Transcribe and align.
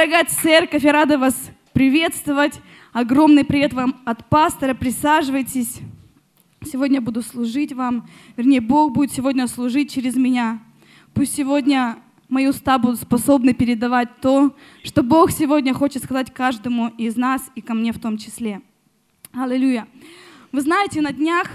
Дорогая 0.00 0.24
церковь, 0.24 0.82
я 0.82 0.92
рада 0.92 1.18
вас 1.18 1.50
приветствовать. 1.74 2.58
Огромный 2.94 3.44
привет 3.44 3.74
вам 3.74 4.00
от 4.06 4.26
пастора. 4.30 4.72
Присаживайтесь. 4.72 5.80
Сегодня 6.64 7.02
буду 7.02 7.20
служить 7.20 7.74
вам. 7.74 8.08
Вернее, 8.34 8.62
Бог 8.62 8.94
будет 8.94 9.12
сегодня 9.12 9.46
служить 9.46 9.92
через 9.92 10.16
меня. 10.16 10.60
Пусть 11.12 11.34
сегодня 11.34 11.98
мои 12.30 12.46
уста 12.46 12.78
будут 12.78 12.98
способны 12.98 13.52
передавать 13.52 14.08
то, 14.22 14.56
что 14.84 15.02
Бог 15.02 15.32
сегодня 15.32 15.74
хочет 15.74 16.02
сказать 16.02 16.32
каждому 16.32 16.88
из 16.96 17.16
нас 17.16 17.50
и 17.54 17.60
ко 17.60 17.74
мне 17.74 17.92
в 17.92 17.98
том 17.98 18.16
числе. 18.16 18.62
Аллилуйя. 19.34 19.86
Вы 20.50 20.62
знаете, 20.62 21.02
на 21.02 21.12
днях 21.12 21.50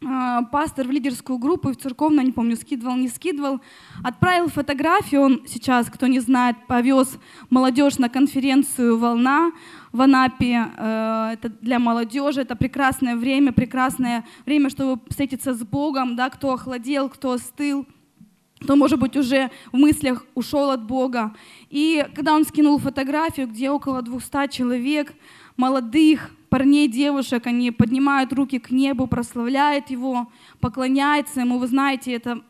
пастор 0.00 0.86
в 0.86 0.90
лидерскую 0.90 1.38
группу 1.38 1.70
в 1.70 1.76
церковную, 1.76 2.26
не 2.26 2.32
помню, 2.32 2.56
скидывал, 2.56 2.96
не 2.96 3.08
скидывал, 3.08 3.60
отправил 4.04 4.48
фотографию, 4.48 5.22
он 5.22 5.42
сейчас, 5.46 5.90
кто 5.90 6.06
не 6.06 6.20
знает, 6.20 6.56
повез 6.66 7.18
молодежь 7.50 7.98
на 7.98 8.08
конференцию 8.08 8.98
«Волна» 8.98 9.52
в 9.92 10.00
Анапе. 10.00 10.66
Э, 10.76 11.30
это 11.32 11.48
для 11.48 11.78
молодежи, 11.78 12.42
это 12.42 12.54
прекрасное 12.54 13.16
время, 13.16 13.52
прекрасное 13.52 14.24
время, 14.46 14.70
чтобы 14.70 15.00
встретиться 15.08 15.54
с 15.54 15.62
Богом, 15.62 16.14
да, 16.14 16.30
кто 16.30 16.52
охладел, 16.52 17.08
кто 17.08 17.32
остыл, 17.32 17.86
кто, 18.60 18.76
может 18.76 18.98
быть, 18.98 19.16
уже 19.16 19.50
в 19.72 19.76
мыслях 19.76 20.24
ушел 20.34 20.70
от 20.70 20.84
Бога. 20.84 21.34
И 21.70 22.04
когда 22.14 22.34
он 22.34 22.44
скинул 22.44 22.78
фотографию, 22.78 23.48
где 23.48 23.70
около 23.70 24.02
200 24.02 24.50
человек, 24.50 25.12
молодых, 25.56 26.30
парней, 26.48 26.88
девушек, 26.88 27.46
они 27.46 27.70
поднимают 27.70 28.32
руки 28.32 28.58
к 28.58 28.70
небу, 28.70 29.06
прославляют 29.06 29.90
Его, 29.90 30.30
поклоняются 30.60 31.40
Ему. 31.40 31.58
Вы 31.58 31.66
знаете, 31.66 32.12
это, 32.12 32.42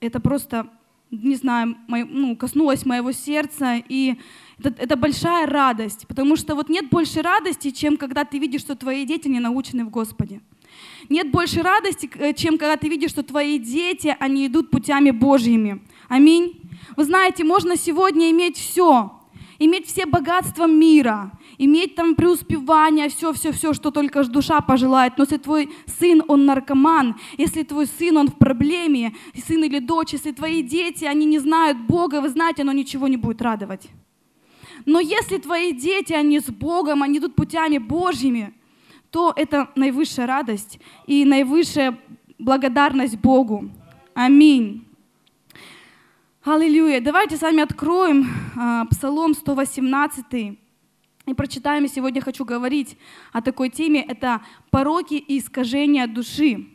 это 0.00 0.20
просто, 0.20 0.68
не 1.10 1.36
знаю, 1.36 1.76
мой, 1.88 2.04
ну, 2.04 2.36
коснулось 2.36 2.86
моего 2.86 3.12
сердца, 3.12 3.82
и 3.88 4.16
это, 4.58 4.74
это 4.82 4.96
большая 4.96 5.46
радость, 5.46 6.06
потому 6.06 6.36
что 6.36 6.54
вот 6.54 6.68
нет 6.68 6.88
больше 6.88 7.22
радости, 7.22 7.70
чем 7.70 7.96
когда 7.96 8.24
ты 8.24 8.38
видишь, 8.38 8.60
что 8.60 8.76
твои 8.76 9.04
дети 9.04 9.28
не 9.28 9.40
научены 9.40 9.84
в 9.84 9.90
Господе. 9.90 10.40
Нет 11.08 11.30
больше 11.30 11.62
радости, 11.62 12.10
э, 12.14 12.32
чем 12.32 12.58
когда 12.58 12.76
ты 12.76 12.88
видишь, 12.88 13.10
что 13.10 13.22
твои 13.22 13.58
дети, 13.58 14.16
они 14.18 14.46
идут 14.46 14.70
путями 14.70 15.10
Божьими. 15.10 15.82
Аминь. 16.08 16.60
Вы 16.96 17.04
знаете, 17.04 17.44
можно 17.44 17.76
сегодня 17.76 18.30
иметь 18.30 18.56
все, 18.56 19.12
иметь 19.58 19.86
все 19.86 20.06
богатства 20.06 20.66
мира, 20.66 21.32
иметь 21.64 21.94
там 21.94 22.16
преуспевание, 22.16 23.08
все-все-все, 23.08 23.72
что 23.72 23.90
только 23.92 24.24
душа 24.24 24.60
пожелает. 24.60 25.16
Но 25.16 25.22
если 25.24 25.38
твой 25.38 25.70
сын, 25.86 26.22
он 26.26 26.44
наркоман, 26.44 27.14
если 27.38 27.62
твой 27.62 27.86
сын, 27.86 28.16
он 28.16 28.28
в 28.28 28.36
проблеме, 28.36 29.14
сын 29.46 29.62
или 29.62 29.78
дочь, 29.78 30.12
если 30.12 30.32
твои 30.32 30.62
дети, 30.62 31.04
они 31.04 31.24
не 31.24 31.38
знают 31.38 31.78
Бога, 31.78 32.20
вы 32.20 32.30
знаете, 32.30 32.62
оно 32.62 32.72
ничего 32.72 33.06
не 33.06 33.16
будет 33.16 33.40
радовать. 33.42 33.88
Но 34.86 34.98
если 34.98 35.38
твои 35.38 35.72
дети, 35.72 36.12
они 36.12 36.40
с 36.40 36.50
Богом, 36.50 37.04
они 37.04 37.18
идут 37.18 37.36
путями 37.36 37.78
Божьими, 37.78 38.52
то 39.10 39.32
это 39.36 39.68
наивысшая 39.76 40.26
радость 40.26 40.80
и 41.06 41.24
наивысшая 41.24 41.96
благодарность 42.40 43.18
Богу. 43.18 43.70
Аминь. 44.14 44.84
Аллилуйя. 46.42 47.00
Давайте 47.00 47.36
с 47.36 47.42
вами 47.42 47.62
откроем 47.62 48.26
а, 48.56 48.84
Псалом 48.86 49.34
118. 49.34 50.58
И 51.24 51.34
прочитаем, 51.34 51.84
и 51.84 51.88
сегодня 51.88 52.20
хочу 52.20 52.44
говорить 52.44 52.96
о 53.32 53.42
такой 53.42 53.68
теме, 53.68 54.02
это 54.02 54.42
пороки 54.70 55.14
и 55.14 55.38
искажения 55.38 56.08
души. 56.08 56.66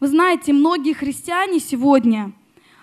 Вы 0.00 0.08
знаете, 0.08 0.54
многие 0.54 0.94
христиане 0.94 1.60
сегодня, 1.60 2.32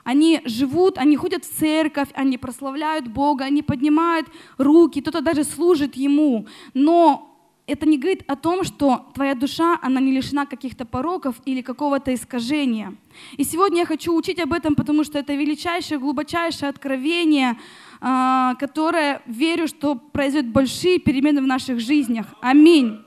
они 0.04 0.42
живут, 0.46 1.00
они 1.00 1.18
ходят 1.18 1.44
в 1.44 1.50
церковь, 1.50 2.10
они 2.14 2.38
прославляют 2.38 3.08
Бога, 3.08 3.46
они 3.46 3.64
поднимают 3.64 4.28
руки, 4.60 5.02
кто-то 5.02 5.22
даже 5.22 5.44
служит 5.44 5.96
Ему, 5.96 6.46
но 6.76 7.28
это 7.66 7.86
не 7.86 7.98
говорит 7.98 8.24
о 8.28 8.36
том, 8.36 8.64
что 8.64 9.08
твоя 9.14 9.36
душа, 9.36 9.78
она 9.82 10.00
не 10.00 10.12
лишена 10.12 10.46
каких-то 10.46 10.86
пороков 10.86 11.36
или 11.46 11.62
какого-то 11.62 12.14
искажения. 12.14 12.96
И 13.36 13.44
сегодня 13.44 13.80
я 13.80 13.86
хочу 13.86 14.16
учить 14.16 14.40
об 14.40 14.54
этом, 14.54 14.76
потому 14.76 15.04
что 15.04 15.20
это 15.20 15.34
величайшее, 15.34 16.00
глубочайшее 16.00 16.70
откровение, 16.70 17.58
а, 18.00 18.56
которое, 18.56 19.22
верю, 19.26 19.68
что 19.68 19.96
произойдет 19.96 20.52
большие 20.52 21.00
перемены 21.00 21.42
в 21.42 21.48
наших 21.48 21.80
жизнях. 21.80 22.28
Аминь. 22.42 23.04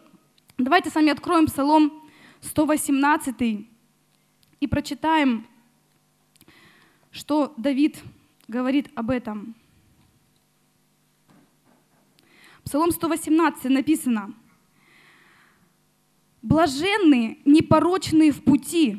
Давайте 0.59 0.91
с 0.91 0.95
вами 0.95 1.11
откроем 1.11 1.47
Псалом 1.47 2.03
118 2.41 3.67
и 4.61 4.67
прочитаем, 4.67 5.47
что 7.11 7.55
Давид 7.57 8.03
говорит 8.49 8.91
об 8.95 9.11
этом. 9.11 9.55
Псалом 12.65 12.91
118 12.91 13.65
написано, 13.65 14.35
Блаженные, 16.43 17.37
непорочные 17.45 18.33
в 18.33 18.43
пути, 18.43 18.97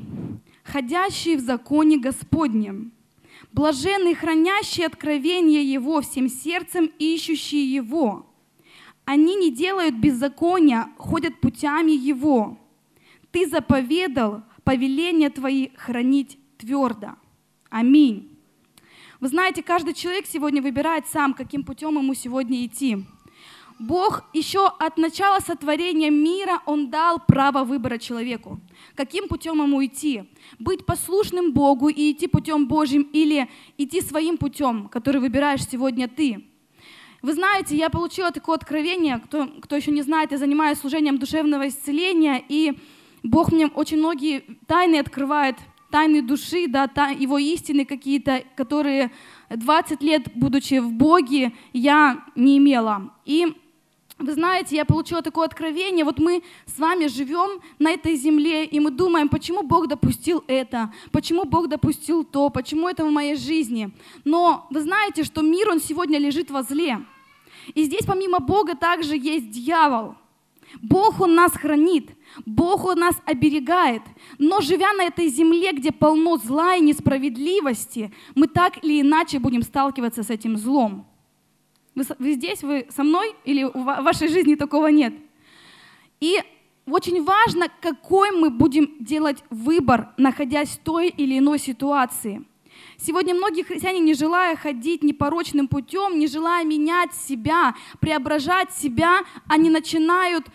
ходящие 0.64 1.38
в 1.38 1.40
законе 1.40 1.98
Господнем. 1.98 2.92
Блаженные, 3.52 4.16
хранящие 4.16 4.88
откровение 4.88 5.64
Его 5.64 6.02
всем 6.02 6.30
сердцем, 6.30 6.90
ищущие 7.00 7.74
Его. 7.74 8.26
Они 9.04 9.36
не 9.36 9.52
делают 9.52 9.96
беззакония, 9.96 10.90
ходят 10.98 11.42
путями 11.42 11.92
Его. 11.92 12.58
Ты 13.32 13.48
заповедал 13.50 14.44
повеления 14.64 15.30
Твои 15.30 15.70
хранить 15.76 16.38
твердо. 16.58 17.18
Аминь. 17.70 18.30
Вы 19.20 19.28
знаете, 19.28 19.64
каждый 19.64 19.94
человек 19.94 20.26
сегодня 20.28 20.62
выбирает 20.62 21.08
сам, 21.08 21.34
каким 21.34 21.64
путем 21.64 21.98
ему 21.98 22.14
сегодня 22.14 22.66
идти. 22.66 23.06
Бог 23.80 24.24
еще 24.32 24.68
от 24.68 24.98
начала 24.98 25.40
сотворения 25.40 26.10
мира, 26.10 26.62
Он 26.66 26.90
дал 26.90 27.20
право 27.20 27.64
выбора 27.64 27.98
человеку. 27.98 28.62
Каким 28.96 29.28
путем 29.28 29.62
ему 29.62 29.84
идти? 29.86 30.24
Быть 30.60 30.86
послушным 30.86 31.54
Богу 31.54 31.90
и 31.90 32.12
идти 32.12 32.28
путем 32.28 32.68
Божьим 32.68 33.04
или 33.14 33.50
идти 33.78 34.02
своим 34.02 34.38
путем, 34.38 34.90
который 34.90 35.22
выбираешь 35.22 35.66
сегодня 35.68 36.08
ты. 36.08 36.46
Вы 37.22 37.34
знаете, 37.34 37.76
я 37.76 37.90
получила 37.90 38.32
такое 38.32 38.56
откровение, 38.56 39.20
кто, 39.20 39.48
кто 39.62 39.76
еще 39.76 39.92
не 39.92 40.02
знает, 40.02 40.32
я 40.32 40.38
занимаюсь 40.38 40.80
служением 40.80 41.20
душевного 41.20 41.68
исцеления, 41.68 42.44
и 42.50 42.80
Бог 43.22 43.52
мне 43.52 43.68
очень 43.68 43.98
многие 43.98 44.44
тайны 44.66 44.96
открывает, 44.98 45.56
тайны 45.92 46.24
души, 46.24 46.68
да, 46.68 46.88
та, 46.88 47.10
его 47.10 47.38
истины 47.38 47.86
какие-то, 47.86 48.44
которые 48.56 49.12
20 49.50 50.02
лет, 50.02 50.30
будучи 50.34 50.80
в 50.80 50.92
Боге, 50.94 51.54
я 51.74 52.26
не 52.36 52.58
имела. 52.58 53.14
И 53.26 53.54
вы 54.22 54.34
знаете, 54.34 54.76
я 54.76 54.86
получила 54.86 55.22
такое 55.22 55.46
откровение, 55.46 56.06
вот 56.06 56.20
мы 56.20 56.44
с 56.66 56.80
вами 56.80 57.08
живем 57.08 57.62
на 57.80 57.92
этой 57.92 58.16
земле, 58.16 58.66
и 58.66 58.80
мы 58.80 58.92
думаем, 58.92 59.30
почему 59.30 59.64
Бог 59.64 59.88
допустил 59.88 60.44
это, 60.48 60.94
почему 61.12 61.46
Бог 61.46 61.68
допустил 61.68 62.24
то, 62.24 62.50
почему 62.50 62.88
это 62.88 63.06
в 63.06 63.12
моей 63.12 63.36
жизни. 63.36 63.92
Но 64.24 64.68
вы 64.70 64.82
знаете, 64.82 65.24
что 65.24 65.42
мир, 65.42 65.70
он 65.70 65.80
сегодня 65.80 66.20
лежит 66.20 66.52
во 66.52 66.64
зле. 66.64 67.04
И 67.74 67.84
здесь 67.84 68.06
помимо 68.06 68.40
Бога 68.40 68.76
также 68.76 69.16
есть 69.16 69.52
дьявол. 69.52 70.16
Бог, 70.82 71.20
Он 71.20 71.36
нас 71.36 71.52
хранит, 71.52 72.12
Бог, 72.46 72.86
Он 72.86 73.00
нас 73.00 73.16
оберегает. 73.26 74.04
Но 74.38 74.62
живя 74.62 74.94
на 74.94 75.04
этой 75.04 75.28
земле, 75.28 75.74
где 75.74 75.92
полно 75.92 76.38
зла 76.38 76.76
и 76.76 76.82
несправедливости, 76.82 78.14
мы 78.36 78.48
так 78.48 78.84
или 78.84 79.02
иначе 79.02 79.40
будем 79.40 79.64
сталкиваться 79.64 80.24
с 80.24 80.30
этим 80.30 80.58
злом. 80.58 81.06
Вы, 81.96 82.04
вы 82.20 82.34
здесь, 82.34 82.64
вы 82.64 82.88
со 82.90 83.04
мной 83.04 83.36
или 83.44 83.64
в 83.64 83.84
вашей 84.04 84.28
жизни 84.28 84.56
такого 84.56 84.88
нет? 84.88 85.14
И 86.20 86.42
очень 86.86 87.24
важно, 87.24 87.68
какой 87.82 88.32
мы 88.32 88.50
будем 88.50 88.96
делать 89.00 89.44
выбор, 89.50 90.10
находясь 90.18 90.70
в 90.70 90.80
той 90.80 91.10
или 91.10 91.38
иной 91.38 91.60
ситуации. 91.60 92.44
Сегодня 92.98 93.36
многие 93.36 93.64
христиане, 93.64 94.00
не 94.00 94.14
желая 94.14 94.56
ходить 94.56 95.04
непорочным 95.04 95.68
путем, 95.68 96.18
не 96.18 96.28
желая 96.28 96.64
менять 96.64 97.14
себя, 97.14 97.76
преображать 98.00 98.72
себя, 98.74 99.22
они 99.48 99.70
начинают 99.70 100.48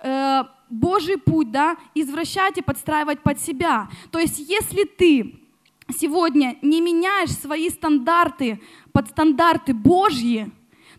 э, 0.00 0.42
Божий 0.68 1.18
путь 1.18 1.50
да, 1.50 1.76
извращать 1.94 2.58
и 2.58 2.62
подстраивать 2.62 3.22
под 3.22 3.40
себя. 3.40 3.88
То 4.10 4.18
есть 4.18 4.38
если 4.38 4.84
ты 4.84 5.40
сегодня 5.96 6.56
не 6.62 6.80
меняешь 6.80 7.30
свои 7.30 7.68
стандарты 7.70 8.60
под 8.92 9.08
стандарты 9.08 9.74
Божьи, 9.74 10.50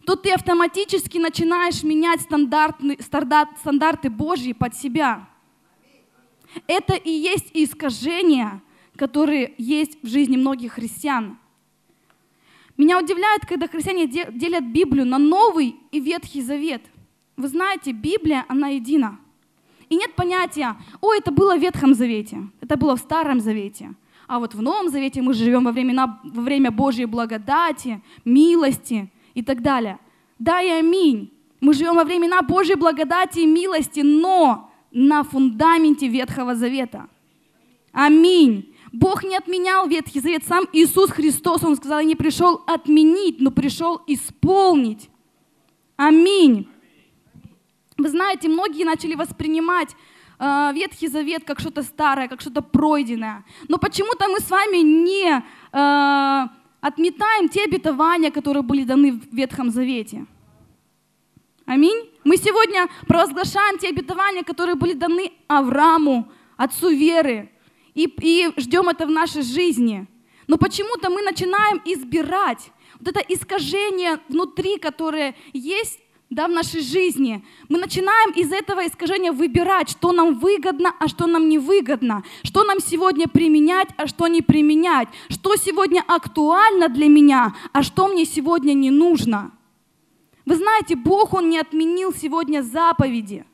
то 0.06 0.16
ты 0.16 0.32
автоматически 0.32 1.18
начинаешь 1.18 1.84
менять 1.84 2.22
стандарты, 2.22 2.98
стандарты 3.02 4.10
Божьи 4.10 4.54
под 4.54 4.76
себя. 4.76 5.28
Это 6.68 6.94
и 6.94 7.10
есть 7.10 7.50
искажения, 7.54 8.62
которые 8.96 9.54
есть 9.58 10.02
в 10.04 10.08
жизни 10.08 10.38
многих 10.38 10.74
христиан. 10.74 11.38
Меня 12.78 13.00
удивляет, 13.00 13.46
когда 13.46 13.68
христиане 13.68 14.08
делят 14.08 14.66
Библию 14.66 15.06
на 15.06 15.18
Новый 15.18 15.76
и 15.92 16.00
Ветхий 16.00 16.42
Завет. 16.42 16.82
Вы 17.38 17.48
знаете, 17.48 17.92
Библия, 17.92 18.46
она 18.48 18.70
едина. 18.70 19.20
И 19.90 19.96
нет 19.96 20.16
понятия, 20.16 20.78
о, 21.02 21.14
это 21.14 21.32
было 21.32 21.58
в 21.58 21.62
Ветхом 21.62 21.94
Завете, 21.94 22.48
это 22.62 22.78
было 22.78 22.96
в 22.96 23.00
Старом 23.00 23.42
Завете. 23.42 23.94
А 24.26 24.40
вот 24.40 24.56
в 24.56 24.62
Новом 24.62 24.88
Завете 24.88 25.22
мы 25.22 25.34
живем 25.34 25.66
во, 25.66 25.74
времена, 25.74 26.22
во 26.24 26.42
время 26.42 26.72
Божьей 26.72 27.06
благодати, 27.06 28.02
милости, 28.24 29.12
и 29.34 29.42
так 29.42 29.62
далее. 29.62 30.00
Да 30.40 30.62
и 30.62 30.70
аминь. 30.70 31.32
Мы 31.60 31.74
живем 31.74 31.96
во 31.96 32.04
времена 32.04 32.42
Божьей 32.42 32.76
благодати 32.76 33.40
и 33.40 33.46
милости, 33.46 34.00
но 34.00 34.72
на 34.92 35.24
фундаменте 35.24 36.08
Ветхого 36.08 36.56
Завета. 36.56 37.08
Аминь. 37.92 38.76
Бог 38.92 39.24
не 39.24 39.38
отменял 39.38 39.88
Ветхий 39.88 40.20
Завет. 40.20 40.44
Сам 40.46 40.66
Иисус 40.74 41.12
Христос, 41.12 41.64
Он 41.64 41.76
сказал, 41.76 42.02
не 42.02 42.16
пришел 42.16 42.62
отменить, 42.68 43.40
но 43.40 43.52
пришел 43.52 44.02
исполнить. 44.08 45.10
Аминь. 45.96 46.68
Вы 47.98 48.10
знаете, 48.10 48.50
многие 48.50 48.84
начали 48.84 49.14
воспринимать 49.14 49.96
э, 50.40 50.72
Ветхий 50.74 51.08
Завет 51.08 51.44
как 51.46 51.60
что-то 51.60 51.84
старое, 51.84 52.28
как 52.28 52.42
что-то 52.42 52.62
пройденное. 52.62 53.46
Но 53.68 53.78
почему-то 53.78 54.28
мы 54.28 54.40
с 54.40 54.50
вами 54.50 54.78
не 54.78 55.44
э, 55.72 56.61
отметаем 56.82 57.48
те 57.48 57.64
обетования, 57.64 58.32
которые 58.32 58.64
были 58.64 58.84
даны 58.84 59.14
в 59.14 59.34
Ветхом 59.34 59.70
Завете. 59.70 60.26
Аминь. 61.66 62.10
Мы 62.24 62.38
сегодня 62.38 62.90
провозглашаем 63.08 63.78
те 63.78 63.90
обетования, 63.90 64.44
которые 64.44 64.76
были 64.76 64.94
даны 64.94 65.32
Аврааму, 65.48 66.30
отцу 66.58 66.90
веры, 66.90 67.50
и, 67.94 68.12
и 68.22 68.52
ждем 68.58 68.90
это 68.90 69.06
в 69.06 69.12
нашей 69.12 69.44
жизни. 69.44 70.08
Но 70.48 70.58
почему-то 70.58 71.10
мы 71.10 71.22
начинаем 71.22 71.82
избирать 71.86 72.72
вот 73.00 73.08
это 73.08 73.20
искажение 73.20 74.20
внутри, 74.28 74.78
которое 74.78 75.36
есть 75.54 76.00
да, 76.32 76.48
в 76.48 76.52
нашей 76.52 76.82
жизни. 76.82 77.44
Мы 77.68 77.78
начинаем 77.78 78.32
из 78.32 78.54
этого 78.54 78.88
искажения 78.88 79.34
выбирать, 79.34 79.90
что 79.90 80.14
нам 80.14 80.40
выгодно, 80.40 80.96
а 80.98 81.10
что 81.10 81.28
нам 81.28 81.50
не 81.50 81.60
выгодно, 81.60 82.24
что 82.44 82.64
нам 82.64 82.80
сегодня 82.80 83.28
применять, 83.28 83.90
а 83.98 84.08
что 84.08 84.28
не 84.28 84.42
применять, 84.42 85.10
что 85.30 85.58
сегодня 85.58 86.02
актуально 86.08 86.88
для 86.88 87.10
меня, 87.10 87.54
а 87.74 87.84
что 87.84 88.08
мне 88.08 88.26
сегодня 88.26 88.74
не 88.74 88.90
нужно. 88.90 89.52
Вы 90.46 90.56
знаете, 90.56 90.96
Бог, 90.96 91.34
Он 91.34 91.50
не 91.50 91.60
отменил 91.60 92.14
сегодня 92.14 92.62
заповеди. 92.62 93.46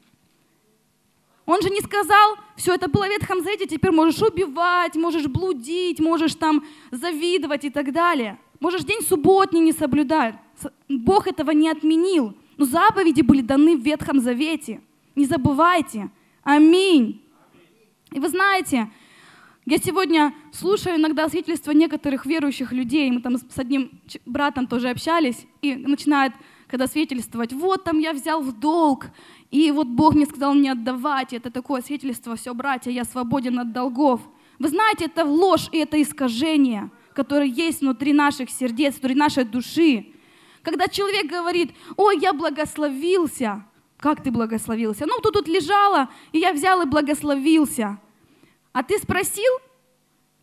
Он 1.47 1.59
же 1.61 1.71
не 1.71 1.79
сказал, 1.79 2.35
все 2.57 2.75
это 2.75 2.89
было 2.89 3.05
в 3.05 3.09
Ветхом 3.09 3.41
Завете, 3.41 3.65
теперь 3.65 3.91
можешь 3.91 4.21
убивать, 4.21 4.95
можешь 4.95 5.25
блудить, 5.25 5.99
можешь 5.99 6.35
там 6.35 6.63
завидовать 6.91 7.65
и 7.65 7.71
так 7.71 7.91
далее. 7.91 8.37
Можешь 8.59 8.83
день 8.83 9.01
субботний 9.01 9.61
не 9.61 9.71
соблюдать. 9.71 10.35
Бог 10.87 11.25
этого 11.25 11.51
не 11.51 11.69
отменил. 11.69 12.35
Но 12.57 12.65
заповеди 12.65 13.21
были 13.21 13.41
даны 13.41 13.77
в 13.77 13.81
Ветхом 13.81 14.19
Завете. 14.19 14.81
Не 15.15 15.25
забывайте. 15.25 16.09
Аминь. 16.43 17.23
И 18.11 18.19
вы 18.19 18.29
знаете, 18.29 18.89
я 19.65 19.77
сегодня 19.77 20.33
слушаю 20.51 20.95
иногда 20.95 21.27
свидетельства 21.29 21.71
некоторых 21.71 22.25
верующих 22.25 22.71
людей. 22.71 23.11
Мы 23.11 23.21
там 23.21 23.37
с 23.37 23.57
одним 23.57 23.91
братом 24.25 24.67
тоже 24.67 24.89
общались, 24.89 25.45
и 25.61 25.75
начинает 25.75 26.33
когда 26.67 26.87
свидетельствовать, 26.87 27.53
вот 27.53 27.85
там 27.85 27.99
я 27.99 28.13
взял 28.13 28.41
в 28.41 28.51
долг, 28.51 29.07
и 29.51 29.71
вот 29.71 29.87
Бог 29.87 30.15
мне 30.15 30.25
сказал 30.25 30.53
не 30.53 30.69
отдавать, 30.69 31.33
это 31.33 31.49
такое 31.49 31.81
свидетельство, 31.81 32.35
все, 32.35 32.53
братья, 32.53 32.91
я 32.91 33.05
свободен 33.05 33.57
от 33.59 33.71
долгов. 33.71 34.21
Вы 34.59 34.69
знаете, 34.69 35.05
это 35.05 35.23
ложь 35.23 35.69
и 35.71 35.77
это 35.77 36.01
искажение, 36.01 36.91
которое 37.13 37.47
есть 37.47 37.81
внутри 37.81 38.11
наших 38.11 38.49
сердец, 38.49 38.95
внутри 38.95 39.15
нашей 39.15 39.45
души. 39.45 40.07
Когда 40.67 40.89
человек 40.89 41.27
говорит, 41.27 41.71
ой, 41.95 42.19
я 42.19 42.33
благословился, 42.33 43.63
как 43.97 44.21
ты 44.21 44.31
благословился? 44.31 45.05
Ну, 45.05 45.21
тут 45.21 45.35
тут 45.35 45.47
лежала, 45.47 46.09
и 46.33 46.39
я 46.39 46.51
взял 46.51 46.81
и 46.81 46.85
благословился. 46.85 47.97
А 48.73 48.83
ты 48.83 48.99
спросил, 48.99 49.49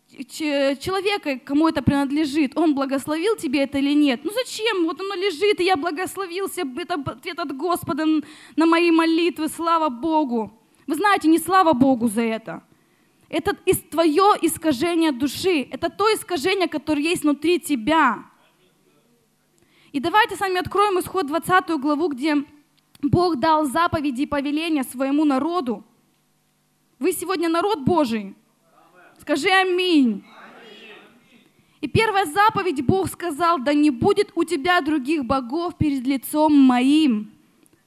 человека, 0.09 1.37
кому 1.37 1.67
это 1.67 1.83
принадлежит, 1.83 2.57
он 2.57 2.73
благословил 2.73 3.35
тебе 3.35 3.65
это 3.65 3.77
или 3.77 3.93
нет? 3.93 4.21
Ну 4.23 4.31
зачем? 4.31 4.85
Вот 4.85 4.99
оно 4.99 5.13
лежит, 5.13 5.59
и 5.59 5.63
я 5.63 5.75
благословился, 5.75 6.63
это 6.75 6.95
ответ 6.95 7.37
от 7.37 7.55
Господа 7.55 8.05
на 8.55 8.65
мои 8.65 8.89
молитвы, 8.89 9.47
слава 9.47 9.89
Богу. 9.89 10.59
Вы 10.87 10.95
знаете, 10.95 11.27
не 11.27 11.37
слава 11.37 11.73
Богу 11.73 12.07
за 12.07 12.23
это. 12.23 12.63
Это 13.29 13.55
твое 13.91 14.33
искажение 14.41 15.11
души, 15.11 15.67
это 15.69 15.91
то 15.91 16.11
искажение, 16.15 16.67
которое 16.67 17.03
есть 17.03 17.21
внутри 17.21 17.59
тебя. 17.59 18.25
И 19.95 20.01
давайте 20.01 20.35
с 20.35 20.41
вами 20.41 20.57
откроем 20.57 20.99
исход 20.99 21.25
20 21.25 21.69
главу, 21.79 22.09
где 22.09 22.43
Бог 23.01 23.39
дал 23.39 23.63
заповеди 23.63 24.23
и 24.23 24.25
повеления 24.25 24.83
своему 24.83 25.23
народу. 25.23 25.85
Вы 26.99 27.13
сегодня 27.13 27.47
народ 27.47 27.79
Божий. 27.79 28.35
Скажи 29.21 29.47
аминь. 29.47 30.25
И 31.79 31.87
первая 31.87 32.25
заповедь 32.25 32.85
Бог 32.85 33.07
сказал, 33.07 33.59
да 33.59 33.73
не 33.73 33.89
будет 33.89 34.33
у 34.35 34.43
тебя 34.43 34.81
других 34.81 35.23
богов 35.23 35.77
перед 35.77 36.05
лицом 36.05 36.53
моим. 36.53 37.31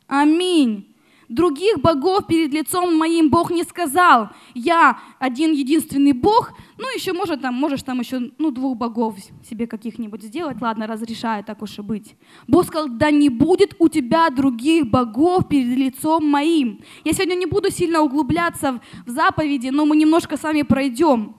Аминь. 0.06 0.96
Других 1.28 1.80
богов 1.80 2.26
перед 2.26 2.54
лицом 2.54 2.96
моим 2.96 3.28
Бог 3.28 3.50
не 3.50 3.62
сказал. 3.62 4.30
Я 4.54 4.98
один 5.18 5.52
единственный 5.52 6.12
Бог, 6.12 6.52
ну 6.78 6.84
еще 6.94 7.12
может 7.12 7.42
там, 7.42 7.54
можешь 7.54 7.82
там 7.82 8.00
еще 8.00 8.30
ну, 8.38 8.50
двух 8.50 8.78
богов 8.78 9.16
себе 9.46 9.66
каких-нибудь 9.66 10.22
сделать, 10.22 10.60
ладно, 10.62 10.86
разрешаю, 10.86 11.44
так 11.44 11.60
уж 11.60 11.78
и 11.78 11.82
быть. 11.82 12.16
Бог 12.46 12.64
сказал, 12.64 12.88
да 12.88 13.10
не 13.10 13.28
будет 13.28 13.76
у 13.78 13.88
тебя 13.88 14.30
других 14.30 14.86
богов 14.86 15.48
перед 15.48 15.76
лицом 15.76 16.26
моим. 16.26 16.80
Я 17.04 17.12
сегодня 17.12 17.34
не 17.34 17.46
буду 17.46 17.70
сильно 17.70 18.00
углубляться 18.00 18.80
в 19.06 19.10
заповеди, 19.10 19.68
но 19.68 19.84
мы 19.84 19.96
немножко 19.96 20.38
с 20.38 20.42
вами 20.42 20.62
пройдем. 20.62 21.36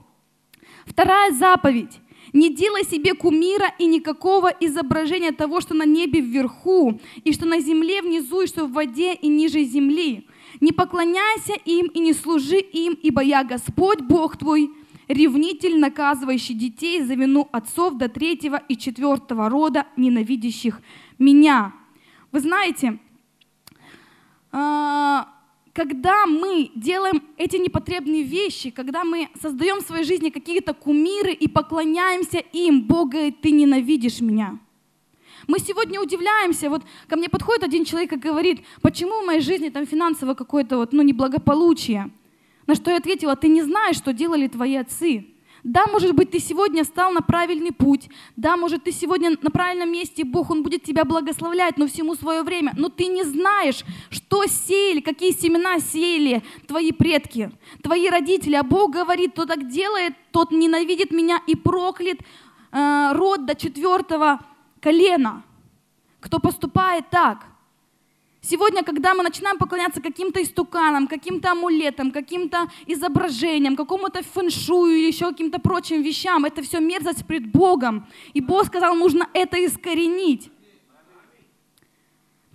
Вторая 0.86 1.32
заповедь. 1.32 2.00
Не 2.32 2.54
делай 2.54 2.84
себе 2.84 3.14
кумира 3.14 3.72
и 3.78 3.86
никакого 3.86 4.48
изображения 4.60 5.32
того, 5.32 5.60
что 5.60 5.74
на 5.74 5.84
небе 5.84 6.20
вверху, 6.20 7.00
и 7.24 7.32
что 7.32 7.46
на 7.46 7.60
земле 7.60 8.02
внизу, 8.02 8.42
и 8.42 8.46
что 8.46 8.66
в 8.66 8.72
воде 8.72 9.14
и 9.14 9.28
ниже 9.28 9.64
земли. 9.64 10.26
Не 10.60 10.72
поклоняйся 10.72 11.54
им 11.64 11.86
и 11.86 11.98
не 11.98 12.12
служи 12.12 12.58
им, 12.58 12.98
ибо 13.02 13.22
я 13.22 13.44
Господь 13.44 14.00
Бог 14.00 14.36
твой, 14.36 14.70
ревнитель, 15.08 15.78
наказывающий 15.78 16.54
детей 16.54 17.02
за 17.02 17.14
вину 17.14 17.48
отцов 17.50 17.96
до 17.96 18.08
третьего 18.08 18.62
и 18.68 18.76
четвертого 18.76 19.48
рода, 19.48 19.86
ненавидящих 19.96 20.80
меня. 21.18 21.72
Вы 22.30 22.40
знаете, 22.40 22.98
а, 24.52 25.28
когда 25.72 26.26
мы 26.26 26.70
делаем 26.74 27.22
эти 27.36 27.56
непотребные 27.56 28.22
вещи, 28.22 28.70
когда 28.70 29.04
мы 29.04 29.28
создаем 29.40 29.78
в 29.78 29.86
своей 29.86 30.04
жизни 30.04 30.30
какие-то 30.30 30.74
кумиры 30.74 31.32
и 31.32 31.48
поклоняемся 31.48 32.38
им, 32.38 32.82
Бог 32.82 33.10
говорит, 33.10 33.40
ты 33.40 33.50
ненавидишь 33.52 34.20
меня. 34.20 34.58
Мы 35.46 35.58
сегодня 35.58 36.00
удивляемся, 36.00 36.68
вот 36.68 36.82
ко 37.08 37.16
мне 37.16 37.28
подходит 37.28 37.64
один 37.64 37.84
человек 37.84 38.12
и 38.12 38.16
говорит, 38.16 38.60
почему 38.82 39.22
в 39.22 39.26
моей 39.26 39.40
жизни 39.40 39.68
там 39.68 39.86
финансово 39.86 40.34
какое-то 40.34 40.76
вот, 40.76 40.92
ну, 40.92 41.02
неблагополучие. 41.02 42.10
На 42.66 42.74
что 42.74 42.90
я 42.90 42.98
ответила, 42.98 43.36
ты 43.36 43.48
не 43.48 43.62
знаешь, 43.62 43.96
что 43.96 44.12
делали 44.12 44.48
твои 44.48 44.76
отцы. 44.76 45.26
Да, 45.62 45.86
может 45.86 46.14
быть, 46.14 46.30
ты 46.30 46.38
сегодня 46.38 46.84
стал 46.84 47.12
на 47.12 47.20
правильный 47.20 47.72
путь. 47.72 48.08
Да, 48.36 48.56
может, 48.56 48.84
ты 48.84 48.92
сегодня 48.92 49.36
на 49.42 49.50
правильном 49.50 49.92
месте, 49.92 50.24
Бог, 50.24 50.50
Он 50.50 50.62
будет 50.62 50.82
тебя 50.82 51.04
благословлять, 51.04 51.76
но 51.76 51.86
всему 51.86 52.14
свое 52.14 52.42
время. 52.42 52.72
Но 52.76 52.88
ты 52.88 53.06
не 53.06 53.24
знаешь, 53.24 53.84
что 54.10 54.46
сеяли, 54.46 55.00
какие 55.00 55.32
семена 55.32 55.78
сеяли 55.78 56.42
твои 56.66 56.92
предки, 56.92 57.50
твои 57.82 58.08
родители. 58.08 58.54
А 58.54 58.62
Бог 58.62 58.92
говорит, 58.92 59.32
кто 59.32 59.44
так 59.44 59.68
делает, 59.68 60.14
тот 60.30 60.50
ненавидит 60.50 61.10
меня 61.10 61.40
и 61.46 61.54
проклят 61.54 62.18
э, 62.72 63.12
род 63.12 63.44
до 63.44 63.54
четвертого 63.54 64.40
колена. 64.80 65.42
Кто 66.20 66.38
поступает 66.38 67.10
так. 67.10 67.49
Сегодня, 68.42 68.82
когда 68.82 69.14
мы 69.14 69.22
начинаем 69.22 69.58
поклоняться 69.58 70.00
каким-то 70.00 70.42
истуканам, 70.42 71.08
каким-то 71.08 71.52
амулетам, 71.52 72.10
каким-то 72.10 72.70
изображениям, 72.86 73.76
какому-то 73.76 74.22
фэншую 74.22 74.96
или 74.96 75.08
еще 75.08 75.26
каким-то 75.26 75.58
прочим 75.58 76.02
вещам, 76.02 76.46
это 76.46 76.62
все 76.62 76.80
мерзость 76.80 77.26
пред 77.26 77.52
Богом. 77.52 78.06
И 78.32 78.40
Бог 78.40 78.66
сказал, 78.66 78.94
нужно 78.94 79.28
это 79.34 79.64
искоренить. 79.64 80.50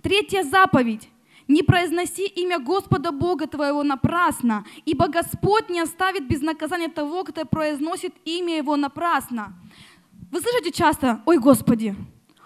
Третья 0.02 0.42
заповедь. 0.42 1.08
Не 1.48 1.62
произноси 1.62 2.26
имя 2.26 2.58
Господа 2.58 3.12
Бога 3.12 3.46
твоего 3.46 3.84
напрасно, 3.84 4.64
ибо 4.84 5.06
Господь 5.06 5.68
не 5.70 5.78
оставит 5.78 6.26
без 6.26 6.42
наказания 6.42 6.88
того, 6.88 7.22
кто 7.22 7.44
произносит 7.44 8.12
имя 8.24 8.56
Его 8.56 8.74
напрасно. 8.76 9.54
Вы 10.32 10.40
слышите 10.40 10.72
часто, 10.72 11.22
ой 11.24 11.38
Господи, 11.38 11.94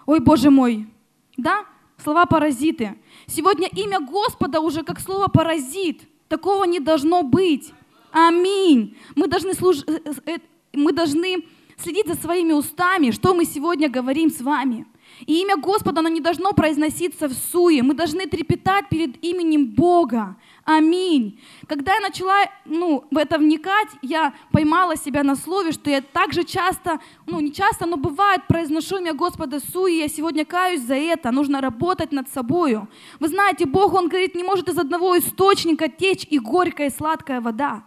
ой 0.04 0.20
Боже 0.20 0.50
мой, 0.50 0.86
да? 1.38 1.64
Слова 1.96 2.26
паразиты. 2.26 2.98
Сегодня 3.30 3.68
имя 3.68 4.00
Господа 4.00 4.60
уже 4.60 4.82
как 4.82 4.98
слово 4.98 5.28
паразит. 5.28 6.02
Такого 6.28 6.64
не 6.64 6.80
должно 6.80 7.22
быть. 7.22 7.72
Аминь. 8.10 8.96
Мы 9.14 9.28
должны, 9.28 9.54
служ... 9.54 9.84
Э, 9.86 10.00
э, 10.04 10.34
э, 10.34 10.38
мы 10.72 10.92
должны 10.92 11.44
следить 11.76 12.08
за 12.08 12.14
своими 12.16 12.52
устами, 12.52 13.12
что 13.12 13.32
мы 13.32 13.44
сегодня 13.44 13.88
говорим 13.88 14.30
с 14.30 14.40
вами. 14.40 14.84
И 15.26 15.42
имя 15.42 15.56
Господа, 15.56 16.00
оно 16.00 16.08
не 16.08 16.20
должно 16.20 16.52
произноситься 16.52 17.28
в 17.28 17.34
суе. 17.34 17.82
Мы 17.82 17.94
должны 17.94 18.26
трепетать 18.26 18.88
перед 18.88 19.22
именем 19.22 19.66
Бога. 19.66 20.36
Аминь. 20.64 21.40
Когда 21.66 21.94
я 21.94 22.00
начала 22.00 22.46
ну, 22.64 23.04
в 23.10 23.16
это 23.16 23.38
вникать, 23.38 23.88
я 24.02 24.34
поймала 24.52 24.96
себя 24.96 25.22
на 25.22 25.36
слове, 25.36 25.72
что 25.72 25.90
я 25.90 26.00
так 26.00 26.32
же 26.32 26.44
часто, 26.44 27.00
ну 27.26 27.40
не 27.40 27.52
часто, 27.52 27.86
но 27.86 27.96
бывает, 27.96 28.46
произношу 28.46 28.98
имя 28.98 29.12
Господа 29.12 29.60
суе, 29.60 30.00
я 30.00 30.08
сегодня 30.08 30.44
каюсь 30.44 30.82
за 30.82 30.94
это, 30.94 31.30
нужно 31.30 31.60
работать 31.60 32.12
над 32.12 32.28
собою. 32.30 32.88
Вы 33.18 33.28
знаете, 33.28 33.66
Бог, 33.66 33.94
Он 33.94 34.08
говорит, 34.08 34.34
не 34.34 34.44
может 34.44 34.68
из 34.68 34.78
одного 34.78 35.18
источника 35.18 35.88
течь 35.88 36.26
и 36.30 36.38
горькая, 36.38 36.88
и 36.88 36.90
сладкая 36.90 37.40
вода. 37.40 37.82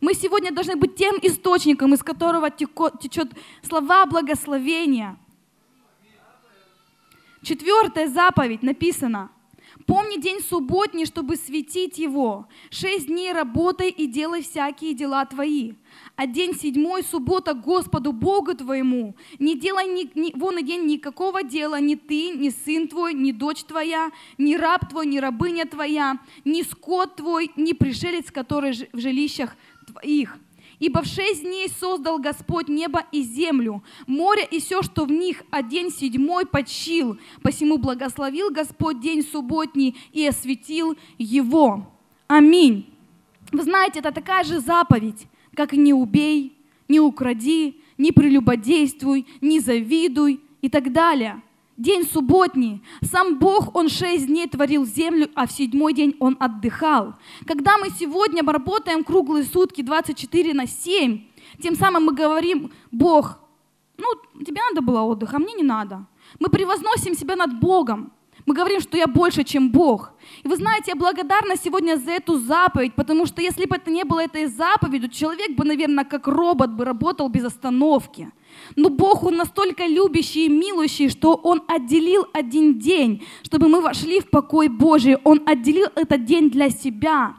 Мы 0.00 0.14
сегодня 0.14 0.52
должны 0.52 0.76
быть 0.76 0.96
тем 0.96 1.16
источником, 1.22 1.94
из 1.94 2.02
которого 2.02 2.50
течет 2.50 3.30
слова 3.62 4.06
благословения– 4.06 5.16
Четвертая 7.44 8.08
заповедь 8.08 8.62
написано. 8.62 9.30
Помни 9.86 10.18
день 10.18 10.40
субботний, 10.40 11.04
чтобы 11.04 11.36
светить 11.36 11.98
его. 11.98 12.48
Шесть 12.70 13.08
дней 13.08 13.32
работай 13.32 13.90
и 13.90 14.06
делай 14.06 14.40
всякие 14.40 14.94
дела 14.94 15.26
твои. 15.26 15.74
А 16.16 16.26
день 16.26 16.54
седьмой, 16.54 17.02
суббота 17.02 17.52
Господу 17.52 18.12
Богу 18.12 18.54
твоему. 18.54 19.14
Не 19.38 19.58
делай 19.58 19.86
ни, 19.86 20.10
ни, 20.18 20.32
вон 20.34 20.58
и 20.58 20.62
день 20.62 20.86
никакого 20.86 21.42
дела, 21.42 21.78
ни 21.80 21.96
ты, 21.96 22.30
ни 22.30 22.48
сын 22.48 22.88
твой, 22.88 23.12
ни 23.12 23.30
дочь 23.30 23.64
твоя, 23.64 24.10
ни 24.38 24.54
раб 24.54 24.88
твой, 24.88 25.06
ни 25.06 25.18
рабыня 25.18 25.66
твоя, 25.66 26.18
ни 26.46 26.62
скот 26.62 27.16
твой, 27.16 27.50
ни 27.56 27.74
пришелец, 27.74 28.30
который 28.30 28.88
в 28.92 28.98
жилищах 28.98 29.54
твоих 29.86 30.38
Ибо 30.84 31.00
в 31.00 31.06
шесть 31.06 31.40
дней 31.40 31.70
создал 31.80 32.18
Господь 32.18 32.68
небо 32.68 33.06
и 33.10 33.22
землю, 33.22 33.82
море 34.06 34.46
и 34.50 34.60
все, 34.60 34.82
что 34.82 35.06
в 35.06 35.10
них, 35.10 35.42
а 35.50 35.62
день 35.62 35.90
седьмой 35.90 36.44
почил. 36.44 37.16
Посему 37.40 37.78
благословил 37.78 38.50
Господь 38.50 39.00
день 39.00 39.22
субботний 39.22 39.96
и 40.12 40.26
осветил 40.26 40.94
его. 41.16 41.90
Аминь. 42.26 42.94
Вы 43.50 43.62
знаете, 43.62 44.00
это 44.00 44.12
такая 44.12 44.44
же 44.44 44.60
заповедь, 44.60 45.26
как 45.54 45.72
«не 45.72 45.94
убей», 45.94 46.54
«не 46.86 47.00
укради», 47.00 47.80
«не 47.96 48.12
прелюбодействуй», 48.12 49.26
«не 49.40 49.60
завидуй» 49.60 50.42
и 50.60 50.68
так 50.68 50.92
далее– 50.92 51.40
День 51.76 52.04
субботний. 52.04 52.82
Сам 53.02 53.38
Бог, 53.38 53.74
Он 53.74 53.88
шесть 53.88 54.26
дней 54.26 54.46
творил 54.46 54.86
землю, 54.86 55.28
а 55.34 55.46
в 55.46 55.52
седьмой 55.52 55.92
день 55.92 56.14
Он 56.20 56.36
отдыхал. 56.38 57.14
Когда 57.46 57.78
мы 57.78 57.90
сегодня 57.90 58.44
работаем 58.44 59.02
круглые 59.02 59.44
сутки 59.44 59.82
24 59.82 60.54
на 60.54 60.68
7, 60.68 61.20
тем 61.60 61.74
самым 61.74 62.04
мы 62.04 62.14
говорим, 62.14 62.70
Бог, 62.92 63.40
ну, 63.96 64.06
тебе 64.44 64.60
надо 64.70 64.86
было 64.86 65.02
отдых, 65.02 65.34
а 65.34 65.38
мне 65.40 65.54
не 65.54 65.64
надо. 65.64 66.06
Мы 66.38 66.48
превозносим 66.48 67.14
себя 67.14 67.34
над 67.34 67.58
Богом. 67.58 68.12
Мы 68.46 68.54
говорим, 68.54 68.80
что 68.80 68.96
я 68.96 69.06
больше, 69.06 69.42
чем 69.42 69.70
Бог. 69.70 70.12
И 70.42 70.48
вы 70.48 70.56
знаете, 70.56 70.92
я 70.92 70.96
благодарна 70.96 71.56
сегодня 71.56 71.96
за 71.96 72.12
эту 72.12 72.38
заповедь, 72.38 72.94
потому 72.94 73.26
что 73.26 73.40
если 73.42 73.64
бы 73.64 73.76
это 73.76 73.90
не 73.90 74.04
было 74.04 74.20
этой 74.20 74.46
заповедью, 74.46 75.08
человек 75.08 75.56
бы, 75.56 75.64
наверное, 75.64 76.04
как 76.04 76.28
робот 76.28 76.70
бы 76.70 76.84
работал 76.84 77.28
без 77.28 77.44
остановки. 77.44 78.30
Но 78.76 78.88
Бог, 78.88 79.22
Он 79.24 79.36
настолько 79.36 79.86
любящий 79.86 80.46
и 80.46 80.48
милующий, 80.48 81.08
что 81.08 81.34
Он 81.34 81.62
отделил 81.68 82.26
один 82.32 82.78
день, 82.78 83.24
чтобы 83.42 83.68
мы 83.68 83.80
вошли 83.80 84.20
в 84.20 84.30
покой 84.30 84.68
Божий. 84.68 85.16
Он 85.24 85.42
отделил 85.46 85.88
этот 85.94 86.24
день 86.24 86.50
для 86.50 86.70
себя. 86.70 87.36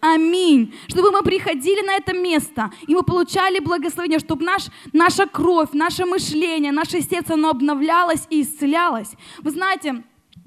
Аминь. 0.00 0.72
Чтобы 0.86 1.10
мы 1.10 1.22
приходили 1.22 1.84
на 1.84 1.96
это 1.96 2.12
место, 2.12 2.70
и 2.86 2.94
мы 2.94 3.02
получали 3.02 3.58
благословение, 3.58 4.20
чтобы 4.20 4.44
наш, 4.44 4.66
наша 4.92 5.26
кровь, 5.26 5.70
наше 5.72 6.04
мышление, 6.04 6.70
наше 6.70 7.00
сердце, 7.00 7.34
оно 7.34 7.50
обновлялось 7.50 8.26
и 8.30 8.42
исцелялось. 8.42 9.10
Вы 9.42 9.50
знаете, 9.50 10.04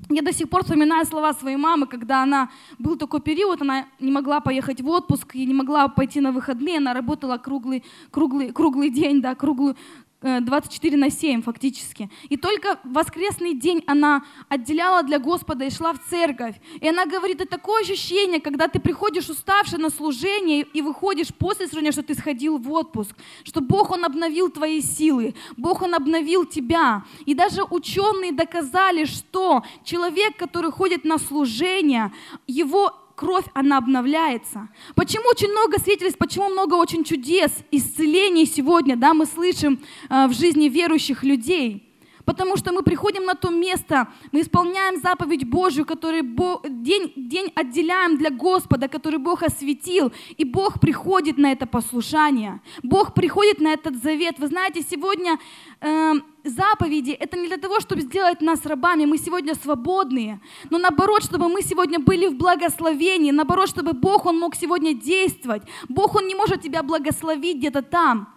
я 0.10 0.22
до 0.22 0.34
сих 0.34 0.50
пор 0.50 0.64
вспоминаю 0.64 1.06
слова 1.06 1.34
своей 1.34 1.58
мамы, 1.58 1.88
когда 1.88 2.24
она 2.24 2.50
был 2.80 2.96
такой 2.98 3.22
период, 3.22 3.62
она 3.62 3.86
не 4.00 4.12
могла 4.12 4.40
поехать 4.40 4.82
в 4.82 4.88
отпуск, 4.88 5.36
и 5.36 5.46
не 5.46 5.54
могла 5.54 5.88
пойти 5.88 6.20
на 6.22 6.32
выходные, 6.32 6.78
она 6.78 6.94
работала 6.94 7.38
круглый, 7.38 7.84
круглый, 8.10 8.52
круглый 8.52 8.90
день, 8.90 9.22
да, 9.22 9.36
круглую, 9.36 9.76
24 10.22 10.94
э, 10.94 10.98
на 10.98 11.10
7 11.10 11.42
фактически. 11.42 12.10
И 12.30 12.38
только 12.38 12.80
воскресный 12.84 13.56
день 13.56 13.84
она 13.88 14.24
отделяла 14.50 15.04
для 15.04 15.18
Господа 15.18 15.66
и 15.66 15.72
шла 15.72 15.94
в 15.94 16.00
церковь. 16.10 16.56
И 16.80 16.88
она 16.88 17.06
говорит, 17.06 17.42
это 17.42 17.50
такое 17.52 17.82
ощущение, 17.82 18.40
когда 18.40 18.68
ты 18.68 18.80
приходишь 18.80 19.30
уставший 19.30 19.80
на 19.80 19.90
служение 19.90 20.62
и 20.62 20.82
выходишь 20.82 21.34
после 21.34 21.68
служения, 21.68 21.92
что 21.92 22.04
ты 22.04 22.14
сходил 22.14 22.58
в 22.58 22.72
отпуск, 22.72 23.16
что 23.44 23.62
Бог, 23.62 23.92
Он 23.92 24.06
обновил 24.06 24.50
твои 24.50 24.82
силы, 24.82 25.34
Бог, 25.58 25.82
Он 25.82 25.96
обновил 25.96 26.46
тебя. 26.46 27.04
И 27.26 27.34
даже 27.34 27.64
ученые 27.64 28.32
доказали, 28.32 29.06
что 29.06 29.64
человек, 29.84 30.38
который 30.38 30.72
ходит 30.72 31.04
на 31.04 31.18
служение, 31.18 32.14
его 32.46 33.01
кровь, 33.22 33.46
она 33.54 33.78
обновляется. 33.78 34.68
Почему 34.96 35.30
очень 35.30 35.52
много 35.52 35.78
свидетельств, 35.78 36.18
почему 36.18 36.50
много 36.50 36.74
очень 36.74 37.04
чудес, 37.04 37.52
исцелений 37.70 38.48
сегодня, 38.48 38.98
да, 38.98 39.14
мы 39.14 39.28
слышим 39.28 39.80
э, 40.10 40.26
в 40.26 40.34
жизни 40.34 40.70
верующих 40.70 41.24
людей? 41.24 41.91
Потому 42.26 42.58
что 42.58 42.72
мы 42.72 42.84
приходим 42.84 43.26
на 43.26 43.36
то 43.36 43.50
место, 43.50 44.08
мы 44.32 44.42
исполняем 44.42 45.02
заповедь 45.02 45.48
Божью, 45.48 45.86
который 45.86 46.22
Бог, 46.22 46.64
день, 46.68 47.14
день 47.16 47.52
отделяем 47.56 48.18
для 48.18 48.30
Господа, 48.30 48.88
который 48.88 49.20
Бог 49.20 49.44
осветил, 49.44 50.12
и 50.38 50.44
Бог 50.44 50.80
приходит 50.80 51.38
на 51.38 51.52
это 51.52 51.66
послушание. 51.66 52.62
Бог 52.84 53.14
приходит 53.14 53.60
на 53.60 53.74
этот 53.74 54.02
завет. 54.02 54.40
Вы 54.40 54.48
знаете, 54.48 54.82
сегодня 54.82 55.38
э, 55.82 56.14
заповеди 56.44 57.12
это 57.12 57.38
не 57.38 57.48
для 57.48 57.58
того, 57.58 57.80
чтобы 57.80 58.02
сделать 58.02 58.42
нас 58.42 58.66
рабами, 58.66 59.06
мы 59.06 59.18
сегодня 59.18 59.56
свободные, 59.56 60.40
но 60.70 60.78
наоборот, 60.78 61.24
чтобы 61.24 61.50
мы 61.50 61.62
сегодня 61.62 62.00
были 62.00 62.28
в 62.28 62.36
благословении, 62.36 63.32
наоборот, 63.32 63.70
чтобы 63.70 63.94
Бог, 63.94 64.26
Он 64.26 64.40
мог 64.40 64.56
сегодня 64.56 64.94
действовать. 64.94 65.64
Бог, 65.90 66.16
Он 66.16 66.28
не 66.28 66.36
может 66.36 66.62
тебя 66.62 66.84
благословить 66.84 67.58
где-то 67.58 67.82
там. 67.82 68.28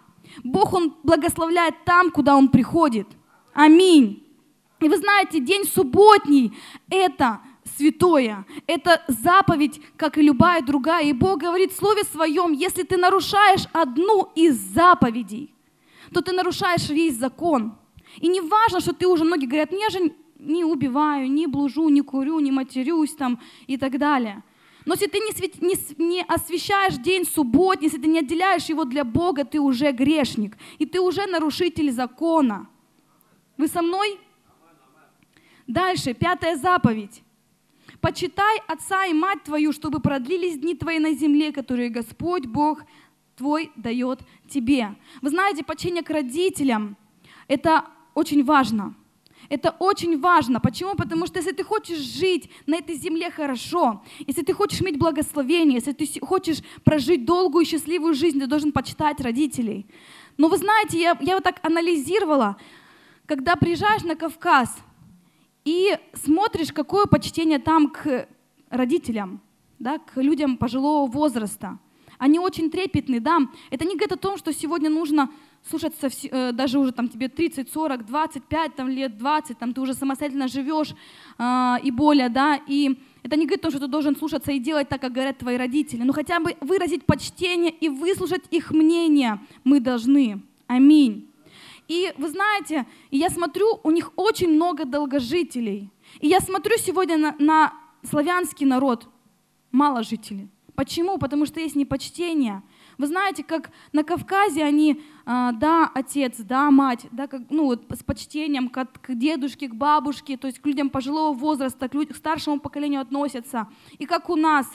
Бог, 0.43 0.73
Он 0.73 0.95
благословляет 1.03 1.83
там, 1.85 2.11
куда 2.11 2.35
Он 2.35 2.47
приходит. 2.49 3.07
Аминь. 3.55 4.21
И 4.81 4.89
вы 4.89 4.97
знаете, 4.97 5.39
день 5.39 5.63
субботний– 5.63 6.51
это 6.89 7.39
святое. 7.77 8.45
Это 8.67 9.01
заповедь, 9.07 9.79
как 9.95 10.17
и 10.17 10.21
любая 10.21 10.61
другая. 10.61 11.05
И 11.05 11.13
Бог 11.13 11.39
говорит 11.39 11.71
в 11.71 11.77
Слове 11.77 12.03
Своем, 12.03 12.51
если 12.51 12.83
ты 12.83 12.97
нарушаешь 12.97 13.65
одну 13.71 14.29
из 14.35 14.55
заповедей, 14.57 15.53
то 16.13 16.21
ты 16.21 16.33
нарушаешь 16.33 16.89
весь 16.89 17.15
закон. 17.15 17.77
И 18.17 18.27
не 18.27 18.41
важно, 18.41 18.81
что 18.81 18.93
ты 18.93 19.07
уже, 19.07 19.23
многие 19.23 19.45
говорят, 19.45 19.71
я 19.71 19.89
же 19.89 20.11
не 20.37 20.65
убиваю, 20.65 21.31
не 21.31 21.47
блужу, 21.47 21.87
не 21.87 22.01
курю, 22.01 22.41
не 22.41 22.51
матерюсь 22.51 23.15
там 23.15 23.39
и 23.67 23.77
так 23.77 23.97
далее. 23.97 24.43
Но 24.85 24.95
если 24.95 25.07
ты 25.07 25.19
не, 25.19 25.31
свет, 25.31 25.61
не, 25.61 25.77
не 25.97 26.23
освещаешь 26.23 26.95
день 26.95 27.23
субботний, 27.25 27.87
если 27.87 28.01
ты 28.01 28.07
не 28.07 28.19
отделяешь 28.19 28.65
его 28.65 28.83
для 28.83 29.05
Бога, 29.05 29.45
ты 29.45 29.61
уже 29.61 29.93
грешник, 29.93 30.57
и 30.77 30.85
ты 30.85 30.99
уже 30.99 31.25
нарушитель 31.25 31.89
закона. 31.91 32.67
Вы 33.57 33.67
со 33.67 33.81
мной? 33.81 34.19
Дальше, 35.67 36.13
пятая 36.13 36.57
заповедь. 36.57 37.23
Почитай 38.01 38.59
отца 38.67 39.05
и 39.05 39.13
мать 39.13 39.43
твою, 39.43 39.71
чтобы 39.71 39.99
продлились 39.99 40.59
дни 40.59 40.75
твои 40.75 40.99
на 40.99 41.13
земле, 41.13 41.51
которые 41.51 41.89
Господь 41.89 42.45
Бог 42.45 42.83
твой 43.35 43.71
дает 43.75 44.19
тебе. 44.47 44.95
Вы 45.21 45.29
знаете, 45.29 45.63
почтение 45.63 46.03
к 46.03 46.09
родителям– 46.09 46.97
это 47.47 47.85
очень 48.13 48.43
важно. 48.43 48.95
Это 49.49 49.75
очень 49.79 50.19
важно. 50.19 50.59
Почему? 50.59 50.95
Потому 50.95 51.27
что 51.27 51.37
если 51.37 51.51
ты 51.51 51.63
хочешь 51.63 51.99
жить 51.99 52.49
на 52.65 52.77
этой 52.77 52.95
земле 52.95 53.29
хорошо, 53.29 54.03
если 54.25 54.41
ты 54.41 54.53
хочешь 54.53 54.81
иметь 54.81 54.97
благословение, 54.97 55.75
если 55.75 55.91
ты 55.91 56.07
хочешь 56.19 56.59
прожить 56.83 57.25
долгую 57.25 57.63
и 57.63 57.67
счастливую 57.67 58.15
жизнь, 58.15 58.39
ты 58.39 58.47
должен 58.47 58.71
почитать 58.71 59.21
родителей. 59.21 59.85
Но 60.37 60.47
вы 60.47 60.57
знаете, 60.57 60.99
я, 60.99 61.17
я 61.21 61.35
вот 61.35 61.43
так 61.43 61.59
анализировала, 61.63 62.57
когда 63.25 63.55
приезжаешь 63.55 64.03
на 64.03 64.15
Кавказ 64.15 64.75
и 65.63 65.97
смотришь, 66.13 66.71
какое 66.71 67.05
почтение 67.05 67.59
там 67.59 67.89
к 67.89 68.27
родителям, 68.69 69.41
да, 69.79 69.97
к 69.97 70.21
людям 70.21 70.57
пожилого 70.57 71.09
возраста, 71.09 71.79
они 72.17 72.39
очень 72.39 72.71
трепетны, 72.71 73.19
да. 73.19 73.39
Это 73.71 73.83
не 73.85 73.95
говорит 73.95 74.13
о 74.13 74.17
том, 74.17 74.37
что 74.37 74.53
сегодня 74.53 74.89
нужно 74.89 75.29
слушаться 75.69 76.09
э, 76.29 76.51
даже 76.51 76.79
уже 76.79 76.91
там 76.91 77.09
тебе 77.09 77.27
30, 77.27 77.71
40, 77.71 78.05
25 78.05 78.75
там, 78.75 78.87
лет, 78.87 79.17
20, 79.17 79.57
там 79.57 79.73
ты 79.73 79.81
уже 79.81 79.93
самостоятельно 79.93 80.47
живешь 80.47 80.93
э, 81.37 81.75
и 81.83 81.91
более, 81.91 82.29
да, 82.29 82.59
и 82.67 82.97
это 83.23 83.35
не 83.35 83.45
говорит 83.45 83.61
о 83.61 83.63
том, 83.63 83.71
что 83.71 83.79
ты 83.79 83.87
должен 83.87 84.15
слушаться 84.15 84.51
и 84.51 84.59
делать 84.59 84.87
так, 84.87 85.01
как 85.01 85.11
говорят 85.11 85.39
твои 85.39 85.57
родители, 85.57 86.03
но 86.03 86.13
хотя 86.13 86.39
бы 86.39 86.55
выразить 86.61 87.05
почтение 87.05 87.71
и 87.71 87.89
выслушать 87.89 88.43
их 88.51 88.71
мнение 88.71 89.39
мы 89.63 89.79
должны. 89.79 90.41
Аминь. 90.67 91.29
И 91.87 92.13
вы 92.17 92.29
знаете, 92.29 92.85
я 93.11 93.29
смотрю, 93.29 93.79
у 93.83 93.91
них 93.91 94.11
очень 94.15 94.49
много 94.49 94.85
долгожителей. 94.85 95.91
И 96.19 96.27
я 96.27 96.39
смотрю 96.39 96.77
сегодня 96.77 97.17
на, 97.17 97.35
на 97.39 97.73
славянский 98.03 98.65
народ, 98.65 99.07
мало 99.71 100.03
жителей. 100.03 100.49
Почему? 100.75 101.17
Потому 101.17 101.45
что 101.45 101.59
есть 101.59 101.75
непочтение. 101.75 102.61
Вы 102.97 103.07
знаете, 103.07 103.43
как 103.43 103.71
на 103.93 104.03
Кавказе 104.03 104.63
они, 104.63 105.01
а, 105.25 105.53
да, 105.53 105.89
отец, 105.93 106.35
да, 106.39 106.69
мать, 106.69 107.07
да, 107.11 107.27
как, 107.27 107.43
ну, 107.49 107.65
вот 107.65 107.85
с 107.89 108.03
почтением 108.03 108.69
к, 108.69 108.85
к 108.85 109.15
дедушке, 109.15 109.67
к 109.67 109.75
бабушке, 109.75 110.37
то 110.37 110.47
есть 110.47 110.59
к 110.59 110.65
людям 110.65 110.89
пожилого 110.89 111.33
возраста, 111.33 111.87
к, 111.87 111.93
люд, 111.93 112.11
к 112.11 112.15
старшему 112.15 112.59
поколению 112.59 113.01
относятся. 113.01 113.67
И 113.99 114.05
как 114.05 114.29
у 114.29 114.35
нас, 114.35 114.67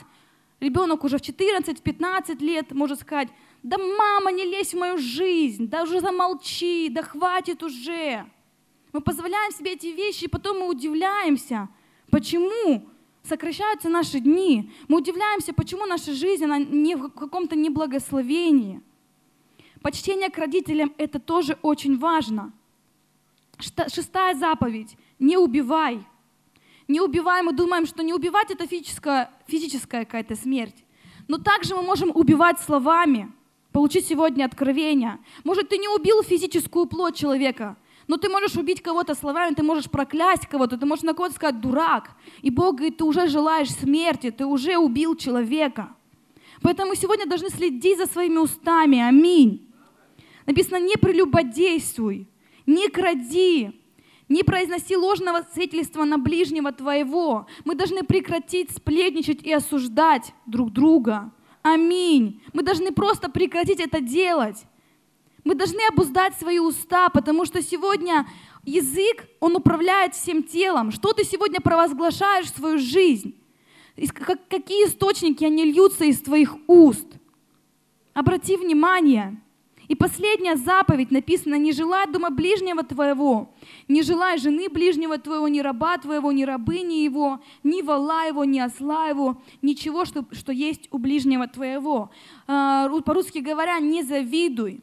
ребенок 0.59 1.03
уже 1.03 1.17
в 1.17 1.21
14-15 1.21 2.39
лет 2.39 2.71
может 2.71 3.01
сказать, 3.01 3.29
да 3.63 3.77
мама, 3.77 4.31
не 4.31 4.43
лезь 4.45 4.73
в 4.73 4.77
мою 4.77 4.97
жизнь, 4.97 5.67
да 5.67 5.83
уже 5.83 5.99
замолчи, 5.99 6.89
да 6.89 7.03
хватит 7.03 7.61
уже. 7.61 8.25
Мы 8.91 9.01
позволяем 9.01 9.51
себе 9.51 9.73
эти 9.73 9.87
вещи, 9.87 10.25
и 10.25 10.27
потом 10.27 10.59
мы 10.59 10.67
удивляемся, 10.67 11.69
почему 12.09 12.87
сокращаются 13.23 13.87
наши 13.87 14.19
дни. 14.19 14.71
Мы 14.87 14.97
удивляемся, 14.97 15.53
почему 15.53 15.85
наша 15.85 16.13
жизнь 16.13 16.43
она 16.43 16.57
не 16.57 16.95
в 16.95 17.09
каком-то 17.09 17.55
неблагословении. 17.55 18.81
Почтение 19.81 20.29
к 20.29 20.37
родителям– 20.37 20.93
это 20.97 21.19
тоже 21.19 21.57
очень 21.61 21.97
важно. 21.97 22.51
Шестая 23.59 24.35
заповедь– 24.35 24.97
не 25.19 25.37
убивай. 25.37 26.03
Не 26.87 26.99
убивай, 26.99 27.43
мы 27.43 27.53
думаем, 27.53 27.85
что 27.85 28.03
не 28.03 28.13
убивать– 28.13 28.49
это 28.51 28.67
физическая, 28.67 29.31
физическая 29.47 30.05
какая-то 30.05 30.35
смерть. 30.35 30.83
Но 31.27 31.37
также 31.37 31.75
мы 31.75 31.83
можем 31.83 32.11
убивать 32.13 32.59
словами, 32.59 33.31
получить 33.71 34.07
сегодня 34.07 34.45
откровение. 34.45 35.19
Может, 35.43 35.69
ты 35.69 35.77
не 35.77 35.87
убил 35.87 36.23
физическую 36.23 36.85
плоть 36.85 37.15
человека, 37.15 37.77
но 38.07 38.17
ты 38.17 38.29
можешь 38.29 38.55
убить 38.55 38.81
кого-то 38.81 39.15
словами, 39.15 39.53
ты 39.53 39.63
можешь 39.63 39.89
проклясть 39.89 40.47
кого-то, 40.47 40.77
ты 40.77 40.85
можешь 40.85 41.03
на 41.03 41.13
кого-то 41.13 41.35
сказать 41.35 41.61
«дурак». 41.61 42.11
И 42.41 42.49
Бог 42.49 42.75
говорит, 42.75 42.97
ты 42.97 43.03
уже 43.03 43.27
желаешь 43.27 43.71
смерти, 43.71 44.31
ты 44.31 44.45
уже 44.45 44.77
убил 44.77 45.15
человека. 45.15 45.95
Поэтому 46.61 46.95
сегодня 46.95 47.25
должны 47.25 47.49
следить 47.49 47.97
за 47.97 48.05
своими 48.05 48.37
устами. 48.37 48.99
Аминь. 48.99 49.67
Написано, 50.45 50.77
не 50.77 50.95
прелюбодействуй, 50.95 52.27
не 52.65 52.89
кради, 52.89 53.71
не 54.27 54.43
произноси 54.43 54.95
ложного 54.95 55.45
свидетельства 55.53 56.03
на 56.03 56.17
ближнего 56.17 56.71
твоего. 56.71 57.47
Мы 57.65 57.75
должны 57.75 58.03
прекратить 58.03 58.71
сплетничать 58.71 59.43
и 59.43 59.51
осуждать 59.53 60.33
друг 60.45 60.71
друга. 60.71 61.31
Аминь. 61.61 62.41
Мы 62.53 62.63
должны 62.63 62.91
просто 62.91 63.29
прекратить 63.29 63.79
это 63.79 64.01
делать. 64.01 64.65
Мы 65.43 65.55
должны 65.55 65.81
обуздать 65.91 66.37
свои 66.37 66.59
уста, 66.59 67.09
потому 67.09 67.45
что 67.45 67.61
сегодня 67.61 68.27
язык, 68.63 69.27
он 69.39 69.55
управляет 69.55 70.13
всем 70.13 70.43
телом. 70.43 70.91
Что 70.91 71.13
ты 71.13 71.23
сегодня 71.23 71.59
провозглашаешь 71.59 72.45
в 72.45 72.55
свою 72.57 72.77
жизнь? 72.77 73.35
Какие 74.49 74.87
источники, 74.87 75.43
они 75.43 75.65
льются 75.65 76.05
из 76.05 76.19
твоих 76.21 76.55
уст? 76.67 77.07
Обрати 78.13 78.57
внимание. 78.57 79.41
И 79.91 79.95
последняя 79.95 80.55
заповедь 80.55 81.11
написана, 81.11 81.55
не 81.55 81.73
желай 81.73 82.07
дома 82.07 82.29
ближнего 82.29 82.81
твоего, 82.81 83.53
не 83.89 84.03
желай 84.03 84.37
жены 84.37 84.69
ближнего 84.69 85.17
твоего, 85.17 85.49
ни 85.49 85.59
раба 85.59 85.97
твоего, 85.97 86.31
ни 86.31 86.45
рабыни 86.45 87.03
его, 87.03 87.41
ни 87.61 87.81
вала 87.81 88.23
его, 88.23 88.45
ни 88.45 88.59
осла 88.59 89.07
его, 89.07 89.41
ничего, 89.61 90.05
что, 90.05 90.23
что 90.31 90.53
есть 90.53 90.87
у 90.91 90.97
ближнего 90.97 91.45
твоего. 91.45 92.09
А, 92.47 92.87
по-русски 93.01 93.39
говоря, 93.39 93.79
не 93.79 94.01
завидуй. 94.01 94.79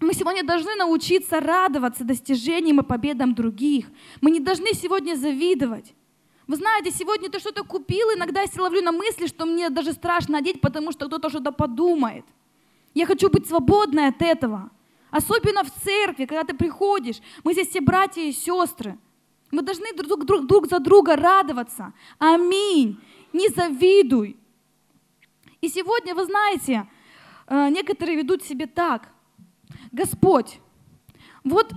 Мы 0.00 0.12
сегодня 0.12 0.44
должны 0.44 0.74
научиться 0.74 1.40
радоваться 1.40 2.04
достижениям 2.04 2.80
и 2.80 2.84
победам 2.84 3.34
других. 3.34 3.86
Мы 4.20 4.30
не 4.30 4.40
должны 4.40 4.74
сегодня 4.74 5.14
завидовать. 5.14 5.94
Вы 6.46 6.56
знаете, 6.56 6.90
сегодня 6.90 7.30
ты 7.30 7.38
что-то 7.38 7.64
купил, 7.64 8.08
иногда 8.14 8.42
я 8.42 8.62
ловлю 8.62 8.82
на 8.82 8.92
мысли, 8.92 9.28
что 9.28 9.46
мне 9.46 9.70
даже 9.70 9.94
страшно 9.94 10.36
одеть, 10.36 10.60
потому 10.60 10.92
что 10.92 11.06
кто-то 11.06 11.30
что-то 11.30 11.52
подумает. 11.52 12.26
Я 12.94 13.06
хочу 13.06 13.30
быть 13.30 13.48
свободной 13.48 14.08
от 14.08 14.20
этого. 14.22 14.70
Особенно 15.10 15.62
в 15.62 15.70
церкви, 15.70 16.24
когда 16.24 16.44
ты 16.44 16.54
приходишь. 16.54 17.20
Мы 17.44 17.52
здесь 17.52 17.68
все 17.68 17.80
братья 17.80 18.22
и 18.22 18.32
сестры. 18.32 18.98
Мы 19.50 19.62
должны 19.62 19.92
друг, 19.94 20.24
друг, 20.24 20.46
друг 20.46 20.66
за 20.68 20.78
друга 20.80 21.16
радоваться. 21.16 21.92
Аминь. 22.18 22.98
Не 23.32 23.48
завидуй. 23.48 24.36
И 25.60 25.68
сегодня, 25.68 26.14
вы 26.14 26.24
знаете, 26.24 26.88
э, 27.46 27.68
некоторые 27.68 28.16
ведут 28.16 28.42
себя 28.42 28.66
так. 28.66 29.08
Господь, 29.92 30.58
вот 31.44 31.72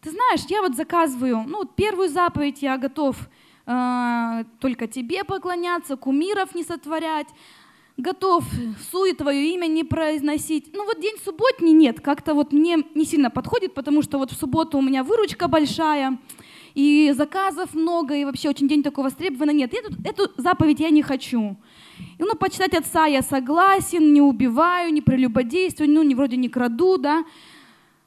ты 0.00 0.10
знаешь, 0.10 0.40
я 0.48 0.62
вот 0.62 0.76
заказываю, 0.76 1.44
ну, 1.46 1.64
первую 1.64 2.08
заповедь 2.08 2.62
я 2.62 2.78
готов 2.78 3.16
э, 3.66 4.44
только 4.60 4.86
тебе 4.86 5.24
поклоняться, 5.24 5.96
кумиров 5.96 6.54
не 6.54 6.64
сотворять, 6.64 7.28
готов 7.96 8.44
суе 8.90 9.14
твое 9.14 9.52
имя 9.54 9.66
не 9.66 9.84
произносить. 9.84 10.70
Ну 10.72 10.84
вот 10.84 11.00
день 11.00 11.16
субботний 11.24 11.72
нет, 11.72 12.00
как-то 12.00 12.34
вот 12.34 12.52
мне 12.52 12.78
не 12.94 13.04
сильно 13.04 13.30
подходит, 13.30 13.74
потому 13.74 14.02
что 14.02 14.18
вот 14.18 14.32
в 14.32 14.38
субботу 14.38 14.78
у 14.78 14.82
меня 14.82 15.04
выручка 15.04 15.48
большая, 15.48 16.18
и 16.74 17.12
заказов 17.14 17.74
много, 17.74 18.14
и 18.14 18.24
вообще 18.24 18.48
очень 18.48 18.68
день 18.68 18.82
такого 18.82 19.04
востребованный 19.04 19.54
нет. 19.54 19.74
Эту, 19.74 19.94
эту 20.04 20.32
заповедь 20.40 20.80
я 20.80 20.90
не 20.90 21.02
хочу. 21.02 21.56
И, 22.18 22.22
ну, 22.22 22.34
почитать 22.34 22.74
отца 22.74 23.06
я 23.06 23.22
согласен, 23.22 24.12
не 24.12 24.22
убиваю, 24.22 24.92
не 24.92 25.02
прелюбодействую, 25.02 25.90
ну, 25.90 26.02
не, 26.02 26.14
вроде 26.14 26.36
не 26.36 26.48
краду, 26.48 26.96
да. 26.96 27.24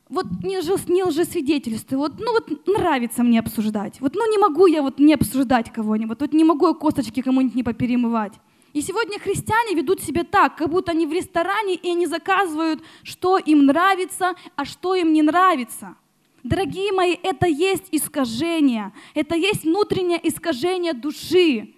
Вот 0.10 0.26
не, 0.44 0.60
лжес, 0.60 0.88
не 0.88 1.04
лжесвидетельствую, 1.04 2.00
вот, 2.00 2.20
ну 2.20 2.32
вот 2.32 2.68
нравится 2.68 3.24
мне 3.24 3.40
обсуждать. 3.40 4.00
Вот 4.02 4.14
ну 4.14 4.32
не 4.32 4.38
могу 4.38 4.68
я 4.68 4.84
вот 4.84 5.00
не 5.00 5.16
обсуждать 5.16 5.74
кого-нибудь, 5.74 6.20
вот 6.20 6.32
не 6.32 6.44
могу 6.44 6.68
я 6.68 6.74
косточки 6.76 7.22
кому-нибудь 7.22 7.56
не 7.56 7.64
поперемывать. 7.64 8.34
И 8.76 8.82
сегодня 8.82 9.20
христиане 9.20 9.74
ведут 9.74 10.02
себя 10.02 10.26
так, 10.26 10.58
как 10.58 10.70
будто 10.70 10.92
они 10.92 11.08
в 11.08 11.14
ресторане, 11.14 11.76
и 11.76 11.92
они 11.92 12.08
заказывают, 12.08 12.84
что 13.04 13.38
им 13.38 13.66
нравится, 13.68 14.36
а 14.58 14.66
что 14.66 14.96
им 14.96 15.14
не 15.14 15.22
нравится. 15.22 15.96
Дорогие 16.44 16.92
мои, 16.92 17.16
это 17.24 17.48
есть 17.48 17.86
искажение, 17.92 18.92
это 19.14 19.36
есть 19.36 19.64
внутреннее 19.64 20.20
искажение 20.28 20.94
души 20.94 21.72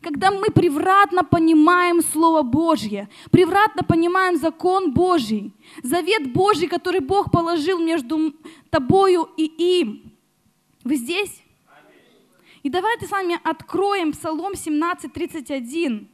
когда 0.00 0.30
мы 0.30 0.52
превратно 0.52 1.24
понимаем 1.24 2.02
Слово 2.02 2.42
Божье, 2.42 3.08
превратно 3.32 3.82
понимаем 3.82 4.36
закон 4.36 4.92
Божий, 4.92 5.52
завет 5.82 6.32
Божий, 6.32 6.68
который 6.68 7.00
Бог 7.00 7.32
положил 7.32 7.80
между 7.80 8.32
тобою 8.70 9.28
и 9.36 9.44
им. 9.80 10.12
Вы 10.84 10.94
здесь? 10.94 11.42
И 12.62 12.70
давайте 12.70 13.08
с 13.08 13.10
вами 13.10 13.40
откроем 13.42 14.12
Псалом 14.12 14.54
17, 14.54 15.12
31. 15.12 16.08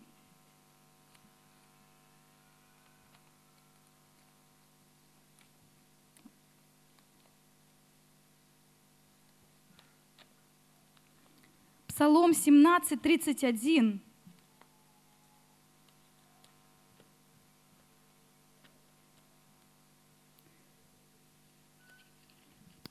Псалом 11.95 12.35
17, 12.35 13.01
31. 13.01 14.01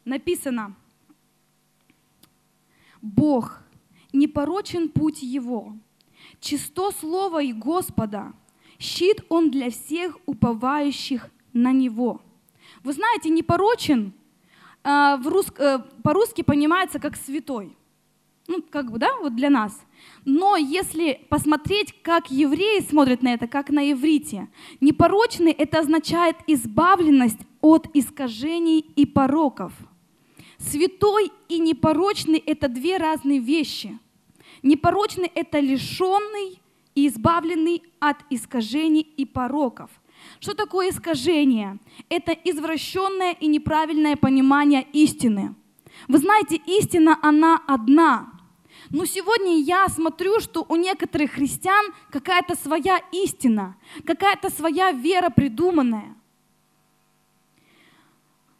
Написано, 0.06 0.74
Бог, 3.02 3.62
непорочен 4.14 4.88
путь 4.88 5.22
Его, 5.22 5.76
чисто 6.40 6.92
слово 6.92 7.44
и 7.44 7.52
Господа, 7.52 8.32
щит 8.80 9.26
Он 9.28 9.52
для 9.52 9.70
всех 9.70 10.18
уповающих 10.26 11.30
на 11.52 11.74
Него. 11.74 12.22
Вы 12.86 12.94
знаете, 12.94 13.28
непорочен 13.28 14.14
э, 14.86 15.18
э, 15.18 15.80
по-русски 16.04 16.42
понимается 16.42 17.00
как 17.00 17.18
святой– 17.18 17.76
ну, 18.48 18.62
как 18.70 18.92
бы, 18.92 19.00
да, 19.00 19.16
вот 19.22 19.36
для 19.36 19.50
нас. 19.50 19.86
Но 20.26 20.58
если 20.58 21.22
посмотреть, 21.30 21.94
как 22.02 22.30
евреи 22.30 22.82
смотрят 22.82 23.24
на 23.24 23.34
это, 23.34 23.48
как 23.48 23.70
на 23.70 23.92
иврите, 23.92 24.50
непорочный 24.82 25.52
это 25.52 25.80
означает 25.80 26.36
избавленность 26.48 27.40
от 27.62 27.88
искажений 27.94 28.80
и 28.80 29.06
пороков. 29.06 29.72
Святой 30.58 31.32
и 31.48 31.60
непорочный 31.60 32.40
это 32.40 32.68
две 32.68 32.98
разные 32.98 33.40
вещи. 33.40 33.98
Непорочный 34.62 35.32
это 35.34 35.60
лишенный 35.60 36.62
и 36.96 37.08
избавленный 37.08 37.82
от 38.00 38.18
искажений 38.30 39.02
и 39.02 39.26
пороков. 39.26 39.90
Что 40.40 40.54
такое 40.54 40.90
искажение? 40.90 41.80
Это 42.10 42.32
извращенное 42.32 43.34
и 43.34 43.48
неправильное 43.48 44.16
понимание 44.16 44.86
истины. 44.94 45.56
Вы 46.08 46.18
знаете, 46.18 46.60
истина, 46.66 47.18
она 47.22 47.62
одна. 47.68 48.33
Но 48.94 49.06
сегодня 49.06 49.58
я 49.58 49.88
смотрю, 49.90 50.40
что 50.40 50.64
у 50.70 50.76
некоторых 50.76 51.32
христиан 51.32 51.92
какая-то 52.12 52.56
своя 52.56 53.00
истина, 53.12 53.76
какая-то 54.06 54.52
своя 54.52 54.92
вера 54.92 55.32
придуманная. 55.32 56.16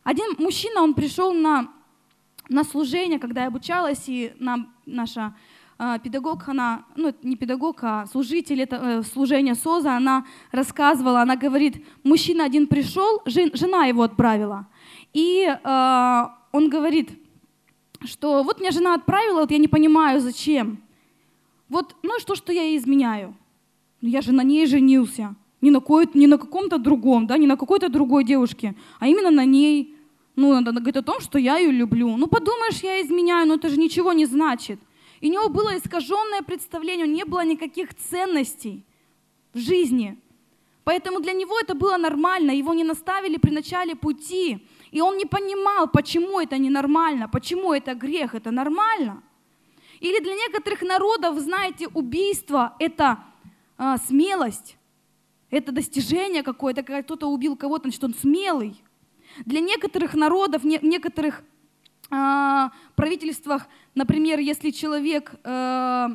Один 0.04 0.34
мужчина, 0.40 0.82
он 0.82 0.96
пришел 0.96 1.34
на, 1.34 1.72
на 2.50 2.64
служение, 2.64 3.20
когда 3.20 3.42
я 3.42 3.48
обучалась, 3.50 4.06
и 4.08 4.34
нам 4.40 4.74
наша 4.88 5.36
а, 5.78 6.00
педагог, 6.00 6.50
она, 6.50 6.86
ну 6.96 7.14
не 7.22 7.36
педагог, 7.36 7.84
а 7.84 8.08
служитель 8.08 8.64
это, 8.64 8.78
э, 8.78 9.04
служения 9.04 9.54
СОЗа, 9.54 9.96
она 9.96 10.26
рассказывала, 10.52 11.22
она 11.22 11.36
говорит, 11.36 11.86
мужчина 12.04 12.44
один 12.44 12.66
пришел, 12.66 13.22
жена 13.28 13.86
его 13.86 14.02
отправила, 14.02 14.66
и 15.14 15.46
э, 15.46 16.28
он 16.52 16.70
говорит, 16.70 17.23
что 18.06 18.44
вот 18.44 18.60
меня 18.60 18.72
жена 18.72 18.94
отправила, 18.94 19.42
вот 19.42 19.52
я 19.52 19.58
не 19.58 19.68
понимаю, 19.68 20.20
зачем. 20.20 20.82
Вот, 21.70 21.96
ну 22.04 22.18
и 22.18 22.22
что, 22.22 22.36
что 22.36 22.52
я 22.54 22.64
ей 22.64 22.78
изменяю? 22.78 23.36
Ну 24.02 24.10
я 24.10 24.22
же 24.22 24.32
на 24.32 24.44
ней 24.44 24.66
женился, 24.66 25.36
не 25.62 25.72
на, 25.72 25.82
не 26.14 26.28
на 26.28 26.38
каком-то 26.38 26.78
другом, 26.78 27.26
да, 27.26 27.38
не 27.38 27.48
на 27.48 27.56
какой-то 27.56 27.90
другой 27.90 28.24
девушке, 28.26 28.76
а 29.00 29.08
именно 29.08 29.32
на 29.32 29.46
ней. 29.46 29.96
Ну, 30.36 30.52
она 30.52 30.72
говорит 30.72 30.98
о 30.98 31.04
том, 31.04 31.20
что 31.20 31.38
я 31.38 31.58
ее 31.58 31.72
люблю. 31.72 32.18
Ну, 32.18 32.28
подумаешь, 32.28 32.84
я 32.84 33.02
изменяю, 33.02 33.48
но 33.48 33.56
это 33.56 33.70
же 33.70 33.78
ничего 33.78 34.14
не 34.14 34.26
значит. 34.26 34.80
И 35.22 35.30
у 35.30 35.32
него 35.32 35.48
было 35.48 35.78
искаженное 35.78 36.42
представление, 36.42 37.06
у 37.06 37.10
него 37.10 37.18
не 37.18 37.26
было 37.26 37.46
никаких 37.46 37.94
ценностей 37.94 38.84
в 39.54 39.60
жизни. 39.60 40.18
Поэтому 40.84 41.20
для 41.22 41.34
него 41.34 41.58
это 41.60 41.76
было 41.76 41.98
нормально, 41.98 42.52
его 42.52 42.74
не 42.74 42.84
наставили 42.84 43.38
при 43.38 43.52
начале 43.52 43.96
пути. 43.96 44.68
И 44.92 45.02
он 45.02 45.18
не 45.18 45.26
понимал, 45.26 45.88
почему 45.88 46.40
это 46.40 46.58
ненормально, 46.58 47.30
почему 47.30 47.74
это 47.74 47.96
грех, 47.96 48.36
это 48.36 48.52
нормально. 48.52 49.24
Или 50.02 50.22
для 50.22 50.36
некоторых 50.36 50.82
народов, 50.82 51.40
знаете, 51.40 51.88
убийство– 51.88 52.76
это 52.80 53.24
а, 53.78 53.98
смелость, 53.98 54.78
это 55.50 55.72
достижение 55.72 56.44
какое-то, 56.44 56.84
когда 56.84 57.02
кто-то 57.02 57.28
убил 57.28 57.56
кого-то, 57.56 57.84
значит, 57.84 58.04
он 58.04 58.14
смелый. 58.14 58.84
Для 59.46 59.62
некоторых 59.62 60.14
народов, 60.14 60.64
не, 60.64 60.80
некоторых 60.82 61.44
э, 62.12 62.70
правительствах, 62.96 63.68
например, 63.96 64.40
если 64.40 64.72
человек 64.72 65.34
э, 65.44 66.08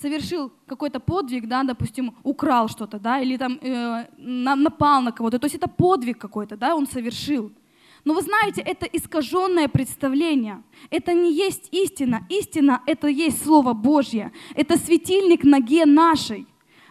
совершил 0.00 0.52
какой-то 0.66 1.00
подвиг, 1.00 1.48
да, 1.48 1.62
допустим, 1.62 2.14
украл 2.22 2.68
что-то, 2.68 2.98
да, 2.98 3.20
или 3.20 3.36
там 3.36 3.58
э, 3.60 4.06
напал 4.16 5.02
на 5.02 5.12
кого-то, 5.12 5.38
то 5.38 5.46
есть 5.46 5.56
это 5.56 5.68
подвиг 5.68 6.18
какой-то, 6.18 6.56
да, 6.56 6.74
он 6.74 6.86
совершил. 6.86 7.52
Но 8.04 8.14
вы 8.14 8.22
знаете, 8.22 8.62
это 8.62 8.86
искаженное 8.86 9.68
представление. 9.68 10.62
Это 10.88 11.12
не 11.12 11.32
есть 11.32 11.68
истина. 11.72 12.26
Истина— 12.30 12.80
это 12.86 13.08
есть 13.08 13.42
Слово 13.42 13.74
Божье. 13.74 14.32
Это 14.54 14.78
светильник 14.78 15.44
ноге 15.44 15.84
нашей. 15.84 16.46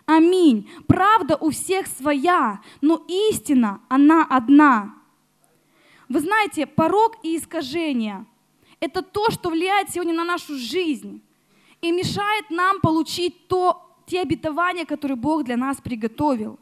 Аминь. 0.06 0.70
Правда 0.86 1.38
у 1.38 1.50
всех 1.50 1.88
своя, 1.88 2.62
но 2.82 3.04
истина, 3.08 3.82
она 3.90 4.26
одна. 4.30 4.94
Вы 6.10 6.20
знаете, 6.20 6.66
порог 6.66 7.18
и 7.24 7.38
искажение– 7.38 8.26
это 8.80 9.02
то, 9.02 9.32
что 9.32 9.50
влияет 9.50 9.90
сегодня 9.90 10.14
на 10.14 10.24
нашу 10.24 10.56
жизнь 10.56 11.22
и 11.82 11.92
мешает 11.92 12.50
нам 12.50 12.80
получить 12.82 13.48
то, 13.48 13.84
те 14.06 14.22
обетования, 14.22 14.86
которые 14.86 15.18
Бог 15.18 15.44
для 15.44 15.58
нас 15.58 15.78
приготовил. 15.78 16.60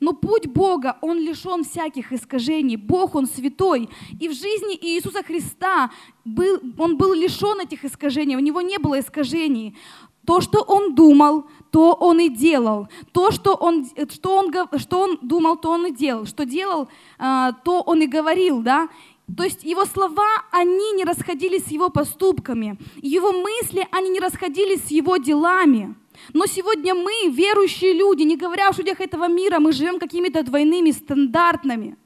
Но 0.00 0.14
путь 0.14 0.46
Бога, 0.46 0.96
он 1.02 1.18
лишен 1.18 1.62
всяких 1.62 2.12
искажений. 2.12 2.76
Бог, 2.76 3.14
он 3.14 3.26
святой. 3.26 3.88
И 4.18 4.28
в 4.28 4.32
жизни 4.32 4.78
Иисуса 4.80 5.22
Христа 5.22 5.90
был, 6.24 6.58
он 6.78 6.96
был 6.96 7.12
лишен 7.12 7.60
этих 7.60 7.84
искажений, 7.84 8.36
у 8.36 8.40
него 8.40 8.62
не 8.62 8.78
было 8.78 8.98
искажений. 8.98 9.76
То, 10.26 10.40
что 10.40 10.62
он 10.62 10.94
думал, 10.94 11.46
то 11.70 11.92
он 11.92 12.20
и 12.20 12.28
делал. 12.28 12.88
То, 13.12 13.30
что 13.30 13.54
он, 13.54 13.86
что 14.10 14.36
он, 14.36 14.52
что 14.78 15.00
он 15.00 15.18
думал, 15.22 15.56
то 15.56 15.70
он 15.70 15.86
и 15.86 15.92
делал. 15.92 16.26
Что 16.26 16.44
делал, 16.44 16.88
а, 17.18 17.52
то 17.52 17.80
он 17.80 18.02
и 18.02 18.06
говорил. 18.06 18.62
Да? 18.62 18.88
То 19.36 19.44
есть 19.44 19.64
его 19.64 19.84
слова, 19.84 20.28
они 20.50 20.92
не 20.92 21.04
расходились 21.04 21.64
с 21.64 21.68
его 21.68 21.90
поступками. 21.90 22.78
Его 22.96 23.32
мысли, 23.32 23.86
они 23.90 24.10
не 24.10 24.20
расходились 24.20 24.84
с 24.84 24.90
его 24.90 25.16
делами. 25.16 25.94
Но 26.32 26.46
сегодня 26.46 26.94
мы, 26.94 27.30
верующие 27.30 27.92
люди, 27.92 28.22
не 28.22 28.36
говоря 28.36 28.68
о 28.68 28.76
людях 28.76 29.00
этого 29.00 29.28
мира, 29.28 29.58
мы 29.58 29.72
живем 29.72 29.98
какими-то 29.98 30.42
двойными 30.42 30.90
стандартными. 30.90 31.96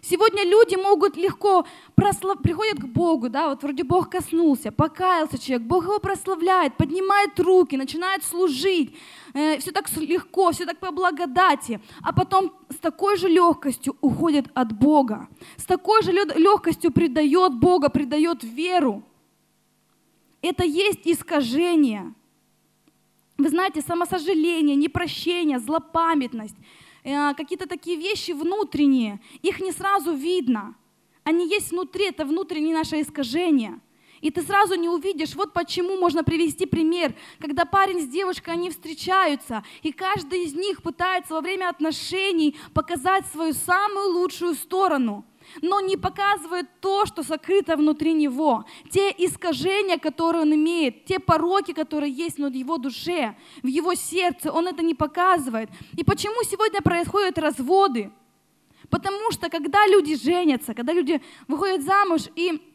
Сегодня 0.00 0.44
люди 0.44 0.76
могут 0.76 1.16
легко 1.16 1.66
прослав... 1.94 2.40
приходят 2.40 2.78
к 2.78 2.86
Богу, 2.86 3.28
да, 3.28 3.48
вот 3.48 3.62
вроде 3.62 3.82
Бог 3.82 4.08
коснулся, 4.08 4.70
покаялся 4.70 5.38
человек, 5.38 5.66
Бог 5.66 5.84
его 5.84 5.98
прославляет, 5.98 6.76
поднимает 6.76 7.38
руки, 7.38 7.76
начинает 7.76 8.24
служить, 8.24 8.94
э, 9.38 9.58
все 9.58 9.72
так 9.72 9.86
легко, 9.96 10.50
все 10.52 10.66
так 10.66 10.78
по 10.78 10.90
благодати, 10.90 11.80
а 12.02 12.12
потом 12.12 12.52
с 12.70 12.76
такой 12.76 13.16
же 13.16 13.28
легкостью 13.28 13.96
уходит 14.00 14.46
от 14.54 14.72
Бога, 14.72 15.28
с 15.56 15.64
такой 15.64 16.02
же 16.02 16.12
легкостью 16.12 16.90
предает 16.92 17.54
Бога, 17.54 17.88
предает 17.88 18.44
веру. 18.44 19.02
Это 20.42 20.64
есть 20.64 21.00
искажение. 21.04 22.14
Вы 23.38 23.48
знаете, 23.48 23.80
самосожаление, 23.82 24.76
непрощение, 24.76 25.58
злопамятность– 25.58 26.56
Э, 27.08 27.34
какие-то 27.34 27.66
такие 27.66 27.96
вещи 27.96 28.32
внутренние, 28.32 29.20
их 29.42 29.60
не 29.60 29.72
сразу 29.72 30.12
видно. 30.12 30.74
Они 31.24 31.48
есть 31.48 31.70
внутри, 31.70 32.06
это 32.08 32.24
внутреннее 32.24 32.74
наше 32.74 33.00
искажение. 33.00 33.80
И 34.20 34.30
ты 34.30 34.42
сразу 34.42 34.74
не 34.74 34.88
увидишь, 34.88 35.34
вот 35.34 35.52
почему 35.52 35.96
можно 35.98 36.24
привести 36.24 36.66
пример, 36.66 37.14
когда 37.38 37.64
парень 37.64 38.00
с 38.00 38.06
девушкой, 38.06 38.54
они 38.54 38.70
встречаются, 38.70 39.64
и 39.82 39.92
каждый 39.92 40.44
из 40.44 40.54
них 40.54 40.82
пытается 40.82 41.34
во 41.34 41.40
время 41.40 41.68
отношений 41.68 42.56
показать 42.74 43.26
свою 43.26 43.52
самую 43.52 44.12
лучшую 44.12 44.54
сторону– 44.54 45.24
но 45.62 45.80
не 45.80 45.96
показывает 45.96 46.66
то, 46.80 47.06
что 47.06 47.22
сокрыто 47.22 47.76
внутри 47.76 48.12
него, 48.12 48.64
те 48.90 49.10
искажения, 49.10 49.98
которые 49.98 50.42
он 50.42 50.54
имеет, 50.54 51.04
те 51.04 51.18
пороки, 51.18 51.72
которые 51.72 52.12
есть 52.12 52.38
в 52.38 52.52
его 52.52 52.78
душе, 52.78 53.36
в 53.62 53.66
его 53.66 53.94
сердце, 53.94 54.52
он 54.52 54.68
это 54.68 54.82
не 54.82 54.94
показывает. 54.94 55.70
И 55.96 56.04
почему 56.04 56.42
сегодня 56.44 56.80
происходят 56.80 57.38
разводы? 57.38 58.10
Потому 58.90 59.30
что 59.32 59.50
когда 59.50 59.86
люди 59.86 60.16
женятся, 60.16 60.74
когда 60.74 60.92
люди 60.92 61.20
выходят 61.46 61.82
замуж, 61.82 62.22
и 62.34 62.67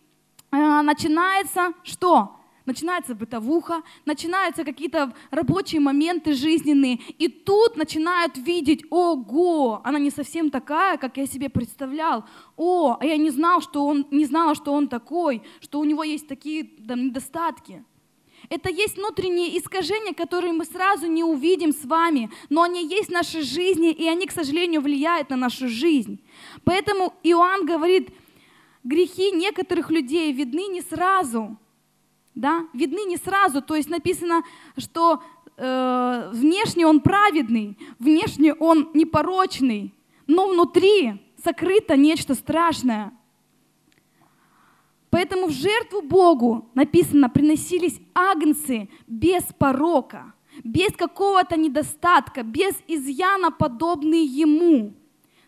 начинается 0.58 1.74
что? 1.84 2.40
начинается 2.66 3.16
бытовуха, 3.16 3.84
начинаются 4.06 4.64
какие-то 4.64 5.14
рабочие 5.32 5.82
моменты 5.82 6.34
жизненные, 6.34 7.00
и 7.20 7.28
тут 7.28 7.76
начинают 7.76 8.38
видеть, 8.38 8.86
ого, 8.90 9.82
она 9.84 10.00
не 10.00 10.10
совсем 10.10 10.50
такая, 10.50 10.98
как 10.98 11.18
я 11.18 11.26
себе 11.26 11.50
представлял, 11.50 12.26
о, 12.56 12.98
а 13.00 13.06
я 13.06 13.18
не 13.18 13.32
знал, 13.32 13.62
что 13.62 13.86
он, 13.86 14.08
не 14.12 14.26
знала, 14.26 14.56
что 14.56 14.72
он 14.72 14.88
такой, 14.88 15.42
что 15.60 15.80
у 15.80 15.84
него 15.84 16.04
есть 16.04 16.28
такие 16.28 16.64
там, 16.64 17.08
недостатки. 17.08 17.84
Это 18.50 18.70
есть 18.70 18.98
внутренние 18.98 19.58
искажения, 19.58 20.14
которые 20.14 20.52
мы 20.52 20.66
сразу 20.66 21.08
не 21.08 21.24
увидим 21.24 21.72
с 21.72 21.86
вами, 21.86 22.30
но 22.50 22.64
они 22.64 22.86
есть 22.86 23.08
в 23.08 23.14
нашей 23.14 23.42
жизни, 23.42 23.92
и 23.92 24.06
они, 24.08 24.26
к 24.26 24.32
сожалению, 24.32 24.82
влияют 24.82 25.30
на 25.30 25.38
нашу 25.38 25.70
жизнь. 25.70 26.20
Поэтому 26.66 27.14
Иоанн 27.24 27.66
говорит, 27.66 28.10
грехи 28.84 29.32
некоторых 29.32 29.90
людей 29.90 30.32
видны 30.34 30.68
не 30.68 30.82
сразу, 30.82 31.58
да, 32.36 32.68
видны 32.74 33.06
не 33.06 33.18
сразу. 33.18 33.62
То 33.62 33.76
есть 33.76 33.90
написано, 33.90 34.44
что 34.78 35.24
э, 35.58 36.32
внешне 36.34 36.86
он 36.86 37.00
праведный, 37.00 37.78
внешне 38.00 38.54
он 38.54 38.90
непорочный, 38.94 39.94
но 40.28 40.48
внутри 40.50 41.22
сокрыто 41.44 41.96
нечто 41.96 42.36
страшное. 42.36 43.14
Поэтому 45.10 45.48
в 45.48 45.52
жертву 45.52 46.02
Богу 46.02 46.70
написано, 46.74 47.30
приносились 47.30 48.02
агнцы 48.16 48.90
без 49.06 49.44
порока, 49.60 50.34
без 50.64 50.92
какого-то 50.94 51.56
недостатка, 51.56 52.42
без 52.42 52.74
изъяна, 52.88 53.52
подобный 53.52 54.26
ему. 54.26 54.96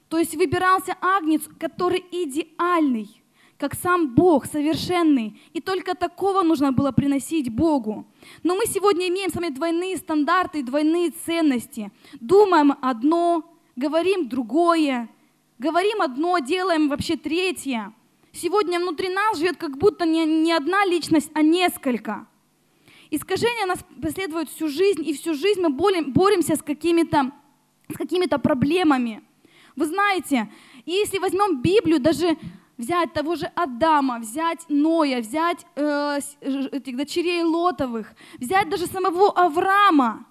То 0.08 0.20
есть 0.20 0.36
выбирался 0.36 0.96
агнец, 1.02 1.42
который 1.58 2.06
идеальный– 2.12 3.10
как 3.58 3.74
сам 3.74 4.14
Бог, 4.14 4.46
совершенный. 4.46 5.40
И 5.54 5.62
только 5.62 5.96
такого 5.96 6.44
нужно 6.44 6.72
было 6.72 6.92
приносить 6.92 7.50
Богу. 7.50 8.06
Но 8.44 8.56
мы 8.56 8.66
сегодня 8.66 9.08
имеем 9.08 9.30
с 9.30 9.36
вами 9.36 9.50
двойные 9.50 9.98
стандарты, 9.98 10.64
двойные 10.64 11.12
ценности. 11.26 11.92
Думаем 12.20 12.74
одно, 12.82 13.44
говорим 13.76 14.28
другое, 14.28 15.10
говорим 15.58 16.02
одно, 16.02 16.40
делаем 16.40 16.90
вообще 16.90 17.16
третье. 17.16 17.94
Сегодня 18.34 18.80
внутри 18.80 19.10
нас 19.10 19.38
живет 19.38 19.58
как 19.58 19.78
будто 19.78 20.06
не, 20.06 20.26
не 20.26 20.52
одна 20.52 20.86
личность, 20.86 21.32
а 21.34 21.42
несколько. 21.42 22.28
Искажения 23.10 23.66
нас 23.66 23.80
преследуют 24.02 24.50
всю 24.50 24.68
жизнь, 24.68 25.08
и 25.08 25.14
всю 25.14 25.34
жизнь 25.34 25.62
мы 25.62 25.70
боремся 25.70 26.56
с 26.56 26.62
какими-то 26.62 27.32
с 27.88 27.96
какими-то 27.96 28.40
проблемами. 28.40 29.24
Вы 29.76 29.86
знаете, 29.86 30.52
если 30.86 31.20
возьмем 31.20 31.62
Библию, 31.62 32.00
даже 32.00 32.38
взять 32.78 33.14
того 33.14 33.36
же 33.36 33.46
Адама, 33.56 34.20
взять 34.20 34.66
Ноя, 34.70 35.22
взять 35.22 35.66
э, 35.76 36.20
этих 36.42 36.98
дочерей 36.98 37.44
Лотовых, 37.44 38.14
взять 38.40 38.70
даже 38.70 38.88
самого 38.88 39.32
Авраама. 39.32 40.26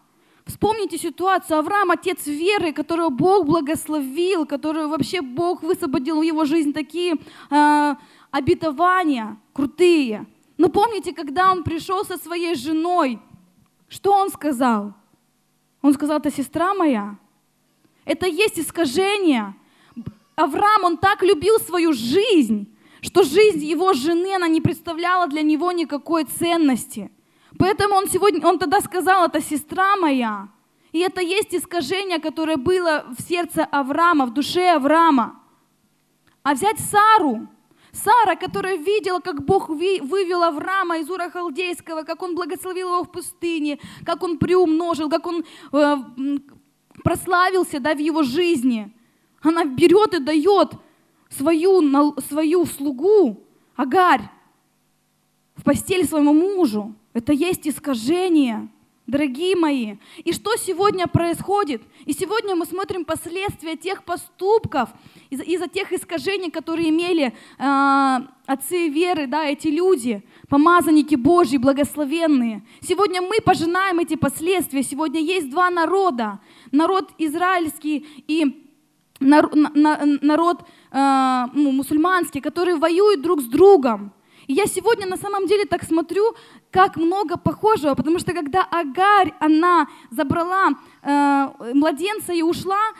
Вспомните 0.46 0.98
ситуацию. 0.98 1.58
Авраам, 1.58 1.90
отец 1.90 2.26
веры, 2.26 2.72
которого 2.72 3.08
Бог 3.08 3.46
благословил, 3.46 4.44
которого 4.44 4.88
вообще 4.88 5.22
Бог 5.22 5.62
высвободил 5.62 6.18
в 6.18 6.22
его 6.22 6.44
жизнь 6.44 6.74
такие 6.74 7.14
э, 7.50 7.94
обетования 8.30 9.38
крутые. 9.54 10.26
Но 10.58 10.68
помните, 10.68 11.12
когда 11.12 11.50
он 11.50 11.64
пришел 11.64 12.04
со 12.04 12.18
своей 12.18 12.54
женой, 12.54 13.20
что 13.88 14.12
он 14.12 14.30
сказал? 14.30 14.92
Он 15.80 15.94
сказал, 15.94 16.18
это 16.18 16.30
сестра 16.30 16.74
моя. 16.74 17.16
Это 18.04 18.26
есть 18.26 18.58
искажение. 18.58 19.54
Авраам, 20.36 20.84
он 20.84 20.98
так 20.98 21.22
любил 21.22 21.58
свою 21.58 21.92
жизнь, 21.92 22.74
что 23.00 23.22
жизнь 23.22 23.64
его 23.64 23.92
жены, 23.92 24.34
она 24.34 24.48
не 24.48 24.60
представляла 24.60 25.26
для 25.28 25.42
него 25.42 25.72
никакой 25.72 26.24
ценности. 26.24 27.10
Поэтому 27.58 27.94
он 27.94 28.08
сегодня, 28.08 28.46
он 28.46 28.58
тогда 28.58 28.80
сказал, 28.80 29.26
это 29.26 29.40
сестра 29.40 29.96
моя. 29.96 30.48
И 30.92 31.00
это 31.00 31.20
есть 31.20 31.54
искажение, 31.54 32.18
которое 32.18 32.56
было 32.56 33.04
в 33.16 33.22
сердце 33.22 33.64
Авраама, 33.64 34.26
в 34.26 34.34
душе 34.34 34.70
Авраама. 34.70 35.40
А 36.42 36.54
взять 36.54 36.78
Сару, 36.78 37.48
Сара, 37.92 38.36
которая 38.36 38.76
видела, 38.76 39.20
как 39.20 39.44
Бог 39.44 39.68
вывел 39.68 40.42
Авраама 40.42 40.98
из 40.98 41.08
Ура 41.08 41.30
Халдейского, 41.30 42.02
как 42.02 42.22
он 42.22 42.34
благословил 42.34 42.88
его 42.88 43.04
в 43.04 43.12
пустыне, 43.12 43.78
как 44.04 44.22
он 44.22 44.38
приумножил, 44.38 45.08
как 45.08 45.26
он 45.26 45.44
э, 45.72 45.96
прославился 47.04 47.78
да, 47.78 47.94
в 47.94 47.98
его 47.98 48.22
жизни. 48.22 48.92
Она 49.44 49.64
берет 49.64 50.14
и 50.14 50.18
дает 50.20 50.72
свою, 51.28 52.14
свою 52.28 52.66
слугу, 52.66 53.40
Агарь, 53.76 54.22
в 55.54 55.62
постель 55.62 56.06
своему 56.06 56.32
мужу. 56.32 56.94
Это 57.12 57.32
есть 57.32 57.68
искажение. 57.68 58.68
Дорогие 59.06 59.54
мои, 59.54 59.96
и 60.24 60.32
что 60.32 60.56
сегодня 60.56 61.06
происходит? 61.06 61.82
И 62.06 62.14
сегодня 62.14 62.56
мы 62.56 62.64
смотрим 62.64 63.04
последствия 63.04 63.76
тех 63.76 64.02
поступков, 64.02 64.88
из- 65.28 65.42
из-за 65.42 65.68
тех 65.68 65.92
искажений, 65.92 66.50
которые 66.50 66.88
имели 66.88 67.34
э, 67.58 68.18
отцы 68.46 68.88
веры, 68.88 69.26
да, 69.26 69.44
эти 69.44 69.68
люди, 69.68 70.22
помазанники 70.48 71.16
Божьи, 71.16 71.58
благословенные. 71.58 72.62
Сегодня 72.80 73.20
мы 73.20 73.42
пожинаем 73.44 73.98
эти 73.98 74.16
последствия. 74.16 74.82
Сегодня 74.82 75.20
есть 75.20 75.50
два 75.50 75.68
народа. 75.68 76.40
Народ 76.72 77.10
израильский 77.18 78.06
и 78.26 78.63
народ, 79.20 80.60
э, 80.90 81.44
ну, 81.54 81.72
мусульманский, 81.72 82.40
которые 82.40 82.76
воюют 82.76 83.22
друг 83.22 83.40
с 83.40 83.44
другом. 83.46 84.12
И 84.46 84.52
я 84.52 84.66
сегодня 84.66 85.06
на 85.06 85.16
самом 85.16 85.46
деле 85.46 85.64
так 85.64 85.84
смотрю, 85.84 86.34
как 86.70 86.96
много 86.96 87.36
похожего, 87.36 87.94
потому 87.94 88.18
что 88.18 88.32
когда 88.32 88.62
Агарь, 88.62 89.32
она 89.40 89.86
забрала 90.10 90.70
э, 91.02 91.48
младенца 91.72 92.32
и 92.32 92.42
ушла 92.42 92.92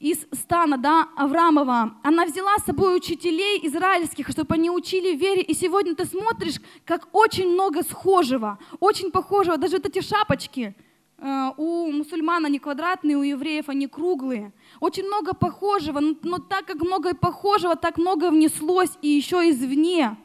из 0.00 0.26
стана 0.32 0.76
да, 0.76 1.08
Аврамова, 1.16 1.94
она 2.02 2.24
взяла 2.24 2.56
с 2.58 2.64
собой 2.64 2.96
учителей 2.96 3.60
израильских, 3.66 4.28
чтобы 4.28 4.54
они 4.54 4.70
учили 4.70 5.16
вере, 5.16 5.42
и 5.42 5.54
сегодня 5.54 5.94
ты 5.94 6.04
смотришь, 6.04 6.60
как 6.84 7.08
очень 7.12 7.48
много 7.52 7.82
схожего, 7.82 8.58
очень 8.80 9.10
похожего, 9.10 9.56
даже 9.56 9.76
вот 9.76 9.86
эти 9.86 10.00
шапочки, 10.00 10.74
э, 11.18 11.50
у 11.56 11.90
мусульман 11.90 12.44
они 12.44 12.58
квадратные, 12.58 13.16
у 13.16 13.22
евреев 13.22 13.68
они 13.68 13.88
круглые. 13.88 14.52
Очень 14.80 15.06
много 15.06 15.34
похожего, 15.34 16.00
но, 16.00 16.14
но 16.22 16.38
так 16.38 16.66
как 16.66 16.76
много 16.76 17.14
похожего, 17.14 17.76
так 17.76 17.98
много 17.98 18.30
внеслось 18.30 18.92
и 19.02 19.08
еще 19.08 19.48
извне 19.50 20.16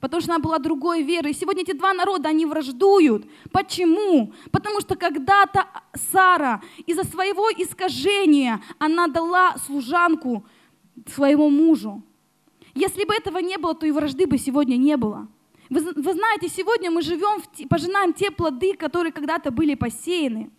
потому 0.00 0.20
что 0.20 0.34
она 0.34 0.38
была 0.38 0.58
другой 0.58 1.02
веры. 1.02 1.30
И 1.30 1.34
сегодня 1.34 1.62
эти 1.62 1.72
два 1.72 1.92
народа, 1.92 2.28
они 2.28 2.46
враждуют. 2.46 3.26
Почему? 3.50 4.32
Потому 4.52 4.80
что 4.80 4.94
когда-то 4.94 5.66
Сара 6.12 6.62
из-за 6.86 7.02
своего 7.04 7.50
искажения, 7.50 8.62
она 8.78 9.08
дала 9.08 9.56
служанку 9.66 10.44
своему 11.06 11.50
мужу. 11.50 12.02
Если 12.74 13.04
бы 13.04 13.14
этого 13.14 13.38
не 13.38 13.58
было, 13.58 13.74
то 13.74 13.86
и 13.86 13.90
вражды 13.90 14.26
бы 14.26 14.38
сегодня 14.38 14.76
не 14.76 14.96
было. 14.96 15.28
Вы, 15.70 15.80
вы 15.80 16.12
знаете, 16.12 16.48
сегодня 16.48 16.90
мы 16.90 17.02
живем, 17.02 17.40
в, 17.40 17.68
пожинаем 17.68 18.12
те 18.12 18.30
плоды, 18.30 18.74
которые 18.76 19.12
когда-то 19.12 19.50
были 19.50 19.74
посеяны. 19.74 20.50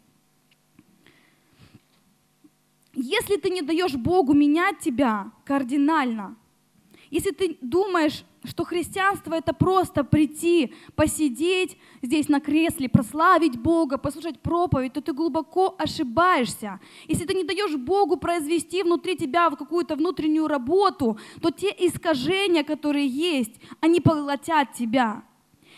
Если 2.99 3.38
ты 3.38 3.51
не 3.51 3.62
даешь 3.62 3.93
Богу 3.93 4.33
менять 4.33 4.79
тебя 4.79 5.31
кардинально, 5.45 6.36
если 7.12 7.29
ты 7.29 7.55
думаешь, 7.62 8.23
что 8.43 8.63
христианство 8.63 9.36
это 9.36 9.53
просто 9.53 10.03
прийти, 10.03 10.73
посидеть 10.95 11.77
здесь 12.01 12.27
на 12.27 12.39
кресле, 12.39 12.89
прославить 12.89 13.55
Бога, 13.55 13.99
послушать 13.99 14.39
проповедь, 14.39 14.93
то 14.93 15.01
ты 15.01 15.13
глубоко 15.13 15.75
ошибаешься. 15.77 16.79
Если 17.07 17.25
ты 17.25 17.36
не 17.36 17.43
даешь 17.43 17.75
Богу 17.75 18.17
произвести 18.17 18.81
внутри 18.81 19.15
тебя 19.15 19.51
какую-то 19.51 19.95
внутреннюю 19.95 20.47
работу, 20.47 21.19
то 21.39 21.51
те 21.51 21.67
искажения, 21.77 22.63
которые 22.63 23.05
есть, 23.05 23.62
они 23.79 24.01
поглотят 24.01 24.73
тебя. 24.73 25.23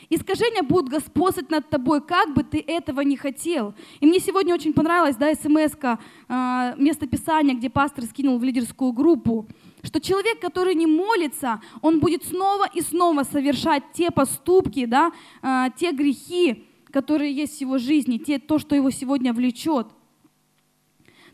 Искажения 0.09 0.63
будут 0.63 0.89
господствовать 0.89 1.51
над 1.51 1.69
тобой, 1.69 2.01
как 2.01 2.33
бы 2.33 2.43
ты 2.43 2.63
этого 2.65 3.01
не 3.01 3.15
хотел. 3.15 3.75
И 3.99 4.07
мне 4.07 4.19
сегодня 4.19 4.55
очень 4.55 4.73
понравилась 4.73 5.15
да, 5.15 5.33
смс 5.35 5.73
э, 5.83 6.73
место 6.77 7.05
Писания, 7.05 7.55
где 7.55 7.69
пастор 7.69 8.05
скинул 8.05 8.39
в 8.39 8.43
лидерскую 8.43 8.91
группу 8.91 9.47
что 9.81 10.01
человек, 10.01 10.41
который 10.41 10.75
не 10.75 10.87
молится, 10.87 11.61
он 11.81 11.99
будет 11.99 12.25
снова 12.25 12.67
и 12.73 12.81
снова 12.81 13.23
совершать 13.23 13.83
те 13.93 14.11
поступки, 14.11 14.85
да, 14.85 15.11
э, 15.41 15.67
те 15.77 15.91
грехи, 15.91 16.65
которые 16.91 17.31
есть 17.31 17.57
в 17.57 17.61
его 17.61 17.77
жизни, 17.77 18.17
те, 18.17 18.39
то, 18.39 18.59
что 18.59 18.75
его 18.75 18.89
сегодня 18.89 19.33
влечет. 19.33 19.87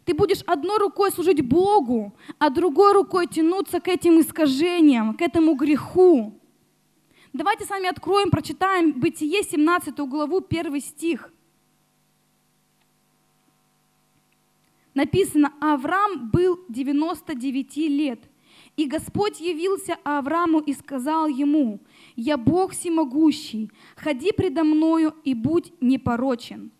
Ты 0.03 0.13
будешь 0.13 0.43
одной 0.45 0.77
рукой 0.77 1.11
служить 1.11 1.41
Богу, 1.41 2.13
а 2.38 2.51
другой 2.51 2.93
рукой 2.93 3.25
тянуться 3.25 3.79
к 3.79 3.88
этим 3.88 4.19
искажениям, 4.19 5.15
к 5.15 5.21
этому 5.21 5.55
греху. 5.55 6.39
Давайте 7.37 7.65
с 7.65 7.69
вами 7.69 7.89
откроем, 7.89 8.31
прочитаем 8.31 8.93
Бытие 8.93 9.43
17 9.43 9.93
главу, 10.07 10.41
1 10.49 10.79
стих. 10.79 11.33
Написано, 14.93 15.53
Авраам 15.59 16.29
был 16.29 16.63
99 16.69 17.77
лет– 17.89 18.19
и 18.77 18.87
Господь 18.87 19.39
явился 19.39 19.97
Аврааму 20.03 20.59
и 20.59 20.73
сказал 20.73 21.27
ему, 21.27 21.79
«Я 22.17 22.35
Бог 22.35 22.73
всемогущий, 22.73 23.71
ходи 23.95 24.33
предо 24.33 24.65
мною 24.65 25.13
и 25.23 25.33
будь 25.33 25.71
непорочен». 25.79 26.71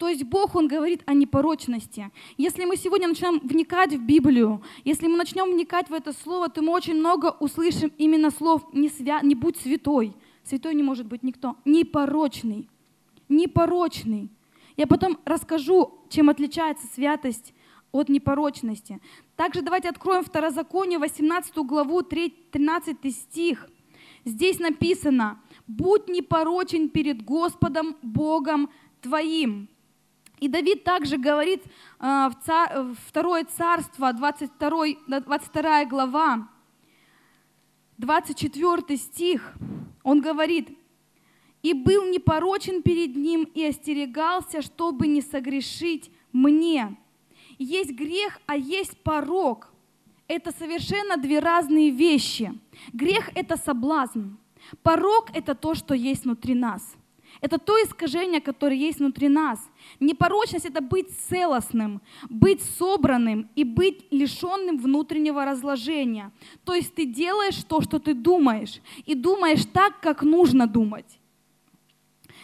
То 0.00 0.08
есть 0.08 0.24
Бог, 0.24 0.54
Он 0.54 0.66
говорит 0.66 1.02
о 1.04 1.12
непорочности. 1.12 2.10
Если 2.38 2.64
мы 2.64 2.78
сегодня 2.78 3.06
начнем 3.06 3.38
вникать 3.38 3.92
в 3.92 4.02
Библию, 4.02 4.62
если 4.82 5.06
мы 5.06 5.18
начнем 5.18 5.52
вникать 5.52 5.90
в 5.90 5.92
это 5.92 6.14
слово, 6.14 6.48
то 6.48 6.62
мы 6.62 6.72
очень 6.72 6.94
много 6.94 7.36
услышим 7.38 7.92
именно 7.98 8.30
слов 8.30 8.62
«не, 8.72 8.88
свя... 8.88 9.20
не 9.20 9.34
будь 9.34 9.58
святой». 9.58 10.16
Святой 10.42 10.74
не 10.74 10.82
может 10.82 11.06
быть 11.06 11.22
никто. 11.22 11.56
Непорочный. 11.66 12.70
Непорочный. 13.28 14.30
Я 14.78 14.86
потом 14.86 15.18
расскажу, 15.26 15.98
чем 16.08 16.30
отличается 16.30 16.86
святость 16.86 17.52
от 17.92 18.08
непорочности. 18.08 19.00
Также 19.36 19.60
давайте 19.60 19.90
откроем 19.90 20.24
Второзаконие, 20.24 20.98
18 20.98 21.54
главу, 21.56 22.00
13 22.02 23.14
стих. 23.14 23.68
Здесь 24.24 24.60
написано, 24.60 25.42
«Будь 25.66 26.08
непорочен 26.08 26.88
перед 26.88 27.22
Господом 27.22 27.98
Богом 28.00 28.70
твоим». 29.02 29.68
И 30.40 30.48
Давид 30.48 30.84
также 30.84 31.18
говорит 31.18 31.62
э, 32.00 32.28
в 32.30 32.96
Второе 33.06 33.44
Царство, 33.44 34.12
22, 34.12 35.20
22 35.20 35.84
глава, 35.84 36.48
24 37.98 38.96
стих, 38.96 39.54
он 40.02 40.22
говорит, 40.22 40.70
«И 41.62 41.74
был 41.74 42.06
непорочен 42.06 42.82
перед 42.82 43.14
ним, 43.14 43.44
и 43.54 43.66
остерегался, 43.66 44.62
чтобы 44.62 45.06
не 45.06 45.20
согрешить 45.20 46.10
мне, 46.32 46.96
есть 47.58 47.90
грех, 47.90 48.40
а 48.46 48.56
есть 48.56 48.96
порог. 49.02 49.68
Это 50.26 50.50
совершенно 50.52 51.18
две 51.18 51.40
разные 51.40 51.90
вещи. 51.90 52.58
Грех– 52.94 53.28
это 53.34 53.58
соблазн. 53.58 54.36
Порог– 54.82 55.28
это 55.34 55.54
то, 55.54 55.74
что 55.74 55.92
есть 55.92 56.24
внутри 56.24 56.54
нас. 56.54 56.96
Это 57.40 57.58
то 57.58 57.74
искажение, 57.82 58.40
которое 58.40 58.76
есть 58.76 58.98
внутри 58.98 59.28
нас. 59.28 59.58
Непорочность– 59.98 60.64
это 60.66 60.82
быть 60.82 61.08
целостным, 61.28 62.02
быть 62.28 62.62
собранным 62.62 63.48
и 63.56 63.64
быть 63.64 64.06
лишенным 64.10 64.78
внутреннего 64.78 65.44
разложения. 65.44 66.32
То 66.64 66.74
есть 66.74 66.94
ты 66.94 67.06
делаешь 67.06 67.64
то, 67.64 67.80
что 67.80 67.98
ты 67.98 68.12
думаешь, 68.12 68.82
и 69.06 69.14
думаешь 69.14 69.64
так, 69.64 70.00
как 70.00 70.22
нужно 70.22 70.66
думать. 70.66 71.18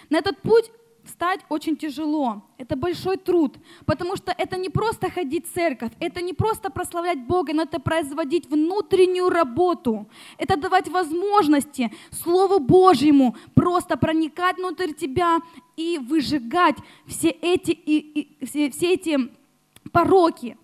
На 0.09 0.19
этот 0.19 0.41
путь 0.41 0.71
встать 1.17 1.41
очень 1.49 1.77
тяжело. 1.77 2.43
Это 2.59 2.77
большой 2.77 3.17
труд, 3.17 3.57
потому 3.87 4.17
что 4.17 4.35
это 4.37 4.59
не 4.59 4.69
просто 4.69 5.11
ходить 5.11 5.47
в 5.47 5.55
церковь, 5.55 5.93
это 5.99 6.21
не 6.21 6.35
просто 6.35 6.71
прославлять 6.71 7.27
Бога, 7.27 7.55
но 7.55 7.63
это 7.63 7.81
производить 7.81 8.51
внутреннюю 8.51 9.31
работу. 9.31 10.07
Это 10.37 10.57
давать 10.59 10.89
возможности 10.89 11.91
Слову 12.11 12.59
Божьему 12.59 13.35
просто 13.55 13.97
проникать 13.97 14.59
внутрь 14.59 14.93
тебя 14.93 15.39
и 15.77 15.99
выжигать 15.99 16.77
все 17.07 17.31
эти, 17.31 17.71
и, 17.71 17.97
и, 17.99 18.45
все, 18.45 18.71
все 18.71 18.93
эти 18.93 19.19
пороки. 19.93 20.59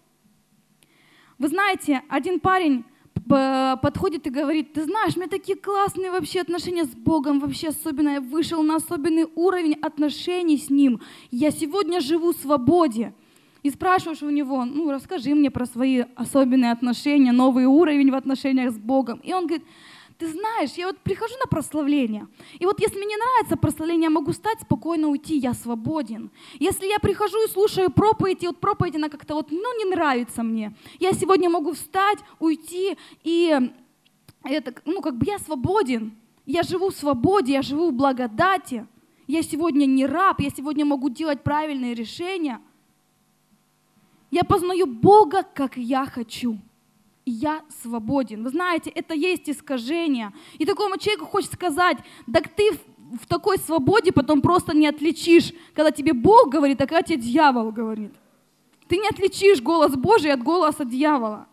Вы 1.38 1.48
знаете, 1.48 2.02
один 2.10 2.40
парень 2.40 2.84
подходит 3.26 4.26
и 4.26 4.30
говорит, 4.30 4.72
ты 4.72 4.84
знаешь, 4.84 5.16
у 5.16 5.20
меня 5.20 5.28
такие 5.28 5.56
классные 5.56 6.10
вообще 6.10 6.40
отношения 6.40 6.84
с 6.84 6.94
Богом, 6.94 7.40
вообще 7.40 7.68
особенно, 7.68 8.10
я 8.10 8.20
вышел 8.20 8.62
на 8.62 8.76
особенный 8.76 9.26
уровень 9.34 9.74
отношений 9.80 10.58
с 10.58 10.70
Ним, 10.70 11.00
я 11.30 11.50
сегодня 11.50 12.00
живу 12.00 12.32
в 12.32 12.36
свободе. 12.36 13.14
И 13.62 13.70
спрашиваешь 13.70 14.22
у 14.22 14.30
него, 14.30 14.64
ну 14.64 14.90
расскажи 14.90 15.34
мне 15.34 15.50
про 15.50 15.66
свои 15.66 16.02
особенные 16.16 16.72
отношения, 16.72 17.30
новый 17.30 17.66
уровень 17.66 18.10
в 18.10 18.14
отношениях 18.16 18.72
с 18.72 18.78
Богом. 18.78 19.20
И 19.22 19.32
он 19.32 19.46
говорит, 19.46 19.64
ты 20.22 20.28
знаешь, 20.28 20.70
я 20.74 20.86
вот 20.86 20.98
прихожу 20.98 21.34
на 21.40 21.48
прославление, 21.48 22.28
и 22.60 22.64
вот 22.64 22.80
если 22.80 22.96
мне 22.96 23.06
не 23.06 23.16
нравится 23.16 23.56
прославление, 23.56 24.04
я 24.04 24.10
могу 24.10 24.30
встать, 24.30 24.60
спокойно 24.60 25.08
уйти, 25.08 25.36
я 25.36 25.52
свободен. 25.52 26.30
Если 26.60 26.86
я 26.86 27.00
прихожу 27.00 27.44
и 27.44 27.48
слушаю 27.48 27.90
проповедь, 27.90 28.44
и 28.44 28.46
вот 28.46 28.60
проповедь, 28.60 28.94
она 28.94 29.08
как-то 29.08 29.34
вот, 29.34 29.50
ну, 29.50 29.78
не 29.78 29.84
нравится 29.84 30.44
мне, 30.44 30.76
я 31.00 31.12
сегодня 31.12 31.50
могу 31.50 31.72
встать, 31.72 32.20
уйти, 32.38 32.96
и 33.24 33.72
это, 34.44 34.74
ну, 34.84 35.00
как 35.02 35.18
бы 35.18 35.26
я 35.26 35.40
свободен, 35.40 36.14
я 36.46 36.62
живу 36.62 36.90
в 36.90 36.94
свободе, 36.94 37.54
я 37.54 37.62
живу 37.62 37.90
в 37.90 37.92
благодати, 37.92 38.86
я 39.26 39.42
сегодня 39.42 39.86
не 39.86 40.06
раб, 40.06 40.40
я 40.40 40.50
сегодня 40.50 40.84
могу 40.84 41.08
делать 41.08 41.42
правильные 41.42 41.94
решения. 41.94 42.60
Я 44.30 44.44
познаю 44.44 44.86
Бога, 44.86 45.42
как 45.42 45.76
я 45.76 46.06
хочу 46.06 46.60
я 47.24 47.62
свободен. 47.82 48.42
Вы 48.42 48.50
знаете, 48.50 48.90
это 48.90 49.14
есть 49.14 49.48
искажение. 49.48 50.32
И 50.58 50.64
такому 50.64 50.98
человеку 50.98 51.26
хочет 51.26 51.52
сказать, 51.52 51.98
так 52.32 52.48
ты 52.48 52.72
в 53.20 53.26
такой 53.26 53.58
свободе 53.58 54.12
потом 54.12 54.40
просто 54.40 54.74
не 54.74 54.86
отличишь, 54.86 55.52
когда 55.74 55.90
тебе 55.90 56.12
Бог 56.12 56.50
говорит, 56.50 56.80
а 56.80 56.86
когда 56.86 57.02
тебе 57.02 57.18
дьявол 57.18 57.70
говорит. 57.70 58.12
Ты 58.88 58.96
не 58.96 59.08
отличишь 59.08 59.60
голос 59.60 59.94
Божий 59.96 60.32
от 60.32 60.42
голоса 60.42 60.84
дьявола. 60.84 61.46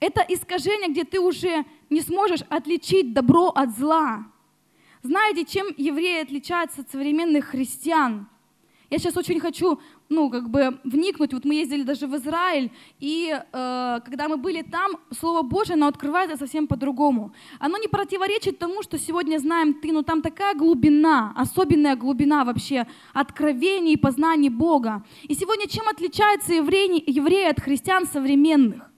Это 0.00 0.20
искажение, 0.28 0.90
где 0.90 1.04
ты 1.04 1.20
уже 1.20 1.64
не 1.88 2.00
сможешь 2.00 2.42
отличить 2.48 3.14
добро 3.14 3.48
от 3.48 3.76
зла. 3.76 4.26
Знаете, 5.02 5.44
чем 5.44 5.68
евреи 5.76 6.22
отличаются 6.22 6.82
от 6.82 6.90
современных 6.90 7.46
христиан? 7.46 8.28
Я 8.94 9.00
сейчас 9.00 9.16
очень 9.16 9.40
хочу 9.40 9.80
ну, 10.08 10.30
как 10.30 10.48
бы 10.48 10.78
вникнуть. 10.84 11.32
Вот 11.32 11.44
мы 11.44 11.56
ездили 11.56 11.82
даже 11.82 12.06
в 12.06 12.14
Израиль, 12.14 12.70
и 13.00 13.28
э, 13.28 14.00
когда 14.04 14.28
мы 14.28 14.36
были 14.36 14.62
там, 14.62 14.92
Слово 15.10 15.42
Божие, 15.42 15.74
оно 15.74 15.88
открывается 15.88 16.36
совсем 16.36 16.68
по-другому. 16.68 17.32
Оно 17.58 17.76
не 17.78 17.88
противоречит 17.88 18.60
тому, 18.60 18.84
что 18.84 18.96
сегодня 18.96 19.38
знаем 19.38 19.74
ты, 19.74 19.90
но 19.90 20.02
там 20.02 20.22
такая 20.22 20.54
глубина, 20.54 21.32
особенная 21.34 21.96
глубина 21.96 22.44
вообще 22.44 22.86
откровений 23.12 23.94
и 23.94 23.96
познаний 23.96 24.48
Бога. 24.48 25.02
И 25.24 25.34
сегодня 25.34 25.66
чем 25.66 25.88
отличаются 25.88 26.54
евреи, 26.54 27.02
евреи 27.04 27.50
от 27.50 27.58
христиан 27.58 28.06
современных? 28.06 28.88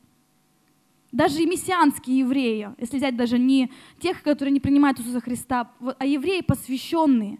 Даже 1.11 1.41
и 1.41 1.47
мессианские 1.47 2.19
евреи, 2.19 2.69
если 2.77 2.99
взять 2.99 3.17
даже 3.17 3.39
не 3.39 3.73
тех, 3.99 4.23
которые 4.23 4.53
не 4.53 4.61
принимают 4.61 5.01
Иисуса 5.01 5.23
Христа, 5.23 5.71
а 5.99 6.05
евреи 6.05 6.43
посвященные. 6.43 7.39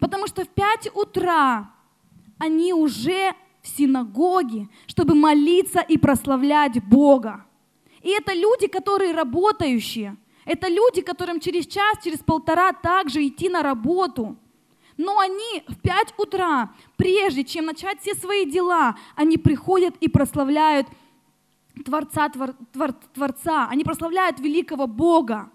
Потому 0.00 0.26
что 0.26 0.44
в 0.44 0.48
пять 0.48 0.88
утра 0.94 1.73
они 2.38 2.72
уже 2.72 3.34
в 3.62 3.68
синагоге, 3.68 4.68
чтобы 4.86 5.14
молиться 5.14 5.80
и 5.80 5.96
прославлять 5.96 6.82
Бога. 6.84 7.46
И 8.02 8.10
это 8.10 8.34
люди, 8.34 8.66
которые 8.66 9.12
работающие. 9.12 10.16
Это 10.44 10.68
люди, 10.68 11.00
которым 11.00 11.40
через 11.40 11.66
час, 11.66 11.98
через 12.02 12.18
полтора 12.18 12.72
также 12.72 13.26
идти 13.26 13.48
на 13.48 13.62
работу. 13.62 14.36
Но 14.98 15.18
они 15.18 15.64
в 15.66 15.76
пять 15.80 16.12
утра, 16.18 16.72
прежде 16.96 17.44
чем 17.44 17.66
начать 17.66 18.00
все 18.00 18.14
свои 18.14 18.44
дела, 18.44 18.96
они 19.16 19.38
приходят 19.38 19.96
и 20.00 20.08
прославляют 20.08 20.86
Творца, 21.84 22.28
твор, 22.28 22.52
твор, 22.72 22.92
Творца. 22.92 23.66
Они 23.68 23.82
прославляют 23.82 24.38
великого 24.38 24.86
Бога. 24.86 25.50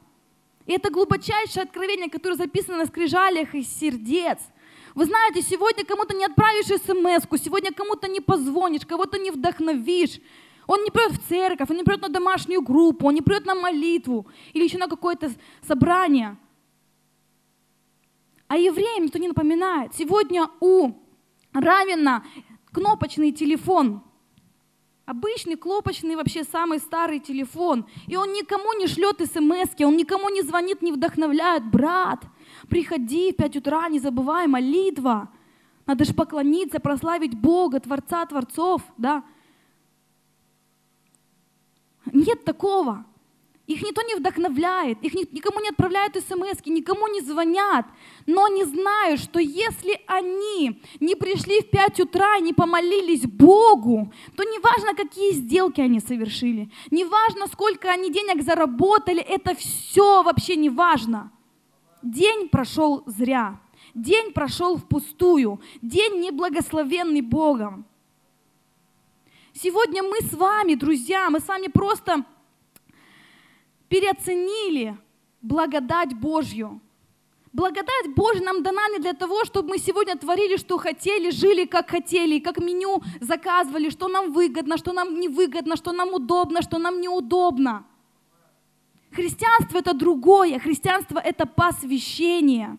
И 0.65 0.73
это 0.73 0.89
глубочайшее 0.89 1.63
откровение, 1.63 2.09
которое 2.09 2.35
записано 2.35 2.77
на 2.77 2.85
скрижалях 2.87 3.53
из 3.53 3.67
сердец– 3.67 4.39
вы 4.99 5.05
знаете, 5.05 5.41
сегодня 5.41 5.85
кому-то 5.85 6.13
не 6.13 6.25
отправишь 6.25 6.65
смс 6.65 7.41
сегодня 7.41 7.71
кому-то 7.71 8.09
не 8.09 8.19
позвонишь, 8.19 8.85
кого-то 8.85 9.17
не 9.17 9.31
вдохновишь. 9.31 10.19
Он 10.67 10.83
не 10.83 10.91
придет 10.91 11.13
в 11.13 11.29
церковь, 11.29 11.69
он 11.69 11.77
не 11.77 11.83
придет 11.85 12.01
на 12.01 12.09
домашнюю 12.09 12.62
группу, 12.62 13.07
он 13.07 13.13
не 13.13 13.21
придет 13.21 13.45
на 13.45 13.55
молитву 13.55 14.27
или 14.51 14.65
еще 14.65 14.77
на 14.77 14.89
какое-то 14.89 15.31
собрание. 15.65 16.35
А 18.49 18.57
евреям 18.57 19.05
никто 19.05 19.19
не 19.19 19.29
напоминает. 19.29 19.95
Сегодня 19.95 20.49
у 20.59 20.91
Равина 21.53 22.25
кнопочный 22.73 23.31
телефон. 23.31 24.03
Обычный, 25.05 25.55
клопочный, 25.55 26.17
вообще 26.17 26.43
самый 26.43 26.79
старый 26.79 27.21
телефон. 27.21 27.85
И 28.07 28.17
он 28.17 28.33
никому 28.33 28.73
не 28.73 28.88
шлет 28.88 29.21
смс 29.21 29.69
он 29.79 29.95
никому 29.95 30.27
не 30.27 30.41
звонит, 30.41 30.81
не 30.81 30.91
вдохновляет. 30.91 31.63
Брат, 31.71 32.25
Приходи 32.67 33.32
в 33.32 33.36
5 33.36 33.58
утра, 33.58 33.88
не 33.89 34.00
забывай, 34.00 34.48
молитва. 34.48 35.30
Надо 35.86 36.06
же 36.06 36.13
поклониться, 36.13 36.80
прославить 36.80 37.36
Бога, 37.36 37.80
Творца 37.80 38.26
Творцов, 38.26 38.82
да. 38.98 39.24
Нет 42.12 42.43
такого. 42.43 43.06
Их 43.69 43.84
никто 43.84 44.02
не 44.02 44.15
вдохновляет, 44.15 45.04
их 45.04 45.13
никому 45.32 45.60
не 45.60 45.69
отправляют 45.69 46.15
смс, 46.15 46.65
никому 46.65 47.08
не 47.08 47.22
звонят. 47.22 47.86
Но 48.26 48.45
они 48.45 48.63
знают, 48.63 49.22
что 49.22 49.39
если 49.39 50.02
они 50.08 50.82
не 51.00 51.13
пришли 51.13 51.62
в 51.62 51.69
5 51.69 52.00
утра 52.00 52.38
и 52.38 52.41
не 52.41 52.54
помолились 52.54 53.28
Богу, 53.28 54.12
то 54.36 54.43
неважно, 54.43 54.95
какие 54.95 55.34
сделки 55.34 55.82
они 55.82 56.00
совершили, 56.00 56.72
неважно, 56.89 57.45
сколько 57.45 57.91
они 57.91 58.12
денег 58.12 58.41
заработали, 58.41 59.22
это 59.22 59.54
все 59.54 60.24
вообще 60.24 60.56
не 60.56 60.72
важно. 60.72 61.32
День 62.01 62.47
прошел 62.47 63.03
зря, 63.05 63.59
день 63.93 64.31
прошел 64.31 64.77
впустую, 64.77 65.59
день 65.81 66.21
неблагословенный 66.21 67.21
Богом. 67.21 67.85
Сегодня 69.53 70.01
мы 70.03 70.21
с 70.21 70.33
вами, 70.33 70.75
друзья, 70.75 71.29
мы 71.29 71.41
с 71.41 71.47
вами 71.47 71.67
просто 71.67 72.23
переоценили 73.89 74.97
благодать 75.41 76.13
Божью. 76.13 76.79
Благодать 77.51 78.13
Божья 78.15 78.43
нам 78.43 78.63
дана 78.63 78.88
не 78.89 78.99
для 78.99 79.13
того, 79.13 79.43
чтобы 79.43 79.69
мы 79.69 79.77
сегодня 79.79 80.15
творили, 80.15 80.55
что 80.55 80.77
хотели, 80.77 81.31
жили, 81.31 81.65
как 81.65 81.89
хотели, 81.89 82.39
как 82.39 82.59
меню 82.59 83.01
заказывали, 83.19 83.89
что 83.89 84.07
нам 84.07 84.31
выгодно, 84.31 84.77
что 84.77 84.93
нам 84.93 85.19
невыгодно, 85.19 85.75
что 85.75 85.91
нам 85.91 86.13
удобно, 86.13 86.62
что 86.62 86.77
нам 86.77 87.01
неудобно. 87.01 87.85
Христианство 89.12 89.80
это 89.80 89.93
другое. 89.93 90.60
Христианство 90.60 91.19
это 91.19 91.45
посвящение. 91.45 92.78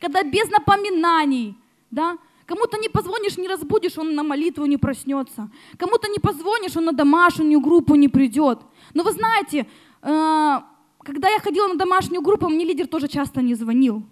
Когда 0.00 0.22
без 0.22 0.48
напоминаний, 0.50 1.56
да, 1.90 2.18
Кому-то 2.48 2.78
не 2.78 2.88
позвонишь, 2.88 3.36
не 3.36 3.46
разбудишь, 3.46 3.98
он 3.98 4.14
на 4.14 4.22
молитву 4.22 4.64
не 4.64 4.78
проснется. 4.78 5.50
Кому-то 5.76 6.08
не 6.08 6.18
позвонишь, 6.18 6.76
он 6.76 6.86
на 6.86 6.92
домашнюю 6.92 7.60
группу 7.60 7.94
не 7.94 8.08
придет. 8.08 8.58
Но 8.94 9.02
вы 9.02 9.12
знаете, 9.12 9.66
э, 10.02 10.60
когда 11.00 11.28
я 11.28 11.40
ходила 11.40 11.68
на 11.68 11.74
домашнюю 11.74 12.22
группу, 12.22 12.48
мне 12.48 12.64
лидер 12.64 12.86
тоже 12.86 13.06
часто 13.06 13.42
не 13.42 13.54
звонил. 13.54 14.02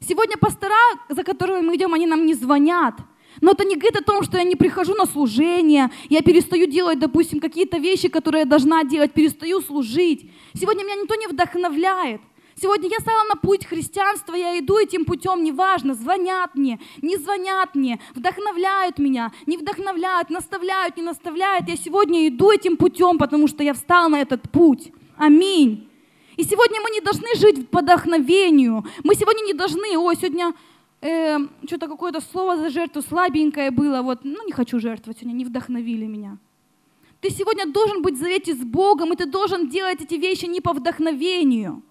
Сегодня 0.00 0.38
пастора, 0.38 0.74
за 1.10 1.22
которыми 1.24 1.60
мы 1.60 1.76
идем, 1.76 1.92
они 1.92 2.06
нам 2.06 2.24
не 2.24 2.32
звонят. 2.32 2.94
Но 3.40 3.52
это 3.52 3.64
не 3.64 3.76
говорит 3.76 4.00
о 4.00 4.04
том, 4.04 4.22
что 4.22 4.38
я 4.38 4.44
не 4.44 4.56
прихожу 4.56 4.94
на 4.94 5.06
служение, 5.06 5.90
я 6.08 6.22
перестаю 6.22 6.66
делать, 6.66 6.98
допустим, 6.98 7.40
какие-то 7.40 7.78
вещи, 7.78 8.08
которые 8.08 8.40
я 8.40 8.46
должна 8.46 8.84
делать, 8.84 9.12
перестаю 9.12 9.60
служить. 9.60 10.30
Сегодня 10.54 10.84
меня 10.84 10.96
никто 10.96 11.14
не 11.14 11.26
вдохновляет. 11.26 12.20
Сегодня 12.58 12.88
я 12.88 12.98
стала 13.00 13.24
на 13.28 13.34
путь 13.34 13.66
христианства, 13.66 14.34
я 14.34 14.58
иду 14.58 14.78
этим 14.78 15.04
путем, 15.04 15.44
неважно, 15.44 15.92
звонят 15.92 16.54
мне, 16.54 16.80
не 17.02 17.18
звонят 17.18 17.74
мне, 17.74 18.00
вдохновляют 18.14 18.98
меня, 18.98 19.30
не 19.44 19.58
вдохновляют, 19.58 20.30
наставляют, 20.30 20.96
не 20.96 21.02
наставляют. 21.02 21.68
Я 21.68 21.76
сегодня 21.76 22.26
иду 22.28 22.50
этим 22.50 22.78
путем, 22.78 23.18
потому 23.18 23.46
что 23.46 23.62
я 23.62 23.74
встала 23.74 24.08
на 24.08 24.22
этот 24.22 24.50
путь. 24.50 24.90
Аминь. 25.18 25.86
И 26.36 26.44
сегодня 26.44 26.80
мы 26.80 26.90
не 26.90 27.00
должны 27.00 27.34
жить 27.36 27.68
по 27.68 27.80
вдохновению. 27.80 28.86
Мы 29.04 29.14
сегодня 29.14 29.42
не 29.42 29.52
должны, 29.52 29.98
ой, 29.98 30.16
сегодня 30.16 30.54
э, 31.06 31.38
что-то 31.66 31.88
какое-то 31.88 32.20
слово 32.20 32.56
за 32.56 32.70
жертву 32.70 33.02
слабенькое 33.02 33.70
было, 33.70 34.02
вот, 34.02 34.24
ну 34.24 34.46
не 34.46 34.52
хочу 34.52 34.80
жертвовать 34.80 35.18
сегодня, 35.18 35.36
не 35.36 35.44
вдохновили 35.44 36.06
меня. 36.06 36.38
Ты 37.20 37.30
сегодня 37.30 37.66
должен 37.66 38.02
быть 38.02 38.14
в 38.14 38.18
завете 38.18 38.54
с 38.54 38.64
Богом, 38.64 39.12
и 39.12 39.16
ты 39.16 39.26
должен 39.26 39.68
делать 39.68 40.00
эти 40.00 40.14
вещи 40.14 40.46
не 40.46 40.60
по 40.60 40.72
вдохновению. 40.72 41.82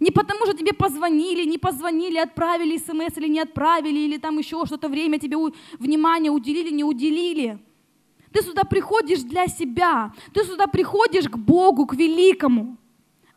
Не 0.00 0.10
потому, 0.10 0.46
что 0.46 0.56
тебе 0.56 0.72
позвонили, 0.72 1.44
не 1.44 1.58
позвонили, 1.58 2.16
отправили 2.16 2.78
смс 2.78 3.18
или 3.18 3.28
не 3.28 3.40
отправили, 3.40 3.98
или 3.98 4.16
там 4.16 4.38
еще 4.38 4.64
что-то 4.64 4.88
время 4.88 5.18
тебе 5.18 5.36
внимание 5.78 6.32
уделили, 6.32 6.70
не 6.70 6.84
уделили. 6.84 7.58
Ты 8.32 8.42
сюда 8.42 8.64
приходишь 8.64 9.20
для 9.20 9.46
себя. 9.46 10.12
Ты 10.32 10.44
сюда 10.44 10.66
приходишь 10.66 11.28
к 11.28 11.36
Богу, 11.36 11.86
к 11.86 11.94
великому. 11.94 12.76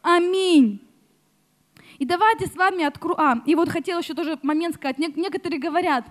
Аминь. 0.01 0.79
И 1.99 2.05
давайте 2.05 2.47
с 2.47 2.55
вами 2.55 2.83
откроем... 2.83 3.19
А, 3.19 3.41
и 3.45 3.55
вот 3.55 3.69
хотела 3.69 3.99
еще 3.99 4.13
тоже 4.13 4.37
момент 4.41 4.75
сказать. 4.75 4.97
Некоторые 4.97 5.59
говорят, 5.59 6.05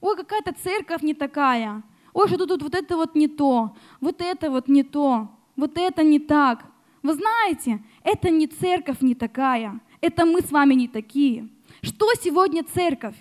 ой, 0.00 0.16
какая-то 0.16 0.54
церковь 0.62 1.02
не 1.02 1.14
такая, 1.14 1.82
Ой, 2.12 2.28
что 2.28 2.46
тут 2.46 2.62
вот 2.62 2.74
это 2.74 2.96
вот 2.96 3.14
не 3.14 3.28
то, 3.28 3.76
вот 4.00 4.20
это 4.20 4.50
вот 4.50 4.68
не 4.68 4.82
то, 4.82 5.28
вот 5.56 5.78
это 5.78 6.02
не 6.02 6.18
так. 6.18 6.64
Вы 7.02 7.14
знаете, 7.14 7.82
это 8.02 8.30
не 8.30 8.46
церковь 8.46 9.00
не 9.00 9.14
такая, 9.14 9.80
это 10.00 10.24
мы 10.24 10.40
с 10.40 10.50
вами 10.50 10.74
не 10.74 10.88
такие. 10.88 11.48
Что 11.82 12.12
сегодня 12.20 12.64
церковь? 12.64 13.14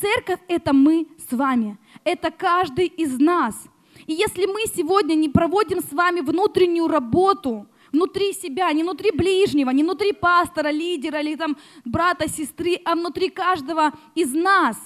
Церковь— 0.00 0.40
это 0.48 0.72
мы 0.72 1.06
с 1.28 1.32
вами, 1.32 1.78
это 2.02 2.30
каждый 2.30 2.86
из 2.86 3.18
нас. 3.20 3.68
И 4.06 4.12
если 4.12 4.46
мы 4.46 4.62
сегодня 4.74 5.14
не 5.14 5.28
проводим 5.28 5.80
с 5.80 5.92
вами 5.92 6.20
внутреннюю 6.20 6.88
работу, 6.88 7.66
внутри 7.94 8.32
себя, 8.32 8.72
не 8.72 8.82
внутри 8.82 9.10
ближнего, 9.12 9.70
не 9.70 9.82
внутри 9.82 10.12
пастора, 10.12 10.70
лидера 10.70 11.20
или 11.20 11.36
там 11.36 11.56
брата, 11.84 12.28
сестры, 12.28 12.80
а 12.84 12.94
внутри 12.94 13.30
каждого 13.30 13.92
из 14.14 14.34
нас. 14.34 14.76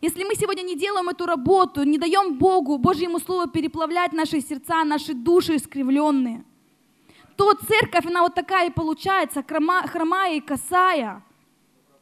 Если 0.00 0.24
мы 0.24 0.34
сегодня 0.34 0.62
не 0.62 0.76
делаем 0.76 1.08
эту 1.08 1.26
работу, 1.26 1.84
не 1.84 1.98
даем 1.98 2.36
Богу, 2.38 2.78
Божьему 2.78 3.20
Слову 3.20 3.48
переплавлять 3.48 4.12
наши 4.12 4.40
сердца, 4.40 4.84
наши 4.84 5.14
души 5.14 5.56
искривленные, 5.56 6.44
то 7.36 7.54
церковь, 7.54 8.06
она 8.06 8.22
вот 8.22 8.34
такая 8.34 8.68
и 8.68 8.72
получается, 8.72 9.42
хромая 9.42 10.36
и 10.36 10.40
косая. 10.40 11.22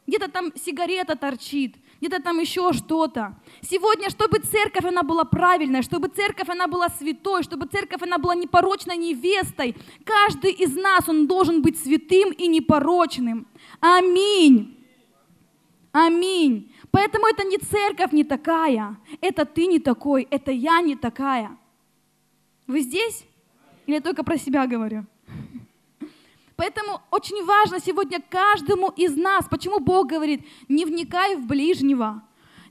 Где-то 0.07 0.29
там 0.29 0.51
сигарета 0.55 1.15
торчит, 1.15 1.75
где-то 2.03 2.21
там 2.21 2.39
еще 2.39 2.73
что-то. 2.73 3.33
Сегодня, 3.61 4.09
чтобы 4.09 4.39
церковь 4.39 4.83
она 4.83 5.03
была 5.03 5.23
правильной, 5.23 5.81
чтобы 5.83 6.09
церковь 6.09 6.49
она 6.49 6.67
была 6.67 6.89
святой, 6.89 7.43
чтобы 7.43 7.65
церковь 7.67 8.01
она 8.01 8.17
была 8.17 8.35
непорочной 8.35 8.97
невестой, 8.97 9.75
каждый 10.03 10.51
из 10.51 10.75
нас, 10.75 11.07
он 11.07 11.27
должен 11.27 11.61
быть 11.61 11.79
святым 11.79 12.33
и 12.33 12.47
непорочным. 12.47 13.47
Аминь. 13.79 14.77
Аминь. 15.93 16.75
Поэтому 16.91 17.25
это 17.27 17.45
не 17.45 17.57
церковь 17.57 18.11
не 18.11 18.25
такая, 18.25 18.97
это 19.21 19.45
ты 19.45 19.67
не 19.67 19.79
такой, 19.79 20.27
это 20.29 20.51
я 20.51 20.81
не 20.81 20.97
такая. 20.97 21.57
Вы 22.67 22.81
здесь? 22.81 23.25
Или 23.87 23.95
я 23.95 24.01
только 24.01 24.23
про 24.23 24.37
себя 24.37 24.67
говорю? 24.67 25.05
Поэтому 26.55 27.01
очень 27.11 27.43
важно 27.45 27.79
сегодня 27.79 28.21
каждому 28.29 28.89
из 28.89 29.15
нас, 29.15 29.45
почему 29.49 29.79
Бог 29.79 30.07
говорит, 30.07 30.45
не 30.69 30.85
вникай 30.85 31.35
в 31.35 31.45
ближнего, 31.47 32.21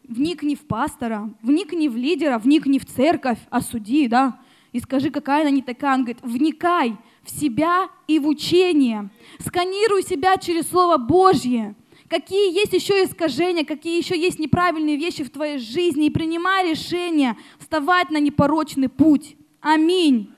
вникни 0.05 0.55
в 0.55 0.61
пастора, 0.61 1.33
вникни 1.43 1.89
в 1.89 1.97
лидера, 1.97 2.39
вникни 2.39 2.79
в 2.79 2.87
церковь, 2.87 3.39
осуди, 3.51 4.09
да, 4.09 4.39
и 4.73 4.81
скажи, 4.81 5.11
какая 5.11 5.43
она 5.43 5.51
не 5.51 5.63
такая. 5.63 5.95
Он 5.95 6.05
говорит, 6.05 6.23
вникай 6.23 6.97
в 7.23 7.31
себя 7.31 7.89
и 8.07 8.19
в 8.19 8.27
учение, 8.27 9.11
сканируй 9.39 10.03
себя 10.03 10.37
через 10.37 10.69
Слово 10.69 10.97
Божье, 10.97 11.75
какие 12.09 12.55
есть 12.55 12.73
еще 12.73 13.05
искажения, 13.05 13.65
какие 13.65 13.99
еще 13.99 14.19
есть 14.19 14.39
неправильные 14.39 14.97
вещи 14.97 15.25
в 15.25 15.31
твоей 15.31 15.59
жизни, 15.59 16.07
и 16.07 16.11
принимай 16.11 16.71
решение 16.71 17.37
вставать 17.59 18.11
на 18.11 18.19
непорочный 18.19 18.89
путь. 18.89 19.37
Аминь. 19.61 20.33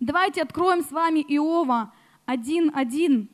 Давайте 0.00 0.42
откроем 0.42 0.82
с 0.82 0.90
вами 0.90 1.20
Иова, 1.20 1.92
один-один. 2.26 3.28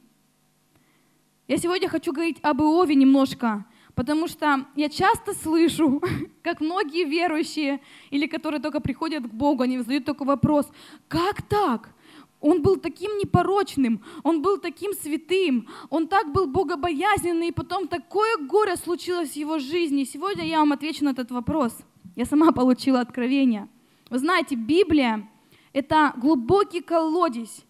Я 1.46 1.56
сегодня 1.56 1.88
хочу 1.88 2.12
говорить 2.12 2.38
об 2.42 2.60
Иове 2.60 2.94
немножко, 2.94 3.64
потому 3.94 4.28
что 4.28 4.66
я 4.76 4.88
часто 4.88 5.34
слышу, 5.34 6.02
как 6.42 6.60
многие 6.60 7.04
верующие 7.04 7.80
или 8.10 8.26
которые 8.26 8.60
только 8.60 8.80
приходят 8.80 9.24
к 9.24 9.32
Богу, 9.32 9.62
они 9.62 9.78
задают 9.78 10.04
такой 10.04 10.26
вопрос, 10.26 10.68
как 11.08 11.42
так? 11.42 11.94
Он 12.40 12.62
был 12.62 12.76
таким 12.76 13.18
непорочным, 13.18 14.00
он 14.22 14.42
был 14.42 14.58
таким 14.58 14.92
святым, 14.92 15.68
он 15.90 16.06
так 16.06 16.32
был 16.32 16.46
богобоязненный, 16.46 17.48
и 17.48 17.52
потом 17.52 17.88
такое 17.88 18.36
горе 18.36 18.76
случилось 18.76 19.30
в 19.30 19.36
его 19.36 19.58
жизни. 19.58 20.04
сегодня 20.04 20.44
я 20.44 20.60
вам 20.60 20.72
отвечу 20.72 21.04
на 21.04 21.10
этот 21.10 21.32
вопрос. 21.32 21.76
Я 22.14 22.26
сама 22.26 22.52
получила 22.52 23.00
откровение. 23.00 23.68
Вы 24.10 24.18
знаете, 24.18 24.54
Библия— 24.54 25.28
это 25.72 26.12
глубокий 26.16 26.80
колодец, 26.80 27.64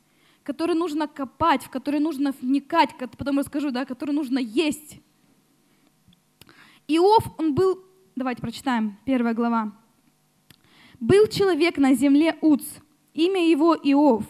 который 0.49 0.75
нужно 0.75 1.07
копать, 1.07 1.63
в 1.63 1.69
который 1.69 2.01
нужно 2.01 2.33
вникать, 2.41 2.97
потом 2.97 3.39
расскажу, 3.39 3.71
да, 3.71 3.85
который 3.85 4.13
нужно 4.13 4.39
есть. 4.39 4.99
Иов, 6.89 7.23
он 7.39 7.55
был, 7.55 7.85
давайте 8.17 8.41
прочитаем, 8.41 8.97
первая 9.05 9.35
глава. 9.35 9.73
«Был 11.01 11.27
человек 11.27 11.77
на 11.77 11.93
земле 11.93 12.39
Уц, 12.41 12.63
имя 13.13 13.47
его 13.47 13.75
Иов, 13.75 14.25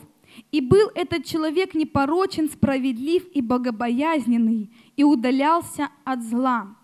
и 0.51 0.61
был 0.61 0.91
этот 0.97 1.25
человек 1.25 1.75
непорочен, 1.75 2.51
справедлив 2.51 3.25
и 3.33 3.41
богобоязненный, 3.41 4.73
и 4.97 5.05
удалялся 5.05 5.89
от 6.05 6.25
зла». 6.25 6.75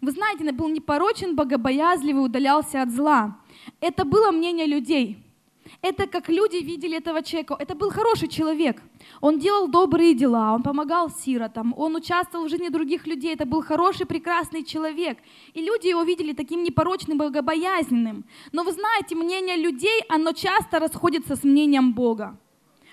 Вы 0.00 0.12
знаете, 0.12 0.48
он 0.48 0.56
был 0.56 0.68
непорочен, 0.70 1.36
богобоязливый, 1.36 2.24
удалялся 2.24 2.80
от 2.80 2.90
зла. 2.90 3.38
Это 3.80 4.06
было 4.06 4.30
мнение 4.30 4.64
людей– 4.64 5.18
это 5.80 6.06
как 6.06 6.28
люди 6.28 6.56
видели 6.56 6.98
этого 6.98 7.22
человека. 7.22 7.56
Это 7.58 7.74
был 7.74 7.90
хороший 7.90 8.28
человек. 8.28 8.82
Он 9.20 9.38
делал 9.38 9.68
добрые 9.68 10.14
дела, 10.14 10.54
он 10.54 10.62
помогал 10.62 11.10
сиротам, 11.10 11.74
он 11.76 11.96
участвовал 11.96 12.46
в 12.46 12.50
жизни 12.50 12.68
других 12.68 13.06
людей. 13.06 13.34
Это 13.34 13.46
был 13.46 13.62
хороший, 13.62 14.06
прекрасный 14.06 14.64
человек. 14.64 15.18
И 15.54 15.62
люди 15.62 15.88
его 15.88 16.02
видели 16.02 16.32
таким 16.32 16.62
непорочным, 16.62 17.18
богобоязненным. 17.18 18.24
Но 18.52 18.64
вы 18.64 18.72
знаете, 18.72 19.14
мнение 19.16 19.56
людей, 19.56 20.02
оно 20.08 20.32
часто 20.32 20.78
расходится 20.78 21.36
с 21.36 21.44
мнением 21.44 21.94
Бога. 21.94 22.36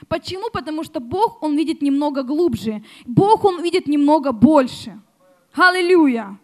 Почему? 0.07 0.49
Потому 0.51 0.83
что 0.83 0.99
Бог, 0.99 1.43
Он 1.43 1.57
видит 1.57 1.81
немного 1.81 2.23
глубже. 2.23 2.83
Бог, 3.05 3.43
Он 3.43 3.61
видит 3.61 3.87
немного 3.87 4.31
больше. 4.31 4.99
Аллилуйя! 5.53 6.37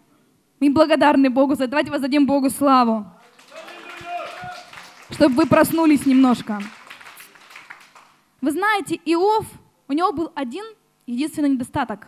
Мы 0.59 0.71
благодарны 0.71 1.29
Богу 1.29 1.55
за 1.55 1.63
это. 1.63 1.71
Давайте 1.71 1.91
воздадим 1.91 2.25
Богу 2.25 2.49
славу 2.49 3.05
чтобы 5.11 5.35
вы 5.35 5.45
проснулись 5.45 6.05
немножко. 6.05 6.61
Вы 8.41 8.51
знаете, 8.51 8.99
Иов, 9.05 9.45
у 9.87 9.93
него 9.93 10.11
был 10.11 10.31
один 10.35 10.65
единственный 11.05 11.49
недостаток. 11.49 12.07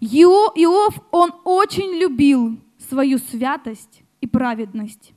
Ио, 0.00 0.52
Иов, 0.54 0.94
он 1.10 1.32
очень 1.44 1.98
любил 1.98 2.58
свою 2.78 3.18
святость 3.18 4.02
и 4.20 4.26
праведность. 4.26 5.12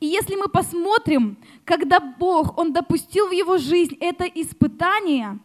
И 0.00 0.06
если 0.06 0.34
мы 0.36 0.48
посмотрим, 0.48 1.36
когда 1.64 2.00
Бог, 2.00 2.56
Он 2.58 2.72
допустил 2.72 3.28
в 3.28 3.32
его 3.32 3.58
жизнь 3.58 3.96
это 4.00 4.24
испытание, 4.24 5.38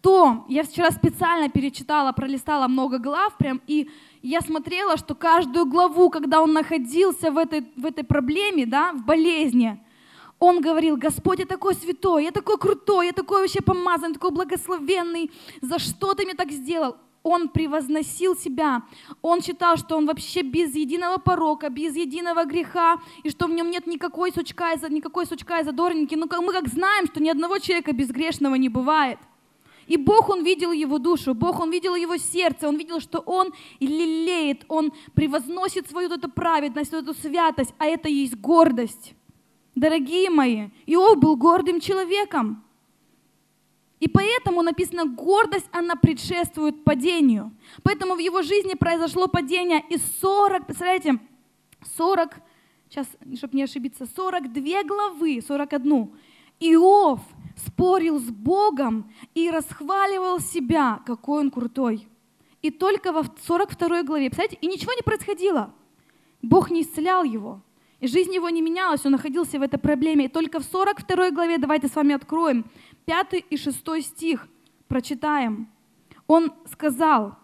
то 0.00 0.44
я 0.48 0.64
вчера 0.64 0.90
специально 0.90 1.48
перечитала, 1.48 2.12
пролистала 2.12 2.66
много 2.66 2.98
глав 2.98 3.36
прям, 3.36 3.60
и 3.68 3.88
я 4.20 4.40
смотрела, 4.40 4.96
что 4.96 5.14
каждую 5.14 5.66
главу, 5.66 6.10
когда 6.10 6.42
он 6.42 6.52
находился 6.52 7.30
в 7.30 7.38
этой, 7.38 7.64
в 7.76 7.86
этой 7.86 8.02
проблеме, 8.02 8.66
да, 8.66 8.92
в 8.92 9.04
болезни, 9.04 9.80
он 10.42 10.60
говорил, 10.60 10.96
Господь, 10.96 11.38
я 11.38 11.46
такой 11.46 11.74
святой, 11.74 12.24
я 12.24 12.32
такой 12.32 12.58
крутой, 12.58 13.06
я 13.06 13.12
такой 13.12 13.42
вообще 13.42 13.60
помазанный, 13.60 14.14
такой 14.14 14.32
благословенный, 14.32 15.30
за 15.60 15.78
что 15.78 16.14
ты 16.14 16.24
мне 16.24 16.34
так 16.34 16.50
сделал? 16.50 16.96
Он 17.22 17.48
превозносил 17.48 18.34
себя, 18.34 18.82
он 19.22 19.40
считал, 19.40 19.76
что 19.76 19.96
он 19.96 20.06
вообще 20.06 20.42
без 20.42 20.74
единого 20.74 21.18
порока, 21.18 21.68
без 21.70 21.94
единого 21.94 22.44
греха, 22.44 23.00
и 23.22 23.30
что 23.30 23.46
в 23.46 23.52
нем 23.52 23.70
нет 23.70 23.86
никакой 23.86 24.32
сучка, 24.32 24.74
никакой 24.90 25.26
сучка 25.26 25.60
и 25.60 25.64
задорники. 25.64 26.16
Но 26.16 26.26
мы 26.26 26.52
как 26.52 26.66
знаем, 26.66 27.06
что 27.06 27.22
ни 27.22 27.28
одного 27.28 27.58
человека 27.58 27.92
безгрешного 27.92 28.56
не 28.56 28.68
бывает. 28.68 29.20
И 29.86 29.96
Бог, 29.96 30.28
Он 30.28 30.42
видел 30.42 30.72
его 30.72 30.98
душу, 30.98 31.34
Бог, 31.34 31.60
Он 31.60 31.70
видел 31.70 31.94
его 31.94 32.16
сердце, 32.16 32.68
Он 32.68 32.76
видел, 32.76 32.98
что 32.98 33.20
он 33.20 33.52
лелеет, 33.78 34.64
он 34.66 34.92
превозносит 35.14 35.88
свою 35.88 36.08
вот 36.08 36.18
эту 36.18 36.28
праведность, 36.28 36.92
вот 36.92 37.04
эту 37.04 37.14
святость, 37.14 37.74
а 37.78 37.86
это 37.86 38.08
есть 38.08 38.34
гордость. 38.34 39.14
Дорогие 39.74 40.28
мои, 40.30 40.68
Иов 40.86 41.18
был 41.18 41.36
гордым 41.36 41.80
человеком. 41.80 42.62
И 44.00 44.08
поэтому 44.08 44.62
написано, 44.62 45.06
гордость, 45.06 45.68
она 45.72 45.94
предшествует 45.94 46.82
падению. 46.84 47.52
Поэтому 47.82 48.16
в 48.16 48.18
его 48.18 48.42
жизни 48.42 48.74
произошло 48.74 49.28
падение 49.28 49.82
из 49.88 50.02
40, 50.20 50.66
представляете, 50.66 51.20
40, 51.96 52.34
сейчас, 52.88 53.06
чтобы 53.36 53.56
не 53.56 53.62
ошибиться, 53.62 54.06
42 54.06 54.82
главы, 54.84 55.40
41. 55.40 56.10
Иов 56.60 57.20
спорил 57.56 58.18
с 58.18 58.28
Богом 58.30 59.10
и 59.34 59.50
расхваливал 59.50 60.40
себя, 60.40 61.00
какой 61.06 61.40
он 61.40 61.50
крутой. 61.50 62.06
И 62.60 62.70
только 62.70 63.12
во 63.12 63.24
42 63.46 64.02
главе, 64.02 64.28
представляете, 64.28 64.58
и 64.60 64.66
ничего 64.66 64.92
не 64.94 65.02
происходило. 65.02 65.72
Бог 66.42 66.70
не 66.70 66.82
исцелял 66.82 67.24
его. 67.24 67.60
И 68.02 68.08
жизнь 68.08 68.34
его 68.34 68.50
не 68.50 68.62
менялась, 68.62 69.06
он 69.06 69.12
находился 69.12 69.60
в 69.60 69.62
этой 69.62 69.78
проблеме. 69.78 70.24
И 70.24 70.28
только 70.28 70.58
в 70.58 70.64
42 70.64 71.30
главе, 71.30 71.56
давайте 71.58 71.86
с 71.86 71.94
вами 71.94 72.16
откроем, 72.16 72.64
5 73.04 73.44
и 73.48 73.56
6 73.56 74.02
стих, 74.02 74.48
прочитаем. 74.88 75.68
Он 76.26 76.52
сказал, 76.66 77.36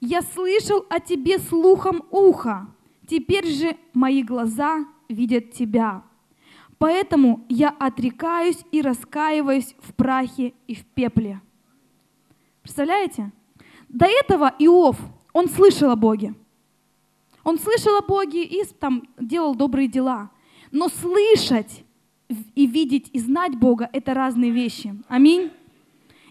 «Я 0.00 0.22
слышал 0.22 0.86
о 0.88 0.98
тебе 0.98 1.38
слухом 1.38 2.04
уха, 2.10 2.68
теперь 3.06 3.46
же 3.46 3.76
мои 3.92 4.22
глаза 4.22 4.86
видят 5.10 5.52
тебя. 5.52 6.02
Поэтому 6.78 7.44
я 7.50 7.68
отрекаюсь 7.68 8.64
и 8.72 8.80
раскаиваюсь 8.80 9.76
в 9.78 9.92
прахе 9.92 10.54
и 10.66 10.74
в 10.74 10.86
пепле». 10.86 11.42
Представляете? 12.62 13.30
До 13.90 14.06
этого 14.06 14.54
Иов, 14.58 14.96
он 15.34 15.50
слышал 15.50 15.90
о 15.90 15.96
Боге. 15.96 16.34
Он 17.44 17.58
слышал 17.58 17.96
о 17.96 18.02
Боге 18.02 18.44
и 18.44 18.64
там 18.78 19.02
делал 19.18 19.54
добрые 19.54 19.88
дела. 19.88 20.30
Но 20.70 20.88
слышать 20.88 21.84
и 22.54 22.66
видеть 22.66 23.10
и 23.12 23.18
знать 23.18 23.56
Бога– 23.56 23.88
это 23.92 24.14
разные 24.14 24.50
вещи. 24.50 24.94
Аминь. 25.08 25.50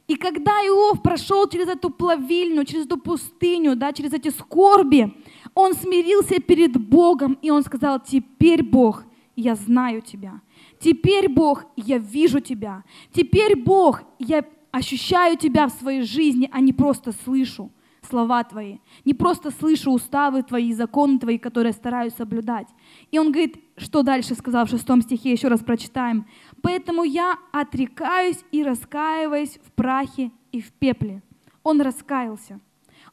И 0.07 0.15
когда 0.15 0.51
Иов 0.65 1.01
прошел 1.01 1.47
через 1.47 1.67
эту 1.67 1.89
плавильню, 1.89 2.65
через 2.65 2.85
эту 2.85 2.97
пустыню, 2.97 3.75
да, 3.75 3.93
через 3.93 4.13
эти 4.13 4.29
скорби, 4.29 5.13
он 5.53 5.73
смирился 5.73 6.41
перед 6.41 6.73
Богом, 6.77 7.37
и 7.41 7.49
он 7.49 7.63
сказал, 7.63 7.99
теперь, 7.99 8.63
Бог, 8.63 9.05
я 9.35 9.55
знаю 9.55 10.01
Тебя. 10.01 10.41
Теперь, 10.79 11.29
Бог, 11.29 11.65
я 11.75 11.97
вижу 11.97 12.39
Тебя. 12.39 12.83
Теперь, 13.13 13.55
Бог, 13.55 14.01
я 14.19 14.43
ощущаю 14.71 15.37
Тебя 15.37 15.67
в 15.67 15.73
своей 15.73 16.01
жизни, 16.01 16.49
а 16.51 16.59
не 16.59 16.73
просто 16.73 17.13
слышу 17.23 17.71
слова 18.11 18.43
Твои, 18.43 18.77
не 19.05 19.13
просто 19.13 19.49
слышу 19.51 19.91
уставы 19.91 20.43
Твои, 20.43 20.73
законы 20.73 21.17
Твои, 21.17 21.37
которые 21.37 21.73
стараюсь 21.73 22.13
соблюдать. 22.13 22.67
И 23.09 23.17
он 23.17 23.31
говорит, 23.31 23.57
что 23.77 24.03
дальше 24.03 24.35
сказал 24.35 24.65
в 24.65 24.69
шестом 24.69 25.01
стихе, 25.01 25.31
еще 25.31 25.47
раз 25.47 25.61
прочитаем. 25.61 26.25
«Поэтому 26.61 27.03
я 27.03 27.37
отрекаюсь 27.51 28.43
и 28.51 28.63
раскаиваюсь 28.63 29.57
в 29.65 29.71
прахе 29.71 30.31
и 30.51 30.61
в 30.61 30.71
пепле». 30.73 31.23
Он 31.63 31.81
раскаялся, 31.81 32.59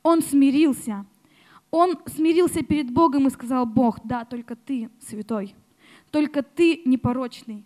он 0.03 0.23
смирился, 0.23 1.05
он 1.71 1.99
смирился 2.07 2.63
перед 2.63 2.91
Богом 2.91 3.27
и 3.27 3.31
сказал, 3.31 3.67
Бог, 3.67 3.99
да, 4.05 4.25
только 4.25 4.57
Ты 4.57 4.91
святой, 5.01 5.55
только 6.11 6.43
Ты 6.43 6.83
непорочный. 6.85 7.65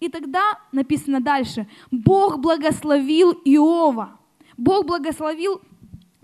И 0.00 0.08
тогда 0.08 0.58
написано 0.72 1.20
дальше, 1.20 1.66
Бог 1.90 2.38
благословил 2.38 3.32
Иова. 3.44 4.18
Бог 4.56 4.86
благословил 4.86 5.60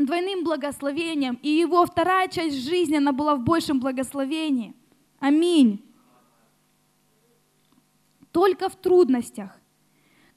двойным 0.07 0.45
благословением, 0.45 1.39
и 1.43 1.49
его 1.49 1.85
вторая 1.87 2.29
часть 2.29 2.57
жизни, 2.57 2.97
она 2.97 3.13
была 3.13 3.35
в 3.35 3.41
большем 3.41 3.81
благословении. 3.81 4.75
Аминь. 5.19 5.85
Только 8.33 8.69
в 8.69 8.77
трудностях, 8.77 9.59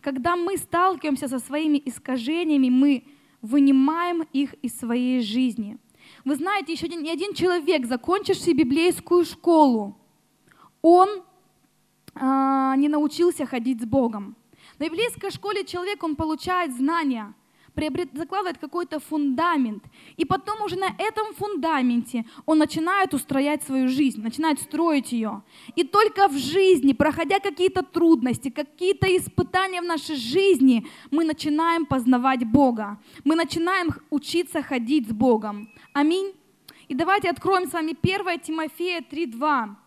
когда 0.02 0.36
мы 0.36 0.58
сталкиваемся 0.58 1.28
со 1.28 1.40
своими 1.40 1.82
искажениями, 1.86 2.70
мы 2.70 3.04
вынимаем 3.42 4.24
их 4.34 4.54
из 4.56 4.78
своей 4.78 5.22
жизни. 5.22 5.78
Вы 6.26 6.36
знаете, 6.36 6.74
еще 6.74 6.88
ни 6.88 7.10
один 7.10 7.34
человек, 7.34 7.86
закончивший 7.86 8.54
библейскую 8.54 9.26
школу, 9.26 9.98
он 10.82 11.24
а, 12.16 12.76
не 12.76 12.90
научился 12.90 13.46
ходить 13.46 13.82
с 13.82 13.86
Богом. 13.86 14.36
На 14.80 14.86
библейской 14.86 15.30
школе 15.32 15.64
человек, 15.64 16.04
он 16.04 16.16
получает 16.16 16.76
знания– 16.76 17.34
закладывает 18.14 18.58
какой-то 18.58 19.00
фундамент. 19.00 19.84
И 20.18 20.26
потом 20.26 20.62
уже 20.62 20.78
на 20.78 20.90
этом 20.98 21.34
фундаменте 21.34 22.26
он 22.46 22.58
начинает 22.58 23.14
устроять 23.14 23.64
свою 23.64 23.88
жизнь, 23.88 24.22
начинает 24.22 24.60
строить 24.60 25.12
ее. 25.12 25.42
И 25.76 25.84
только 25.84 26.28
в 26.28 26.38
жизни, 26.38 26.94
проходя 26.94 27.40
какие-то 27.40 27.84
трудности, 27.84 28.50
какие-то 28.50 29.08
испытания 29.08 29.82
в 29.82 29.86
нашей 29.86 30.16
жизни, 30.16 30.86
мы 31.12 31.26
начинаем 31.26 31.86
познавать 31.86 32.46
Бога. 32.46 32.98
Мы 33.24 33.36
начинаем 33.36 33.90
учиться 34.10 34.62
ходить 34.62 35.08
с 35.08 35.12
Богом. 35.12 35.70
Аминь. 35.94 36.34
И 36.88 36.96
давайте 36.96 37.30
откроем 37.30 37.68
с 37.68 37.74
вами 37.74 37.96
1 38.02 38.40
Тимофея 38.42 39.02
3.2. 39.02 39.83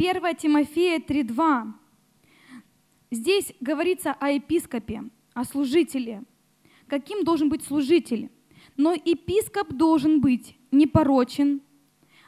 1 0.00 0.36
Тимофея 0.36 1.00
3.2. 1.00 1.72
Здесь 3.10 3.52
говорится 3.60 4.12
о 4.12 4.30
епископе, 4.30 5.02
о 5.34 5.42
служителе. 5.42 6.22
Каким 6.86 7.24
должен 7.24 7.48
быть 7.48 7.64
служитель? 7.64 8.30
Но 8.76 8.92
епископ 8.92 9.72
должен 9.72 10.20
быть 10.20 10.54
непорочен, 10.70 11.62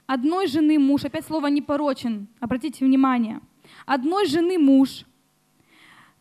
одной 0.07 0.49
жены 0.49 0.81
муж, 0.81 1.05
опять 1.05 1.25
слово 1.25 1.47
непорочен, 1.47 2.27
обратите 2.41 2.85
внимание, 2.85 3.41
одной 3.87 4.27
жены 4.27 4.59
муж, 4.59 5.05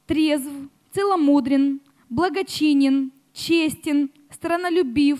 трезв, 0.06 0.52
целомудрен, 0.92 1.82
благочинен, 2.10 3.12
честен, 3.34 4.12
странолюбив, 4.30 5.20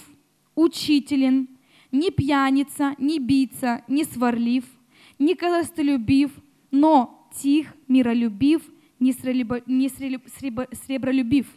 учителен, 0.54 1.48
не 1.92 2.12
пьяница, 2.12 2.94
не 3.00 3.18
бийца, 3.18 3.84
не 3.88 4.04
сварлив– 4.04 4.66
не 5.20 5.36
коростолюбив, 5.36 6.32
но 6.72 7.30
тих, 7.36 7.74
миролюбив, 7.88 8.62
не, 9.00 9.14
сребро, 9.14 9.60
не 9.66 9.90
сребро, 9.90 10.66
сребролюбив. 10.86 11.48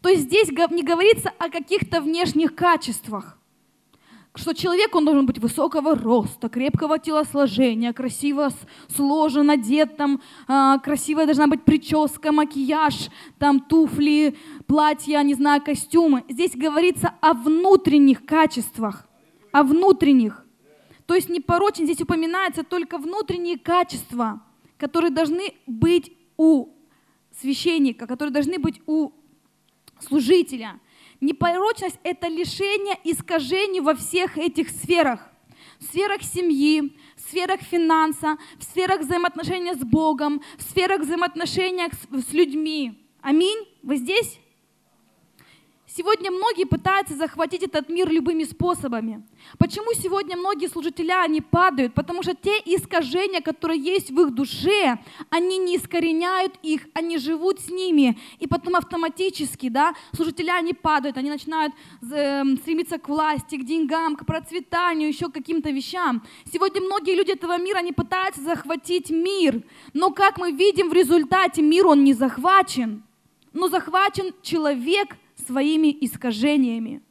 То 0.00 0.08
есть 0.08 0.22
здесь 0.24 0.48
не 0.48 0.82
говорится 0.82 1.32
о 1.38 1.48
каких-то 1.48 2.00
внешних 2.00 2.54
качествах, 2.54 3.38
что 4.34 4.54
человек, 4.54 4.94
он 4.94 5.04
должен 5.04 5.26
быть 5.26 5.38
высокого 5.38 5.94
роста, 5.94 6.48
крепкого 6.48 6.98
телосложения, 6.98 7.92
красиво 7.92 8.50
сложен, 8.88 9.50
одет, 9.50 9.96
там, 9.96 10.22
э, 10.48 10.78
красивая 10.82 11.26
должна 11.26 11.46
быть 11.46 11.64
прическа, 11.64 12.32
макияж, 12.32 13.10
там, 13.38 13.60
туфли, 13.60 14.34
платья, 14.66 15.22
не 15.22 15.34
знаю, 15.34 15.62
костюмы. 15.62 16.24
Здесь 16.30 16.52
говорится 16.56 17.14
о 17.20 17.34
внутренних 17.34 18.24
качествах, 18.24 19.06
о 19.52 19.62
внутренних. 19.64 20.41
То 21.12 21.16
есть 21.16 21.28
непорочен 21.28 21.84
здесь 21.84 22.00
упоминается 22.00 22.64
только 22.64 22.96
внутренние 22.96 23.58
качества, 23.58 24.42
которые 24.78 25.10
должны 25.10 25.52
быть 25.66 26.10
у 26.38 26.70
священника, 27.38 28.06
которые 28.06 28.32
должны 28.32 28.58
быть 28.58 28.80
у 28.86 29.10
служителя. 30.00 30.80
Непорочность– 31.20 31.98
это 32.02 32.28
лишение 32.28 32.98
искажений 33.04 33.80
во 33.80 33.94
всех 33.94 34.38
этих 34.38 34.70
сферах. 34.70 35.28
В 35.78 35.84
сферах 35.84 36.22
семьи, 36.22 36.96
в 37.14 37.20
сферах 37.20 37.60
финанса, 37.60 38.38
в 38.56 38.62
сферах 38.62 39.00
взаимоотношения 39.00 39.74
с 39.74 39.84
Богом, 39.84 40.40
в 40.56 40.62
сферах 40.62 41.02
взаимоотношения 41.02 41.90
с, 41.90 42.26
с 42.26 42.32
людьми. 42.32 43.06
Аминь? 43.20 43.68
Вы 43.82 43.98
здесь? 43.98 44.38
Сегодня 45.94 46.30
многие 46.30 46.64
пытаются 46.64 47.14
захватить 47.14 47.62
этот 47.62 47.90
мир 47.90 48.08
любыми 48.08 48.44
способами. 48.44 49.22
Почему 49.58 49.92
сегодня 49.92 50.38
многие 50.38 50.68
служителя, 50.68 51.20
они 51.20 51.42
падают? 51.42 51.92
Потому 51.92 52.22
что 52.22 52.34
те 52.34 52.56
искажения, 52.64 53.42
которые 53.42 53.78
есть 53.78 54.10
в 54.10 54.18
их 54.18 54.32
душе, 54.32 54.98
они 55.28 55.58
не 55.58 55.76
искореняют 55.76 56.54
их, 56.62 56.86
они 56.94 57.18
живут 57.18 57.60
с 57.60 57.68
ними. 57.68 58.18
И 58.38 58.46
потом 58.46 58.76
автоматически, 58.76 59.68
да, 59.68 59.94
служителя, 60.14 60.54
они 60.54 60.72
падают, 60.72 61.18
они 61.18 61.28
начинают 61.28 61.74
э, 62.10 62.42
стремиться 62.62 62.96
к 62.98 63.10
власти, 63.10 63.56
к 63.56 63.64
деньгам, 63.64 64.16
к 64.16 64.24
процветанию, 64.24 65.08
еще 65.08 65.28
к 65.28 65.34
каким-то 65.34 65.68
вещам. 65.68 66.22
Сегодня 66.50 66.80
многие 66.80 67.14
люди 67.14 67.32
этого 67.32 67.58
мира, 67.58 67.80
они 67.80 67.92
пытаются 67.92 68.40
захватить 68.40 69.10
мир. 69.10 69.62
Но 69.92 70.10
как 70.10 70.38
мы 70.38 70.52
видим 70.52 70.88
в 70.88 70.94
результате, 70.94 71.60
мир, 71.60 71.86
он 71.86 72.02
не 72.02 72.14
захвачен. 72.14 73.02
Но 73.52 73.68
захвачен 73.68 74.32
человек, 74.40 75.18
своими 75.46 75.96
искажениями. 76.00 77.02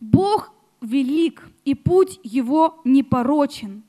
Бог 0.00 0.52
велик, 0.80 1.42
и 1.64 1.74
путь 1.74 2.18
его 2.22 2.80
непорочен. 2.84 3.84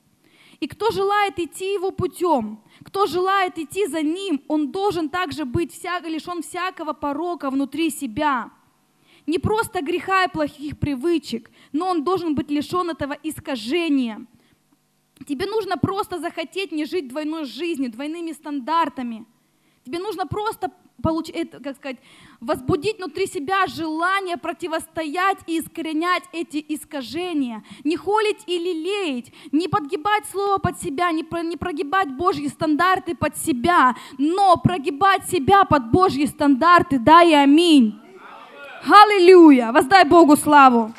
И 0.60 0.66
кто 0.66 0.90
желает 0.90 1.38
идти 1.38 1.74
его 1.74 1.90
путем, 1.90 2.60
кто 2.84 3.06
желает 3.06 3.58
идти 3.58 3.86
за 3.86 4.02
ним, 4.02 4.40
он 4.48 4.70
должен 4.70 5.08
также 5.08 5.44
быть 5.44 5.72
всяко, 5.72 6.08
лишен 6.08 6.42
всякого 6.42 6.92
порока 6.92 7.50
внутри 7.50 7.90
себя. 7.90 8.50
Не 9.26 9.38
просто 9.38 9.82
греха 9.82 10.24
и 10.24 10.30
плохих 10.30 10.78
привычек, 10.78 11.50
но 11.72 11.88
он 11.88 12.04
должен 12.04 12.34
быть 12.34 12.50
лишен 12.50 12.90
этого 12.90 13.16
искажения. 13.22 14.26
Тебе 15.26 15.46
нужно 15.46 15.76
просто 15.76 16.18
захотеть 16.18 16.72
не 16.72 16.84
жить 16.84 17.08
двойной 17.08 17.44
жизнью, 17.44 17.90
двойными 17.90 18.32
стандартами. 18.32 19.24
Тебе 19.84 19.98
нужно 19.98 20.26
просто 20.26 20.70
получить, 21.02 21.34
это, 21.34 21.60
как 21.60 21.76
сказать, 21.76 21.98
возбудить 22.44 22.98
внутри 22.98 23.26
себя 23.26 23.66
желание 23.66 24.36
противостоять 24.36 25.38
и 25.46 25.58
искоренять 25.58 26.22
эти 26.32 26.64
искажения, 26.68 27.64
не 27.82 27.96
холить 27.96 28.42
и 28.46 28.58
лелеять, 28.58 29.32
не 29.52 29.68
подгибать 29.68 30.24
слово 30.30 30.58
под 30.58 30.80
себя, 30.80 31.10
не, 31.10 31.24
про, 31.24 31.42
не 31.42 31.56
прогибать 31.56 32.14
Божьи 32.14 32.46
стандарты 32.48 33.14
под 33.14 33.36
себя, 33.36 33.94
но 34.18 34.56
прогибать 34.56 35.28
себя 35.28 35.64
под 35.64 35.90
Божьи 35.90 36.26
стандарты, 36.26 36.98
да 36.98 37.22
и 37.22 37.32
аминь. 37.32 37.98
Аллилуйя! 38.84 39.72
Воздай 39.72 40.04
Богу 40.04 40.36
славу! 40.36 40.92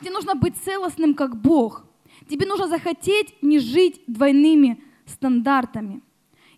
Тебе 0.00 0.10
нужно 0.12 0.34
быть 0.34 0.56
целостным, 0.56 1.14
как 1.14 1.36
Бог. 1.36 1.84
Тебе 2.26 2.46
нужно 2.46 2.68
захотеть 2.68 3.34
не 3.42 3.58
жить 3.58 4.00
двойными 4.06 4.82
стандартами. 5.04 6.00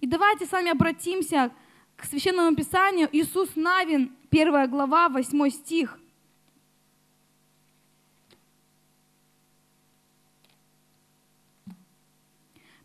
И 0.03 0.07
давайте 0.07 0.47
с 0.47 0.51
вами 0.51 0.69
обратимся 0.69 1.53
к 1.97 2.05
Священному 2.05 2.57
Писанию. 2.57 3.09
Иисус 3.13 3.51
Навин, 3.55 4.13
1 4.33 4.69
глава, 4.69 5.09
8 5.09 5.51
стих. 5.51 5.97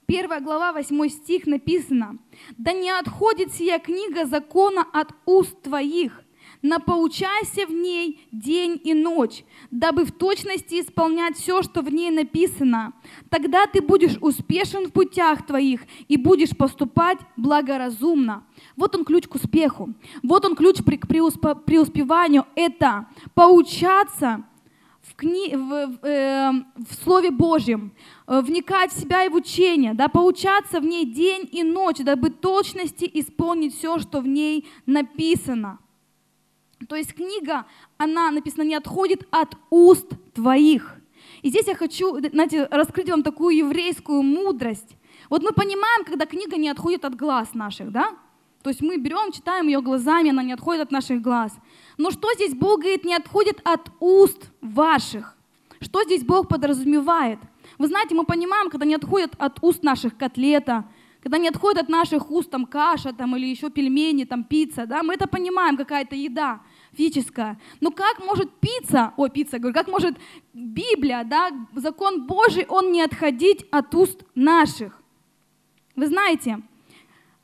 Первая 0.05 0.41
глава, 0.41 0.71
8 0.73 1.09
стих 1.09 1.47
написано, 1.47 2.19
«Да 2.55 2.71
не 2.71 2.91
отходит 2.91 3.51
сия 3.51 3.79
книга 3.79 4.27
закона 4.27 4.85
от 4.93 5.11
уст 5.25 5.59
твоих, 5.63 6.23
напоучайся 6.61 7.65
в 7.65 7.71
ней 7.71 8.27
день 8.31 8.79
и 8.83 8.93
ночь, 8.93 9.43
дабы 9.71 10.05
в 10.05 10.11
точности 10.11 10.81
исполнять 10.81 11.37
все, 11.37 11.61
что 11.61 11.81
в 11.81 11.91
ней 11.91 12.11
написано. 12.11 12.93
Тогда 13.29 13.65
ты 13.67 13.81
будешь 13.81 14.17
успешен 14.21 14.87
в 14.87 14.91
путях 14.91 15.45
твоих 15.45 15.81
и 16.07 16.17
будешь 16.17 16.55
поступать 16.55 17.19
благоразумно. 17.35 18.43
Вот 18.75 18.95
он 18.95 19.05
ключ 19.05 19.27
к 19.27 19.35
успеху. 19.35 19.93
Вот 20.23 20.45
он 20.45 20.55
ключ 20.55 20.77
к 20.77 21.07
преуспеванию. 21.07 22.45
Это 22.55 23.07
поучаться 23.33 24.43
в, 25.01 25.15
кни... 25.15 25.55
в, 25.55 25.87
в, 25.87 26.05
э, 26.05 26.51
в 26.51 27.03
Слове 27.03 27.31
Божьем, 27.31 27.93
э, 28.27 28.41
вникать 28.41 28.91
в 28.91 28.99
себя 28.99 29.23
и 29.23 29.29
в 29.29 29.35
учение, 29.35 29.93
да, 29.93 30.07
поучаться 30.07 30.79
в 30.79 30.85
ней 30.85 31.05
день 31.05 31.47
и 31.51 31.63
ночь, 31.63 31.97
дабы 31.99 32.29
точности 32.29 33.09
исполнить 33.13 33.75
все, 33.75 33.99
что 33.99 34.19
в 34.21 34.27
ней 34.27 34.67
написано. 34.85 35.79
То 36.87 36.95
есть 36.95 37.13
книга, 37.13 37.65
она 37.97 38.31
написана 38.31 38.63
не 38.63 38.75
отходит 38.75 39.27
от 39.31 39.55
уст 39.69 40.07
твоих. 40.33 40.95
И 41.41 41.49
здесь 41.49 41.67
я 41.67 41.75
хочу, 41.75 42.19
знаете, 42.19 42.67
раскрыть 42.69 43.09
вам 43.09 43.23
такую 43.23 43.57
еврейскую 43.57 44.21
мудрость. 44.21 44.95
Вот 45.29 45.41
мы 45.41 45.51
понимаем, 45.51 46.05
когда 46.05 46.25
книга 46.25 46.57
не 46.57 46.69
отходит 46.69 47.05
от 47.05 47.15
глаз 47.15 47.53
наших, 47.53 47.91
да? 47.91 48.11
То 48.63 48.69
есть 48.69 48.81
мы 48.81 48.97
берем, 48.97 49.31
читаем 49.31 49.67
ее 49.67 49.81
глазами, 49.81 50.29
она 50.29 50.43
не 50.43 50.53
отходит 50.53 50.83
от 50.83 50.91
наших 50.91 51.21
глаз. 51.21 51.53
Но 51.97 52.11
что 52.11 52.33
здесь 52.33 52.53
Бог 52.53 52.81
говорит, 52.81 53.05
не 53.05 53.15
отходит 53.15 53.61
от 53.63 53.91
уст 53.99 54.51
ваших? 54.61 55.35
Что 55.79 56.03
здесь 56.03 56.23
Бог 56.23 56.47
подразумевает? 56.47 57.39
Вы 57.77 57.87
знаете, 57.87 58.15
мы 58.15 58.25
понимаем, 58.25 58.69
когда 58.69 58.85
не 58.85 58.95
отходит 58.95 59.33
от 59.37 59.59
уст 59.61 59.83
наших 59.83 60.17
котлета, 60.17 60.85
когда 61.21 61.37
не 61.37 61.49
отходит 61.49 61.81
от 61.81 61.89
наших 61.89 62.31
уст 62.31 62.49
там 62.49 62.65
каша 62.65 63.13
там, 63.13 63.35
или 63.35 63.47
еще 63.47 63.69
пельмени, 63.69 64.23
там 64.23 64.43
пицца, 64.43 64.85
да, 64.85 65.03
мы 65.03 65.15
это 65.15 65.27
понимаем, 65.27 65.77
какая-то 65.77 66.15
еда 66.15 66.61
физическая. 66.97 67.59
Но 67.79 67.91
как 67.91 68.19
может 68.19 68.51
пицца, 68.59 69.13
ой, 69.17 69.29
пицца, 69.29 69.59
говорю, 69.59 69.73
как 69.73 69.87
может 69.87 70.17
Библия, 70.53 71.23
да, 71.23 71.51
закон 71.75 72.25
Божий, 72.25 72.65
он 72.67 72.91
не 72.91 73.01
отходить 73.01 73.65
от 73.71 73.93
уст 73.93 74.23
наших? 74.35 75.01
Вы 75.95 76.07
знаете, 76.07 76.61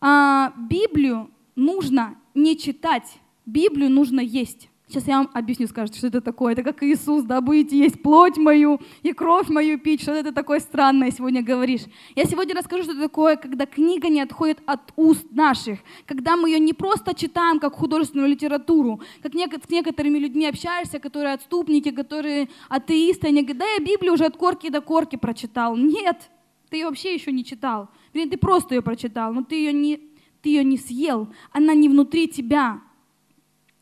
а, 0.02 0.54
Библию 0.58 1.30
нужно 1.56 2.16
не 2.34 2.58
читать, 2.58 3.20
Библию 3.46 3.90
нужно 3.90 4.20
есть. 4.20 4.70
Сейчас 4.94 5.08
я 5.08 5.18
вам 5.18 5.32
объясню, 5.34 5.68
скажете, 5.68 5.98
что 5.98 6.06
это 6.06 6.22
такое. 6.22 6.54
Это 6.54 6.62
как 6.62 6.84
Иисус, 6.84 7.24
да, 7.24 7.42
будете 7.42 7.76
есть 7.76 8.00
плоть 8.04 8.38
мою 8.38 8.80
и 9.02 9.12
кровь 9.12 9.50
мою 9.50 9.80
пить. 9.80 10.04
Что 10.04 10.12
это 10.12 10.32
такое 10.32 10.60
странное 10.60 11.10
сегодня 11.10 11.42
говоришь? 11.42 11.82
Я 12.16 12.26
сегодня 12.26 12.54
расскажу, 12.54 12.84
что 12.84 12.92
это 12.92 13.02
такое, 13.02 13.36
когда 13.36 13.66
книга 13.66 14.08
не 14.08 14.22
отходит 14.22 14.60
от 14.68 14.94
уст 14.96 15.26
наших, 15.32 15.80
когда 16.06 16.38
мы 16.38 16.52
ее 16.52 16.60
не 16.60 16.74
просто 16.74 17.16
читаем 17.16 17.60
как 17.60 17.74
художественную 17.74 18.30
литературу, 18.30 19.02
как 19.24 19.34
с 19.34 19.70
некоторыми 19.72 20.20
людьми 20.20 20.46
общаешься, 20.46 21.00
которые 21.00 21.34
отступники, 21.34 21.90
которые 21.90 22.50
атеисты, 22.70 23.30
они 23.30 23.42
говорят, 23.42 23.58
да 23.58 23.66
я 23.66 23.80
Библию 23.80 24.14
уже 24.14 24.26
от 24.26 24.38
корки 24.38 24.70
до 24.70 24.82
корки 24.82 25.16
прочитал. 25.16 25.76
Нет, 25.76 26.30
ты 26.70 26.78
ее 26.78 26.86
вообще 26.86 27.16
еще 27.16 27.32
не 27.32 27.44
читал. 27.44 27.90
Вернее, 28.14 28.30
ты 28.30 28.38
просто 28.38 28.76
ее 28.76 28.84
прочитал, 28.84 29.34
но 29.34 29.44
ты 29.44 29.56
ее 29.56 29.74
не, 29.74 29.98
ты 30.44 30.50
ее 30.50 30.64
не 30.64 30.78
съел, 30.78 31.30
она 31.52 31.74
не 31.74 31.90
внутри 31.90 32.28
тебя. 32.28 32.80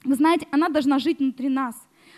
Вы 0.03 0.15
знаете, 0.15 0.47
она 0.51 0.69
должна 0.69 0.99
жить 0.99 1.19
внутри 1.19 1.49
нас. 1.49 1.75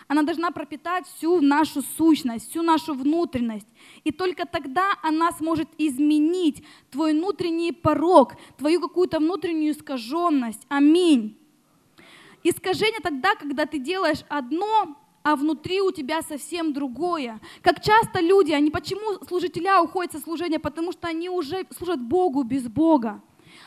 Она 0.07 0.23
должна 0.23 0.51
пропитать 0.51 1.07
всю 1.07 1.41
нашу 1.41 1.81
сущность, 1.81 2.49
всю 2.49 2.61
нашу 2.61 2.93
внутренность. 2.93 3.67
И 4.03 4.11
только 4.11 4.45
тогда 4.45 4.93
она 5.01 5.31
сможет 5.31 5.69
изменить 5.77 6.63
твой 6.91 7.13
внутренний 7.13 7.71
порог, 7.71 8.33
твою 8.57 8.81
какую-то 8.81 9.19
внутреннюю 9.19 9.71
искаженность. 9.73 10.65
Аминь. 10.67 11.37
Искажение 12.43 12.99
тогда, 12.99 13.35
когда 13.35 13.65
ты 13.65 13.79
делаешь 13.79 14.25
одно, 14.27 14.97
а 15.23 15.37
внутри 15.37 15.79
у 15.79 15.91
тебя 15.91 16.21
совсем 16.21 16.73
другое. 16.73 17.39
Как 17.61 17.81
часто 17.81 18.19
люди, 18.19 18.51
они 18.51 18.69
почему 18.69 19.23
служителя 19.25 19.81
уходят 19.81 20.11
со 20.11 20.19
служения? 20.19 20.59
Потому 20.59 20.91
что 20.91 21.07
они 21.07 21.29
уже 21.29 21.65
служат 21.77 22.01
Богу 22.01 22.43
без 22.43 22.67
Бога. 22.67 23.21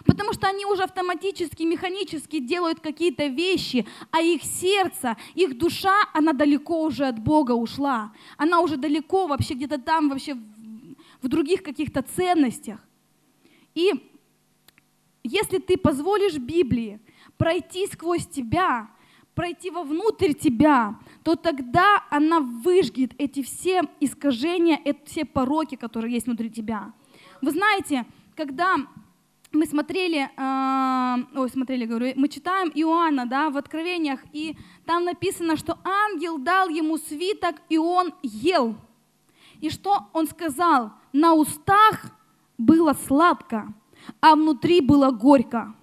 Потому 0.04 0.32
что 0.32 0.46
они 0.48 0.64
уже 0.66 0.82
автоматически, 0.82 1.62
механически 1.62 2.38
делают 2.38 2.80
какие-то 2.80 3.26
вещи, 3.26 3.86
а 4.10 4.20
их 4.20 4.42
сердце, 4.42 5.16
их 5.34 5.58
душа, 5.58 5.94
она 6.12 6.32
далеко 6.32 6.82
уже 6.82 7.06
от 7.06 7.18
Бога 7.18 7.52
ушла. 7.52 8.12
Она 8.36 8.60
уже 8.60 8.76
далеко 8.76 9.26
вообще 9.26 9.54
где-то 9.54 9.78
там, 9.78 10.08
вообще 10.08 10.34
в, 11.22 11.28
других 11.28 11.62
каких-то 11.62 12.02
ценностях. 12.02 12.78
И 13.74 13.92
если 15.24 15.58
ты 15.58 15.76
позволишь 15.76 16.38
Библии 16.38 17.00
пройти 17.36 17.86
сквозь 17.88 18.26
тебя, 18.26 18.88
пройти 19.34 19.70
вовнутрь 19.70 20.32
тебя, 20.32 20.98
то 21.22 21.36
тогда 21.36 22.04
она 22.10 22.40
выжгет 22.40 23.12
эти 23.18 23.42
все 23.42 23.82
искажения, 24.00 24.80
эти 24.84 25.04
все 25.04 25.24
пороки, 25.24 25.74
которые 25.74 26.14
есть 26.14 26.26
внутри 26.26 26.50
тебя. 26.50 26.92
Вы 27.42 27.50
знаете, 27.50 28.06
когда 28.34 28.76
мы 29.52 29.66
смотрели, 29.66 30.30
э, 30.36 31.38
ой, 31.38 31.50
смотрели, 31.50 31.86
говорю, 31.86 32.12
мы 32.16 32.28
читаем 32.28 32.70
Иоанна, 32.74 33.26
да, 33.26 33.50
в 33.50 33.56
Откровениях, 33.56 34.20
и 34.32 34.56
там 34.84 35.04
написано, 35.04 35.56
что 35.56 35.78
ангел 35.84 36.38
дал 36.38 36.68
ему 36.68 36.98
свиток, 36.98 37.56
и 37.68 37.78
он 37.78 38.12
ел. 38.22 38.76
И 39.60 39.70
что 39.70 40.08
он 40.12 40.26
сказал? 40.26 40.92
На 41.12 41.34
устах 41.34 42.06
было 42.58 42.92
сладко, 42.92 43.72
а 44.20 44.34
внутри 44.34 44.80
было 44.80 45.10
горько. 45.10 45.74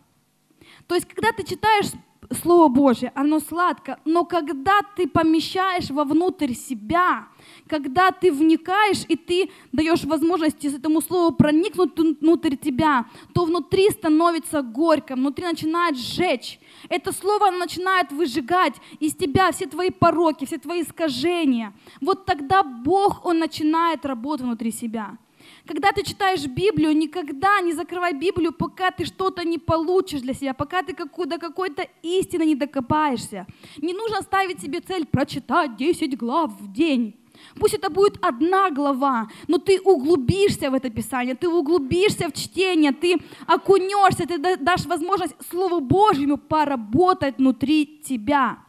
То 0.88 0.96
есть, 0.96 1.08
когда 1.08 1.32
ты 1.32 1.44
читаешь 1.44 1.92
Слово 2.34 2.68
Божье, 2.68 3.12
оно 3.16 3.40
сладко, 3.40 4.00
но 4.06 4.26
когда 4.26 4.82
ты 4.96 5.08
помещаешь 5.08 5.90
вовнутрь 5.90 6.54
себя, 6.54 7.28
когда 7.68 8.12
ты 8.12 8.32
вникаешь 8.32 9.04
и 9.08 9.16
ты 9.16 9.50
даешь 9.72 10.04
возможность 10.04 10.64
этому 10.66 11.02
Слову 11.02 11.36
проникнуть 11.36 11.98
внутрь 11.98 12.56
тебя, 12.56 13.06
то 13.34 13.46
внутри 13.46 13.90
становится 13.90 14.62
горько, 14.62 15.16
внутри 15.16 15.46
начинает 15.46 15.98
сжечь. 15.98 16.60
Это 16.90 17.12
Слово 17.12 17.52
начинает 17.52 18.12
выжигать 18.12 18.76
из 19.00 19.16
тебя 19.16 19.52
все 19.52 19.66
твои 19.68 19.90
пороки, 19.90 20.46
все 20.46 20.58
твои 20.58 20.82
искажения. 20.82 21.74
Вот 22.02 22.26
тогда 22.26 22.64
Бог, 22.64 23.26
Он 23.26 23.40
начинает 23.40 24.06
работать 24.06 24.46
внутри 24.46 24.72
себя. 24.72 25.18
Когда 25.66 25.94
ты 25.94 26.04
читаешь 26.04 26.46
Библию, 26.46 26.96
никогда 26.96 27.62
не 27.62 27.72
закрывай 27.72 28.14
Библию, 28.14 28.52
пока 28.52 28.92
ты 28.92 29.06
что-то 29.06 29.48
не 29.48 29.58
получишь 29.58 30.22
для 30.22 30.34
себя, 30.34 30.54
пока 30.54 30.84
ты 30.84 30.94
до 30.94 31.38
какой-то 31.38 31.88
истины 32.02 32.44
не 32.44 32.56
докопаешься. 32.56 33.48
Не 33.78 33.94
нужно 33.94 34.22
ставить 34.22 34.60
себе 34.62 34.82
цель 34.82 35.06
прочитать 35.06 35.78
10 35.78 36.18
глав 36.18 36.52
в 36.60 36.72
день. 36.74 37.16
Пусть 37.56 37.74
это 37.74 37.90
будет 37.90 38.18
одна 38.22 38.72
глава, 38.72 39.30
но 39.48 39.58
ты 39.58 39.80
углубишься 39.82 40.70
в 40.70 40.74
это 40.74 40.90
Писание, 40.90 41.36
ты 41.36 41.48
углубишься 41.48 42.28
в 42.28 42.34
чтение, 42.34 42.92
ты 42.92 43.18
окунешься, 43.48 44.26
ты 44.26 44.58
дашь 44.58 44.86
возможность 44.86 45.36
Слову 45.50 45.80
Божьему 45.80 46.38
поработать 46.38 47.38
внутри 47.38 48.02
тебя. 48.06 48.60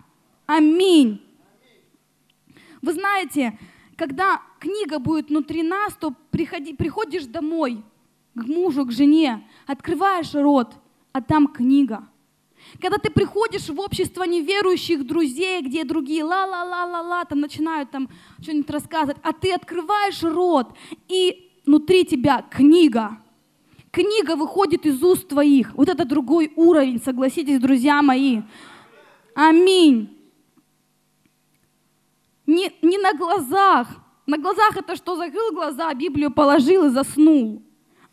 Аминь. 0.47 1.21
Вы 2.83 2.93
знаете, 2.93 3.59
когда 3.97 4.43
книга 4.59 4.99
будет 4.99 5.29
внутри 5.29 5.63
нас, 5.63 5.95
то 5.95 6.13
приходи, 6.31 6.75
приходишь 6.75 7.27
домой 7.27 7.83
к 8.35 8.45
мужу, 8.47 8.85
к 8.87 8.93
жене, 8.93 9.47
открываешь 9.67 10.35
рот, 10.35 10.75
а 11.13 11.21
там 11.21 11.47
книга. 11.49 12.09
Когда 12.81 12.99
ты 12.99 13.11
приходишь 13.11 13.69
в 13.69 13.79
общество 13.79 14.25
неверующих 14.25 15.07
друзей, 15.07 15.63
где 15.63 15.85
другие 15.85 16.25
ла-ла-ла-ла-ла, 16.25 17.25
там 17.25 17.41
начинают 17.41 17.91
там 17.91 18.09
что-нибудь 18.41 18.71
рассказывать, 18.71 19.19
а 19.23 19.33
ты 19.33 19.53
открываешь 19.53 20.23
рот, 20.23 20.75
и 21.09 21.53
внутри 21.67 22.05
тебя 22.05 22.43
книга. 22.51 23.19
Книга 23.91 24.35
выходит 24.35 24.87
из 24.87 25.03
уст 25.03 25.29
твоих. 25.29 25.75
Вот 25.75 25.89
это 25.89 26.05
другой 26.05 26.53
уровень, 26.57 27.01
согласитесь, 27.01 27.61
друзья 27.61 28.03
мои. 28.03 28.43
Аминь 29.35 30.14
не, 32.55 32.73
не 32.83 32.99
на 32.99 33.13
глазах. 33.15 33.89
На 34.27 34.39
глазах 34.39 34.77
это 34.77 34.97
что, 34.97 35.17
закрыл 35.17 35.53
глаза, 35.53 35.93
Библию 35.95 36.31
положил 36.31 36.87
и 36.87 36.91
заснул. 36.91 37.63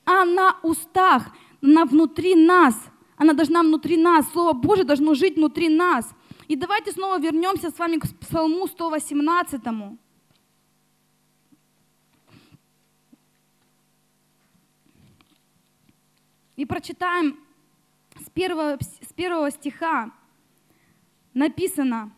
А 0.05 0.25
на 0.25 0.57
устах, 0.63 1.31
на 1.61 1.85
внутри 1.85 2.35
нас. 2.35 2.75
Она 3.17 3.33
должна 3.33 3.61
внутри 3.61 3.97
нас. 3.97 4.25
Слово 4.31 4.53
Божье 4.53 4.83
должно 4.83 5.13
жить 5.13 5.37
внутри 5.37 5.69
нас. 5.69 6.13
И 6.47 6.55
давайте 6.55 6.91
снова 6.91 7.19
вернемся 7.19 7.69
с 7.69 7.79
вами 7.79 7.97
к 7.97 8.19
Псалму 8.19 8.67
118. 8.67 9.61
И 16.57 16.65
прочитаем 16.65 17.39
с 18.19 18.29
первого, 18.29 18.77
с 18.81 19.13
первого 19.13 19.49
стиха. 19.51 20.11
Написано, 21.33 22.11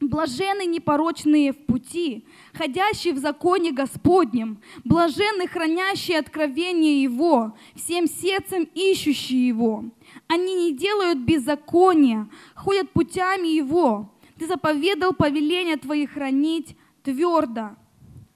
Блажены 0.00 0.64
непорочные 0.64 1.52
в 1.52 1.58
пути, 1.66 2.24
ходящие 2.52 3.14
в 3.14 3.18
законе 3.18 3.72
Господнем, 3.72 4.60
блажены 4.84 5.48
хранящие 5.48 6.20
откровение 6.20 7.02
Его, 7.02 7.56
всем 7.74 8.06
сердцем 8.06 8.68
ищущие 8.74 9.48
Его. 9.48 9.84
Они 10.28 10.54
не 10.54 10.72
делают 10.72 11.18
беззакония, 11.18 12.28
ходят 12.54 12.90
путями 12.92 13.48
Его. 13.48 14.14
Ты 14.38 14.46
заповедал 14.46 15.14
повеление 15.14 15.76
Твои 15.76 16.06
хранить 16.06 16.76
твердо. 17.02 17.70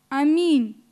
Аминь. 0.08 0.82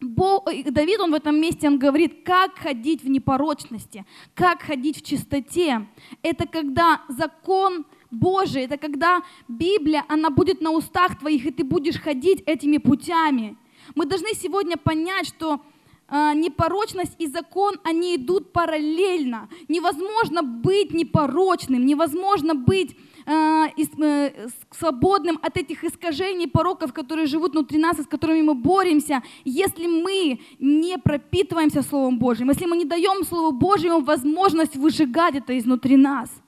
Э, 0.00 0.70
Давид, 0.70 1.00
он 1.00 1.10
в 1.10 1.14
этом 1.14 1.40
месте, 1.40 1.68
он 1.68 1.78
говорит, 1.78 2.22
как 2.24 2.58
ходить 2.58 3.02
в 3.02 3.08
непорочности, 3.08 4.04
как 4.34 4.62
ходить 4.62 4.98
в 4.98 5.06
чистоте. 5.06 5.86
Это 6.22 6.46
когда 6.46 7.02
закон 7.08 7.84
Божий, 8.10 8.64
это 8.64 8.78
когда 8.78 9.22
Библия, 9.48 10.04
она 10.08 10.30
будет 10.30 10.60
на 10.60 10.70
устах 10.70 11.18
твоих, 11.18 11.46
и 11.46 11.50
ты 11.50 11.64
будешь 11.64 12.00
ходить 12.00 12.42
этими 12.46 12.78
путями. 12.78 13.56
Мы 13.94 14.06
должны 14.06 14.28
сегодня 14.34 14.76
понять, 14.76 15.26
что 15.26 15.60
э, 16.08 16.32
непорочность 16.34 17.14
и 17.18 17.26
закон, 17.26 17.76
они 17.84 18.16
идут 18.16 18.52
параллельно. 18.52 19.48
Невозможно 19.68 20.42
быть 20.42 20.92
непорочным, 20.92 21.84
невозможно 21.84 22.54
быть 22.54 22.96
э, 23.26 23.66
э, 23.76 24.48
свободным 24.70 25.38
от 25.42 25.56
этих 25.56 25.84
искажений, 25.84 26.48
пороков, 26.48 26.92
которые 26.92 27.26
живут 27.26 27.52
внутри 27.52 27.78
нас 27.78 27.98
с 27.98 28.06
которыми 28.06 28.42
мы 28.42 28.54
боремся, 28.54 29.22
если 29.44 29.86
мы 29.86 30.40
не 30.58 30.98
пропитываемся 30.98 31.82
Словом 31.82 32.18
Божьим, 32.18 32.50
если 32.50 32.66
мы 32.66 32.76
не 32.76 32.84
даем 32.84 33.24
Слову 33.24 33.52
Божьему 33.52 34.00
возможность 34.00 34.76
выжигать 34.76 35.34
это 35.34 35.58
изнутри 35.58 35.96
нас– 35.96 36.30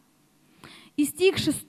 и 1.00 1.04
стих 1.06 1.38
6 1.38 1.66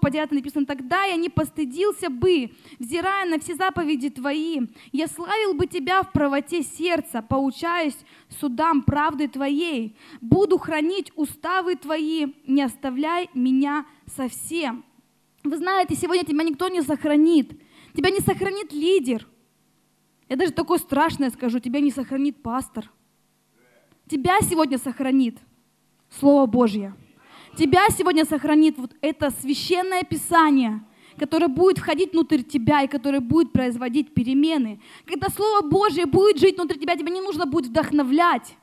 по 0.00 0.10
9 0.10 0.32
написано, 0.32 0.64
«Тогда 0.64 1.04
я 1.04 1.16
не 1.16 1.28
постыдился 1.28 2.08
бы, 2.08 2.50
взирая 2.78 3.28
на 3.28 3.38
все 3.38 3.54
заповеди 3.54 4.08
Твои, 4.08 4.60
я 4.92 5.06
славил 5.06 5.54
бы 5.54 5.66
Тебя 5.66 6.02
в 6.02 6.12
правоте 6.12 6.62
сердца, 6.62 7.20
поучаясь 7.20 7.98
судам 8.40 8.82
правды 8.82 9.28
Твоей. 9.28 9.96
Буду 10.20 10.56
хранить 10.58 11.12
уставы 11.14 11.76
Твои, 11.76 12.28
не 12.46 12.62
оставляй 12.62 13.28
меня 13.34 13.84
совсем». 14.06 14.84
Вы 15.42 15.56
знаете, 15.56 15.94
сегодня 15.94 16.24
тебя 16.24 16.44
никто 16.44 16.68
не 16.68 16.82
сохранит. 16.82 17.58
Тебя 17.94 18.10
не 18.10 18.20
сохранит 18.20 18.72
лидер. 18.72 19.26
Я 20.28 20.36
даже 20.36 20.52
такое 20.52 20.78
страшное 20.78 21.30
скажу, 21.30 21.58
тебя 21.58 21.80
не 21.80 21.90
сохранит 21.90 22.42
пастор. 22.42 22.90
Тебя 24.06 24.40
сегодня 24.40 24.78
сохранит 24.78 25.38
Слово 26.18 26.46
Божье. 26.46 26.94
Тебя 27.56 27.88
сегодня 27.90 28.24
сохранит 28.24 28.78
вот 28.78 28.92
это 29.00 29.30
священное 29.30 30.02
писание, 30.02 30.82
которое 31.18 31.48
будет 31.48 31.78
входить 31.78 32.12
внутрь 32.12 32.42
тебя 32.42 32.82
и 32.82 32.88
которое 32.88 33.20
будет 33.20 33.52
производить 33.52 34.14
перемены. 34.14 34.80
Когда 35.04 35.28
Слово 35.28 35.62
Божье 35.62 36.06
будет 36.06 36.38
жить 36.38 36.56
внутри 36.56 36.78
тебя, 36.78 36.96
тебе 36.96 37.10
не 37.10 37.20
нужно 37.20 37.46
будет 37.46 37.70
вдохновлять. 37.70 38.56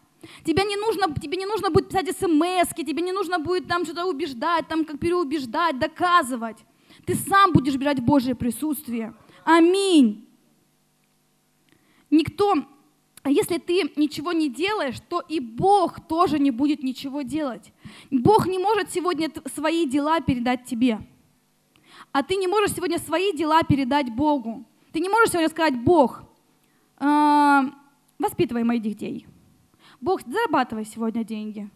Тебе 0.43 0.63
не 0.63 0.75
нужно, 0.75 1.13
тебе 1.13 1.37
не 1.37 1.45
нужно 1.45 1.69
будет 1.69 1.89
писать 1.89 2.09
смс, 2.17 2.73
тебе 2.75 3.01
не 3.01 3.11
нужно 3.11 3.39
будет 3.39 3.67
там 3.67 3.85
что-то 3.85 4.05
убеждать, 4.05 4.67
там 4.67 4.83
как 4.83 4.99
переубеждать, 4.99 5.77
доказывать. 5.77 6.57
Ты 7.05 7.15
сам 7.15 7.51
будешь 7.53 7.75
бежать 7.75 7.99
в 7.99 8.03
Божье 8.03 8.35
присутствие. 8.35 9.13
Аминь. 9.43 10.27
Никто 12.09 12.65
если 13.29 13.57
ты 13.57 13.91
ничего 13.95 14.31
не 14.31 14.49
делаешь, 14.49 14.97
то 15.09 15.21
и 15.27 15.39
Бог 15.39 15.99
тоже 16.07 16.39
не 16.39 16.51
будет 16.51 16.83
ничего 16.83 17.21
делать. 17.21 17.73
Бог 18.11 18.47
не 18.47 18.59
может 18.59 18.91
сегодня 18.91 19.31
свои 19.53 19.85
дела 19.85 20.19
передать 20.19 20.65
тебе. 20.65 20.99
А 22.11 22.23
ты 22.23 22.35
не 22.35 22.47
можешь 22.47 22.75
сегодня 22.75 22.99
свои 22.99 23.33
дела 23.33 23.63
передать 23.63 24.13
Богу. 24.13 24.65
Ты 24.91 24.99
не 24.99 25.09
можешь 25.09 25.31
сегодня 25.31 25.49
сказать, 25.49 25.77
Бог, 25.79 26.23
э, 26.99 27.61
воспитывай 28.19 28.63
моих 28.63 28.81
детей. 28.81 29.27
Бог, 29.99 30.21
зарабатывай 30.25 30.85
сегодня 30.85 31.23
деньги. 31.23 31.69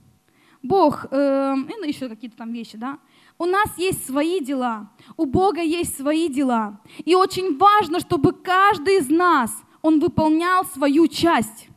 Бог, 0.64 1.06
э, 1.10 1.56
ну 1.56 1.84
еще 1.84 2.08
какие-то 2.08 2.38
там 2.38 2.54
вещи, 2.54 2.78
да. 2.78 3.00
У 3.38 3.46
нас 3.46 3.76
есть 3.78 4.06
свои 4.06 4.40
дела, 4.40 4.92
у 5.18 5.26
Бога 5.26 5.62
есть 5.62 5.98
свои 5.98 6.30
дела. 6.30 6.80
И 7.04 7.16
очень 7.16 7.58
важно, 7.58 8.00
чтобы 8.00 8.32
каждый 8.34 8.98
из 8.98 9.10
нас– 9.10 9.52
он 9.82 10.00
выполнял 10.00 10.66
свою 10.66 11.08
часть. 11.08 11.68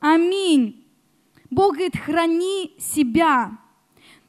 Аминь. 0.00 0.84
Бог 1.50 1.74
говорит, 1.74 1.96
храни 1.96 2.74
себя. 2.78 3.58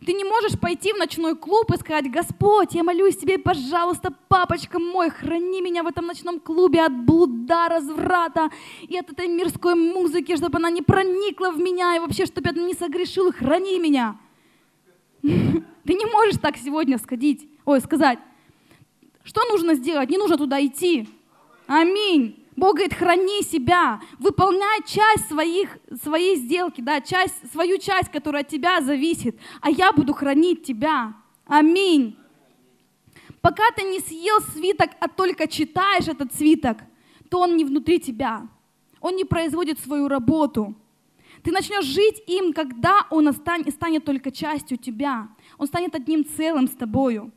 Ты 0.06 0.14
не 0.14 0.24
можешь 0.24 0.58
пойти 0.58 0.94
в 0.94 0.98
ночной 0.98 1.36
клуб 1.36 1.74
и 1.74 1.78
сказать, 1.78 2.10
Господь, 2.10 2.74
я 2.74 2.84
молюсь 2.84 3.18
тебе, 3.18 3.38
пожалуйста, 3.38 4.14
папочка 4.30 4.80
мой, 4.80 5.10
храни 5.10 5.62
меня 5.62 5.84
в 5.84 5.88
этом 5.88 6.08
ночном 6.08 6.40
клубе 6.40 6.82
от 6.84 6.94
блуда, 6.94 7.68
разврата 7.68 8.50
и 8.88 8.98
от 8.98 9.12
этой 9.12 9.28
мирской 9.28 9.76
музыки, 9.76 10.38
чтобы 10.38 10.58
она 10.58 10.70
не 10.70 10.82
проникла 10.82 11.52
в 11.52 11.60
меня 11.60 11.98
и 11.98 12.00
вообще, 12.00 12.26
чтобы 12.26 12.50
я 12.50 12.62
не 12.62 12.74
согрешил, 12.74 13.34
храни 13.34 13.78
меня. 13.78 14.18
Ты 15.22 15.94
не 15.94 16.06
можешь 16.06 16.38
так 16.42 16.56
сегодня 16.56 16.98
сходить, 16.98 17.50
ой, 17.66 17.82
сказать. 17.82 18.20
Что 19.24 19.44
нужно 19.50 19.76
сделать? 19.76 20.10
Не 20.10 20.18
нужно 20.18 20.38
туда 20.38 20.66
идти. 20.66 21.10
Аминь. 21.68 22.48
Бог 22.60 22.76
говорит, 22.76 22.94
храни 22.94 23.42
себя, 23.42 24.02
выполняй 24.20 24.84
часть 24.86 25.30
своих, 25.30 25.78
своей 26.04 26.36
сделки, 26.36 26.82
да, 26.82 27.00
часть, 27.00 27.52
свою 27.54 27.78
часть, 27.78 28.12
которая 28.12 28.44
от 28.44 28.50
тебя 28.50 28.82
зависит, 28.82 29.40
а 29.62 29.70
я 29.70 29.94
буду 29.94 30.14
хранить 30.14 30.64
тебя. 30.64 31.14
Аминь. 31.46 32.18
Пока 33.40 33.64
ты 33.72 33.84
не 33.84 34.00
съел 34.00 34.42
свиток, 34.54 34.90
а 35.00 35.08
только 35.08 35.48
читаешь 35.48 36.10
этот 36.10 36.34
свиток, 36.34 36.80
то 37.30 37.40
он 37.40 37.56
не 37.56 37.64
внутри 37.64 37.98
тебя. 37.98 38.48
Он 39.00 39.16
не 39.16 39.24
производит 39.24 39.80
свою 39.80 40.10
работу. 40.10 40.76
Ты 41.44 41.52
начнешь 41.52 41.86
жить 41.86 42.22
им, 42.28 42.52
когда 42.52 43.08
он 43.10 43.32
станет 43.32 44.04
только 44.04 44.32
частью 44.32 44.78
тебя. 44.78 45.30
Он 45.58 45.68
станет 45.68 45.96
одним 45.96 46.26
целым 46.26 46.68
с 46.68 46.72
тобою. 46.72 47.32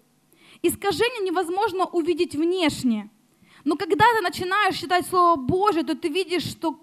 Искажение 0.62 1.25
невозможно 1.31 1.85
увидеть 1.85 2.35
внешне– 2.35 3.09
но 3.65 3.77
когда 3.77 4.05
ты 4.17 4.21
начинаешь 4.23 4.77
читать 4.77 5.07
Слово 5.07 5.37
Божие, 5.37 5.85
то 5.85 5.95
ты 5.95 6.09
видишь, 6.09 6.45
что 6.45 6.79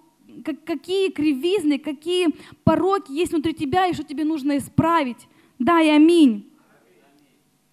какие 0.65 1.11
кривизны, 1.11 1.77
какие 1.79 2.29
пороки 2.63 3.11
есть 3.11 3.31
внутри 3.31 3.53
тебя, 3.53 3.87
и 3.87 3.93
что 3.93 4.03
тебе 4.03 4.23
нужно 4.23 4.57
исправить. 4.57 5.27
Да, 5.57 5.81
и 5.81 5.89
аминь. 5.89 6.49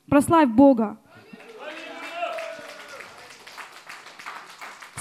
Прославь 0.09 0.49
Бога. 0.49 0.99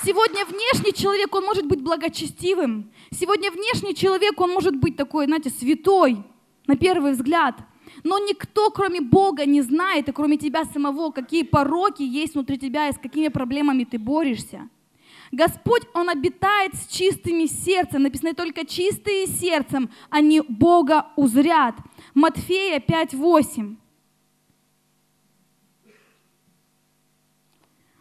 Сегодня 0.03 0.45
внешний 0.45 0.93
человек, 0.93 1.33
он 1.33 1.45
может 1.45 1.65
быть 1.65 1.81
благочестивым. 1.81 2.91
Сегодня 3.11 3.49
внешний 3.49 3.95
человек, 3.95 4.39
он 4.39 4.51
может 4.51 4.75
быть 4.75 4.95
такой, 4.95 5.25
знаете, 5.25 5.49
святой, 5.49 6.23
на 6.67 6.75
первый 6.75 7.13
взгляд– 7.13 7.55
но 8.03 8.19
никто, 8.19 8.69
кроме 8.71 9.01
Бога, 9.01 9.45
не 9.45 9.61
знает, 9.61 10.09
и 10.09 10.11
кроме 10.11 10.37
тебя 10.37 10.65
самого, 10.65 11.11
какие 11.11 11.43
пороки 11.43 12.03
есть 12.03 12.33
внутри 12.33 12.57
тебя 12.57 12.89
и 12.89 12.93
с 12.93 12.97
какими 12.97 13.29
проблемами 13.29 13.83
ты 13.83 13.97
борешься. 13.99 14.69
Господь, 15.31 15.83
Он 15.93 16.09
обитает 16.09 16.75
с 16.75 16.87
чистыми 16.87 17.45
сердцем. 17.45 18.03
Написано 18.03 18.33
только 18.33 18.65
чистые 18.65 19.27
сердцем, 19.27 19.89
они 20.09 20.41
Бога 20.41 21.07
узрят. 21.15 21.75
Матфея 22.13 22.79
5.8. 22.79 23.75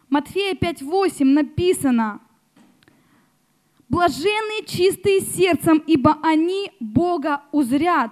Матфея 0.09 0.53
5.8 0.53 1.25
написано, 1.25 2.21
«Блаженные 3.89 4.65
чистые 4.65 5.19
сердцем, 5.19 5.83
ибо 5.85 6.17
они 6.23 6.71
Бога 6.79 7.43
узрят». 7.51 8.11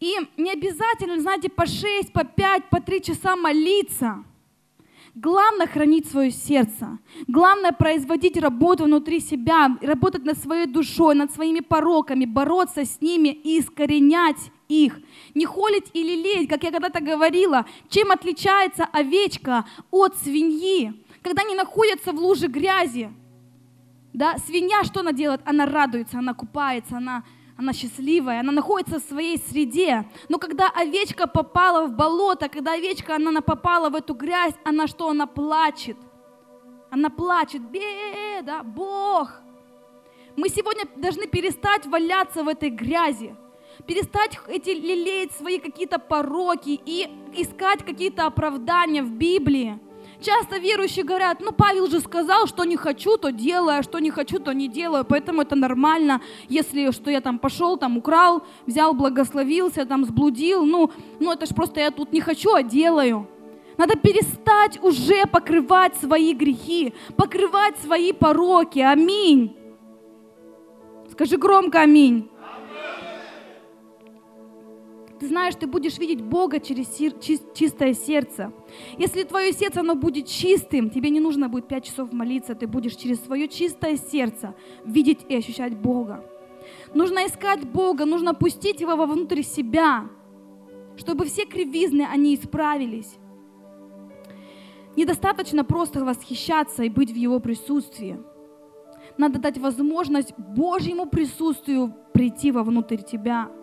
И 0.00 0.16
не 0.38 0.50
обязательно, 0.50 1.20
знаете, 1.20 1.50
по 1.50 1.66
6, 1.66 2.12
по 2.12 2.24
5, 2.24 2.70
по 2.70 2.80
3 2.80 3.02
часа 3.02 3.36
молиться. 3.36 4.24
Главное 5.14 5.66
хранить 5.66 6.08
свое 6.08 6.30
сердце. 6.30 6.98
Главное 7.28 7.72
производить 7.72 8.38
работу 8.38 8.84
внутри 8.84 9.20
себя, 9.20 9.76
работать 9.82 10.24
над 10.24 10.38
своей 10.38 10.66
душой, 10.66 11.14
над 11.14 11.32
своими 11.32 11.60
пороками, 11.60 12.24
бороться 12.24 12.84
с 12.84 13.00
ними 13.02 13.28
и 13.28 13.60
искоренять 13.60 14.50
их. 14.68 14.98
Не 15.34 15.44
холить 15.44 15.90
или 15.92 16.16
лелеять, 16.16 16.48
как 16.48 16.62
я 16.62 16.70
когда-то 16.70 17.00
говорила, 17.00 17.66
чем 17.88 18.10
отличается 18.10 18.84
овечка 18.84 19.66
от 19.90 20.16
свиньи, 20.16 20.94
когда 21.22 21.42
они 21.42 21.54
находятся 21.54 22.12
в 22.12 22.20
луже 22.20 22.46
грязи. 22.46 23.10
Да, 24.14 24.38
свинья 24.38 24.82
что 24.84 25.00
она 25.00 25.12
делает? 25.12 25.40
Она 25.44 25.66
радуется, 25.66 26.18
она 26.18 26.34
купается, 26.34 26.96
она 26.96 27.24
она 27.60 27.74
счастливая, 27.74 28.40
она 28.40 28.52
находится 28.52 28.98
в 28.98 29.02
своей 29.02 29.36
среде. 29.36 30.06
Но 30.30 30.38
когда 30.38 30.70
овечка 30.70 31.26
попала 31.26 31.86
в 31.86 31.92
болото, 31.92 32.48
когда 32.48 32.72
овечка 32.72 33.16
она 33.16 33.42
попала 33.42 33.90
в 33.90 33.94
эту 33.94 34.14
грязь, 34.14 34.54
она 34.64 34.86
что? 34.86 35.10
Она 35.10 35.26
плачет. 35.26 35.98
Она 36.90 37.10
плачет, 37.10 37.60
беда, 37.60 38.62
Бог. 38.62 39.42
Мы 40.36 40.48
сегодня 40.48 40.84
должны 40.96 41.26
перестать 41.26 41.86
валяться 41.86 42.42
в 42.42 42.48
этой 42.48 42.70
грязи. 42.70 43.36
перестать 43.86 44.38
эти 44.48 44.70
лелеять 44.70 45.32
свои 45.32 45.58
какие-то 45.58 45.98
пороки 45.98 46.80
и 46.86 47.10
искать 47.34 47.84
какие-то 47.84 48.24
оправдания 48.26 49.02
в 49.02 49.12
Библии. 49.12 49.78
Часто 50.20 50.58
верующие 50.58 51.04
говорят, 51.04 51.40
ну 51.40 51.52
Павел 51.52 51.88
же 51.88 52.00
сказал, 52.00 52.46
что 52.46 52.64
не 52.64 52.76
хочу, 52.76 53.16
то 53.16 53.30
делаю, 53.30 53.78
а 53.78 53.82
что 53.82 53.98
не 54.00 54.10
хочу, 54.10 54.38
то 54.38 54.52
не 54.52 54.68
делаю, 54.68 55.04
поэтому 55.04 55.40
это 55.40 55.56
нормально, 55.56 56.20
если 56.48 56.90
что 56.90 57.10
я 57.10 57.20
там 57.20 57.38
пошел, 57.38 57.78
там 57.78 57.96
украл, 57.96 58.42
взял, 58.66 58.92
благословился, 58.92 59.86
там 59.86 60.04
сблудил, 60.04 60.66
ну, 60.66 60.90
ну 61.20 61.32
это 61.32 61.46
ж 61.46 61.54
просто 61.54 61.80
я 61.80 61.90
тут 61.90 62.12
не 62.12 62.20
хочу, 62.20 62.54
а 62.54 62.62
делаю. 62.62 63.26
Надо 63.78 63.96
перестать 63.96 64.78
уже 64.82 65.24
покрывать 65.24 65.96
свои 65.96 66.34
грехи, 66.34 66.92
покрывать 67.16 67.78
свои 67.78 68.12
пороки. 68.12 68.80
Аминь. 68.80 69.56
Скажи 71.10 71.38
громко 71.38 71.80
аминь. 71.80 72.28
Ты 75.20 75.28
знаешь, 75.28 75.54
ты 75.54 75.66
будешь 75.66 75.98
видеть 75.98 76.22
Бога 76.22 76.60
через 76.60 76.88
чистое 77.54 77.92
сердце. 77.92 78.54
Если 78.96 79.24
твое 79.24 79.52
сердце, 79.52 79.80
оно 79.80 79.94
будет 79.94 80.26
чистым, 80.26 80.88
тебе 80.88 81.10
не 81.10 81.20
нужно 81.20 81.50
будет 81.50 81.68
пять 81.68 81.84
часов 81.84 82.10
молиться, 82.10 82.54
ты 82.54 82.66
будешь 82.66 82.96
через 82.96 83.22
свое 83.22 83.46
чистое 83.46 83.98
сердце 83.98 84.54
видеть 84.82 85.26
и 85.28 85.36
ощущать 85.36 85.76
Бога. 85.76 86.24
Нужно 86.94 87.26
искать 87.26 87.68
Бога, 87.68 88.06
нужно 88.06 88.32
пустить 88.32 88.80
Его 88.80 88.96
вовнутрь 88.96 89.42
себя, 89.42 90.08
чтобы 90.96 91.26
все 91.26 91.44
кривизны, 91.44 92.08
они 92.10 92.34
исправились. 92.34 93.18
Недостаточно 94.96 95.64
просто 95.64 96.02
восхищаться 96.02 96.82
и 96.82 96.88
быть 96.88 97.12
в 97.12 97.16
Его 97.16 97.40
присутствии. 97.40 98.18
Надо 99.18 99.38
дать 99.38 99.58
возможность 99.58 100.32
Божьему 100.38 101.04
присутствию 101.04 101.94
прийти 102.14 102.52
вовнутрь 102.52 103.02
тебя– 103.02 103.50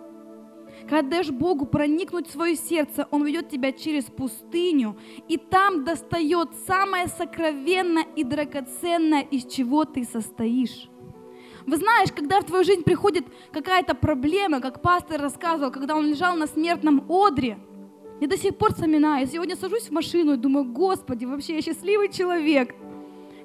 когда 0.88 1.10
даешь 1.10 1.32
Богу 1.32 1.66
проникнуть 1.66 2.28
в 2.28 2.32
свое 2.32 2.56
сердце, 2.56 3.08
Он 3.12 3.26
ведет 3.26 3.50
тебя 3.50 3.72
через 3.72 4.06
пустыню, 4.06 4.98
и 5.28 5.38
там 5.38 5.84
достает 5.84 6.50
самое 6.66 7.08
сокровенное 7.08 8.06
и 8.16 8.24
драгоценное, 8.24 9.22
из 9.22 9.46
чего 9.46 9.86
ты 9.86 10.04
состоишь. 10.04 10.90
Вы 11.66 11.78
знаешь, 11.78 12.12
когда 12.16 12.40
в 12.40 12.46
твою 12.46 12.64
жизнь 12.64 12.84
приходит 12.84 13.26
какая-то 13.52 13.94
проблема, 13.94 14.62
как 14.62 14.82
пастор 14.82 15.22
рассказывал, 15.22 15.72
когда 15.72 15.96
он 15.96 16.08
лежал 16.08 16.36
на 16.36 16.48
смертном 16.48 17.06
одре, 17.10 17.60
я 18.22 18.28
до 18.28 18.38
сих 18.38 18.58
пор 18.58 18.74
вспоминаю, 18.74 19.26
я 19.26 19.32
сегодня 19.32 19.56
сажусь 19.56 19.90
в 19.90 19.92
машину 19.92 20.34
и 20.34 20.38
думаю, 20.38 20.66
Господи, 20.66 21.26
вообще 21.26 21.56
я 21.56 21.62
счастливый 21.62 22.10
человек– 22.10 22.74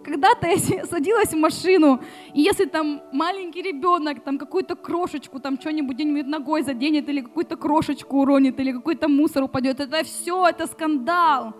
когда-то 0.05 0.46
я 0.46 0.84
садилась 0.86 1.32
в 1.32 1.36
машину, 1.36 2.00
и 2.34 2.40
если 2.40 2.66
там 2.66 3.03
маленький 3.12 3.62
ребенок, 3.62 4.20
там 4.24 4.38
какую-то 4.38 4.76
крошечку, 4.76 5.40
там 5.40 5.61
что-нибудь 5.61 5.96
где-нибудь 5.96 6.26
ногой 6.26 6.62
заденет, 6.62 7.09
или 7.09 7.20
какую-то 7.20 7.57
крошечку 7.57 8.20
уронит, 8.20 8.61
или 8.61 8.72
какой-то 8.72 9.09
мусор 9.09 9.44
упадет, 9.44 9.80
это 9.80 10.03
все, 10.05 10.48
это 10.48 10.66
скандал. 10.66 11.55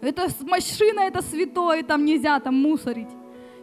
Это 0.00 0.28
машина, 0.40 1.00
это 1.00 1.22
святое, 1.22 1.82
там 1.82 2.04
нельзя 2.04 2.40
там 2.40 2.54
мусорить. 2.54 3.10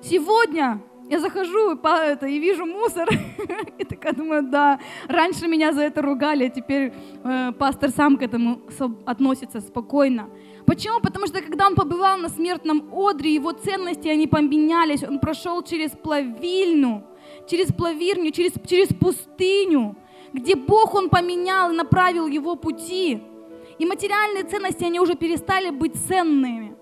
Сегодня 0.02 0.82
я 1.10 1.20
захожу 1.20 1.76
по 1.76 1.88
это, 1.88 2.28
и 2.28 2.40
вижу 2.40 2.66
мусор, 2.66 3.10
и 3.78 3.84
такая 3.84 4.14
думаю, 4.14 4.44
да, 4.44 4.80
раньше 5.08 5.48
меня 5.48 5.74
за 5.74 5.82
это 5.82 6.02
ругали, 6.02 6.46
а 6.46 6.50
теперь 6.50 6.94
э, 7.24 7.52
пастор 7.58 7.90
сам 7.90 8.18
к 8.18 8.22
этому 8.22 8.62
относится 9.06 9.60
спокойно. 9.60 10.30
Почему? 10.70 11.00
Потому 11.00 11.26
что 11.26 11.42
когда 11.42 11.66
он 11.66 11.74
побывал 11.74 12.20
на 12.20 12.30
смертном 12.30 12.94
одре, 12.94 13.34
его 13.34 13.54
ценности, 13.54 14.08
они 14.08 14.28
поменялись. 14.28 15.02
Он 15.04 15.20
прошел 15.20 15.64
через 15.64 15.90
плавильню, 15.90 17.04
через 17.48 17.74
плавирню, 17.74 18.30
через, 18.30 18.52
через 18.68 18.90
пустыню, 18.90 19.96
где 20.32 20.56
Бог 20.56 20.94
он 20.94 21.10
поменял 21.10 21.72
и 21.72 21.76
направил 21.76 22.28
его 22.28 22.56
пути. 22.56 23.20
И 23.80 23.86
материальные 23.88 24.44
ценности, 24.44 24.84
они 24.84 25.00
уже 25.00 25.16
перестали 25.16 25.72
быть 25.72 25.96
ценными. 26.08 26.78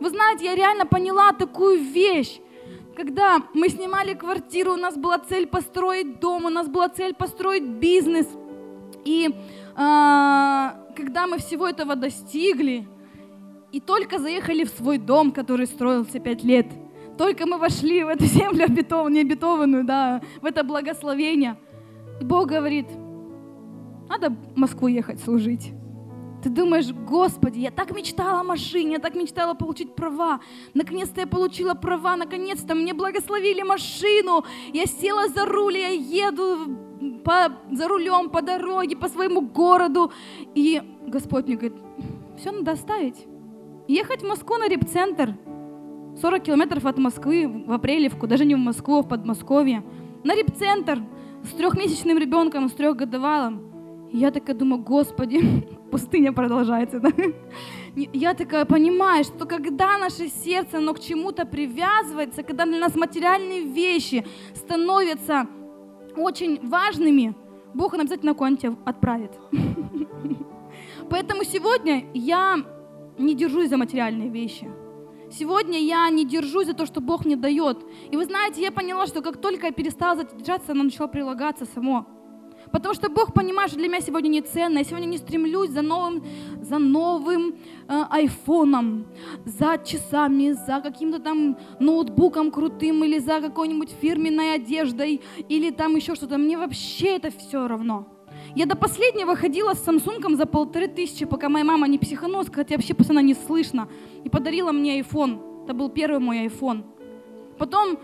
Вы 0.00 0.10
знаете, 0.10 0.44
я 0.44 0.54
реально 0.54 0.84
поняла 0.84 1.32
такую 1.32 1.80
вещь. 1.80 2.40
Когда 2.94 3.38
мы 3.54 3.70
снимали 3.70 4.12
квартиру, 4.12 4.74
у 4.74 4.76
нас 4.76 4.98
была 4.98 5.18
цель 5.18 5.46
построить 5.46 6.20
дом, 6.20 6.44
у 6.44 6.50
нас 6.50 6.68
была 6.68 6.90
цель 6.90 7.14
построить 7.14 7.64
бизнес. 7.64 8.26
И 9.06 9.28
э, 9.28 9.34
когда 9.76 11.26
мы 11.26 11.38
всего 11.38 11.66
этого 11.66 11.96
достигли, 11.96 12.86
и 13.74 13.80
только 13.80 14.20
заехали 14.20 14.62
в 14.62 14.68
свой 14.68 14.98
дом, 14.98 15.32
который 15.32 15.66
строился 15.66 16.20
пять 16.20 16.44
лет. 16.44 16.68
Только 17.18 17.44
мы 17.44 17.58
вошли 17.58 18.04
в 18.04 18.08
эту 18.08 18.24
землю 18.24 18.66
обетованную, 18.66 19.24
не 19.24 19.82
да, 19.82 20.22
в 20.40 20.44
это 20.44 20.62
благословение. 20.62 21.58
И 22.20 22.24
Бог 22.24 22.46
говорит, 22.46 22.86
надо 24.08 24.30
в 24.30 24.56
Москву 24.56 24.86
ехать 24.86 25.20
служить. 25.20 25.72
Ты 26.40 26.50
думаешь, 26.50 26.92
Господи, 26.92 27.58
я 27.58 27.72
так 27.72 27.92
мечтала 27.96 28.40
о 28.40 28.44
машине, 28.44 28.92
я 28.92 28.98
так 29.00 29.16
мечтала 29.16 29.54
получить 29.54 29.96
права. 29.96 30.38
Наконец-то 30.74 31.22
я 31.22 31.26
получила 31.26 31.74
права, 31.74 32.14
наконец-то 32.14 32.76
мне 32.76 32.94
благословили 32.94 33.62
машину. 33.62 34.44
Я 34.72 34.86
села 34.86 35.26
за 35.26 35.46
руль, 35.46 35.78
я 35.78 35.88
еду 35.88 36.76
по, 37.24 37.52
за 37.72 37.88
рулем 37.88 38.30
по 38.30 38.40
дороге, 38.40 38.96
по 38.96 39.08
своему 39.08 39.40
городу. 39.40 40.12
И 40.54 40.80
Господь 41.08 41.46
мне 41.46 41.56
говорит, 41.56 41.78
все 42.38 42.52
надо 42.52 42.72
оставить. 42.72 43.33
Ехать 43.86 44.22
в 44.22 44.26
Москву 44.26 44.56
на 44.56 44.66
репцентр, 44.66 45.34
40 46.18 46.42
километров 46.42 46.86
от 46.86 46.96
Москвы, 46.96 47.64
в 47.66 47.72
Апрелевку, 47.72 48.26
даже 48.26 48.46
не 48.46 48.54
в 48.54 48.58
Москву, 48.58 49.00
а 49.00 49.02
в 49.02 49.08
Подмосковье, 49.08 49.84
на 50.24 50.34
репцентр 50.34 51.02
с 51.42 51.54
трехмесячным 51.54 52.16
ребенком, 52.16 52.70
с 52.70 52.72
трехгодовалым. 52.72 54.08
Я 54.10 54.30
такая 54.30 54.56
думаю, 54.56 54.82
господи, 54.82 55.68
пустыня 55.90 56.32
продолжается. 56.32 56.98
Да? 56.98 57.10
Я 57.94 58.32
такая 58.32 58.64
понимаю, 58.64 59.22
что 59.22 59.44
когда 59.44 59.98
наше 59.98 60.28
сердце, 60.28 60.78
оно 60.78 60.94
к 60.94 61.00
чему-то 61.00 61.44
привязывается, 61.44 62.42
когда 62.42 62.64
для 62.64 62.78
нас 62.78 62.94
материальные 62.96 63.64
вещи 63.64 64.26
становятся 64.54 65.46
очень 66.16 66.66
важными, 66.66 67.34
Бог 67.74 67.92
он 67.92 68.00
обязательно 68.00 68.32
куда-нибудь 68.32 68.78
отправит. 68.86 69.32
Поэтому 71.10 71.44
сегодня 71.44 72.06
я 72.14 72.64
не 73.18 73.34
держусь 73.34 73.68
за 73.68 73.76
материальные 73.76 74.28
вещи. 74.28 74.70
Сегодня 75.30 75.78
я 75.80 76.08
не 76.10 76.24
держусь 76.24 76.66
за 76.66 76.74
то, 76.74 76.86
что 76.86 77.00
Бог 77.00 77.24
мне 77.24 77.36
дает. 77.36 77.78
И 78.10 78.16
вы 78.16 78.24
знаете, 78.24 78.62
я 78.62 78.70
поняла, 78.70 79.06
что 79.06 79.22
как 79.22 79.40
только 79.40 79.66
я 79.66 79.72
перестала 79.72 80.16
за 80.16 80.22
это 80.22 80.36
держаться, 80.36 80.72
оно 80.72 80.84
начало 80.84 81.08
прилагаться 81.08 81.64
само. 81.64 82.06
Потому 82.70 82.94
что 82.94 83.08
Бог 83.08 83.32
понимает, 83.32 83.70
что 83.70 83.78
для 83.78 83.88
меня 83.88 84.00
сегодня 84.00 84.28
не 84.28 84.40
ценно. 84.42 84.78
Я 84.78 84.84
сегодня 84.84 85.06
не 85.06 85.18
стремлюсь 85.18 85.70
за 85.70 85.82
новым, 85.82 86.24
за 86.60 86.78
новым 86.78 87.56
э, 87.88 88.04
айфоном, 88.10 89.06
за 89.44 89.78
часами, 89.84 90.52
за 90.52 90.80
каким-то 90.80 91.18
там 91.18 91.58
ноутбуком 91.78 92.50
крутым 92.50 93.04
или 93.04 93.18
за 93.18 93.40
какой-нибудь 93.40 93.90
фирменной 94.00 94.54
одеждой 94.54 95.20
или 95.48 95.70
там 95.70 95.96
еще 95.96 96.14
что-то. 96.14 96.38
Мне 96.38 96.56
вообще 96.56 97.16
это 97.16 97.30
все 97.30 97.68
равно. 97.68 98.13
Я 98.56 98.66
до 98.66 98.76
последнего 98.76 99.34
ходила 99.34 99.74
с 99.74 99.82
Самсунгом 99.82 100.36
за 100.36 100.46
полторы 100.46 100.86
тысячи, 100.86 101.24
пока 101.24 101.48
моя 101.48 101.64
мама 101.64 101.88
не 101.88 101.98
психанулась, 101.98 102.46
хотя 102.52 102.76
вообще 102.76 102.94
постоянно 102.94 103.24
не 103.24 103.34
слышно, 103.34 103.88
и 104.22 104.28
подарила 104.28 104.70
мне 104.70 105.00
iPhone. 105.00 105.64
Это 105.64 105.74
был 105.74 105.88
первый 105.88 106.20
мой 106.20 106.46
iPhone. 106.46 106.84
Потом, 107.58 107.98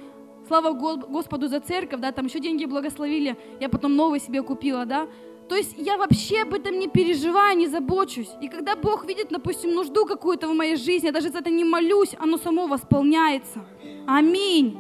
слава 0.49 0.73
Господу 0.73 1.47
за 1.47 1.61
церковь, 1.61 2.01
да, 2.01 2.11
там 2.11 2.27
еще 2.27 2.41
деньги 2.41 2.65
благословили, 2.65 3.37
я 3.61 3.69
потом 3.69 3.95
новый 3.95 4.19
себе 4.19 4.43
купила, 4.43 4.87
да. 4.87 5.07
То 5.49 5.55
есть 5.55 5.75
я 5.79 5.97
вообще 5.97 6.43
об 6.43 6.53
этом 6.53 6.81
не 6.81 6.89
переживаю, 6.89 7.57
не 7.57 7.69
забочусь. 7.69 8.31
И 8.43 8.49
когда 8.49 8.75
Бог 8.75 9.07
видит, 9.07 9.29
допустим, 9.31 9.73
нужду 9.73 10.05
какую-то 10.05 10.49
в 10.49 10.55
моей 10.55 10.75
жизни, 10.75 11.07
я 11.07 11.13
даже 11.13 11.31
за 11.31 11.39
это 11.39 11.51
не 11.51 11.65
молюсь, 11.65 12.17
оно 12.19 12.39
само 12.39 12.67
восполняется. 12.67 13.65
Аминь. 14.07 14.79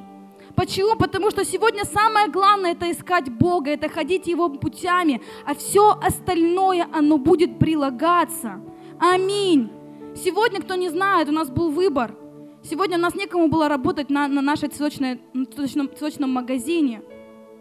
Почему? 0.56 0.96
Потому 0.96 1.30
что 1.30 1.44
сегодня 1.44 1.84
самое 1.84 2.28
главное 2.28 2.72
это 2.72 2.90
искать 2.90 3.30
Бога, 3.30 3.70
это 3.70 3.88
ходить 3.88 4.26
Его 4.26 4.48
путями, 4.48 5.22
а 5.46 5.54
все 5.54 5.98
остальное, 6.02 6.88
оно 6.92 7.18
будет 7.18 7.58
прилагаться. 7.58 8.60
Аминь. 8.98 9.70
Сегодня, 10.14 10.60
кто 10.60 10.74
не 10.74 10.88
знает, 10.88 11.28
у 11.28 11.32
нас 11.32 11.50
был 11.50 11.70
выбор. 11.70 12.14
Сегодня 12.62 12.98
у 12.98 13.00
нас 13.00 13.14
некому 13.14 13.48
было 13.48 13.68
работать 13.68 14.10
на, 14.10 14.28
на 14.28 14.42
нашей 14.42 14.68
цветочной, 14.68 15.20
цветочном, 15.32 15.88
цветочном 15.88 16.30
магазине. 16.30 17.02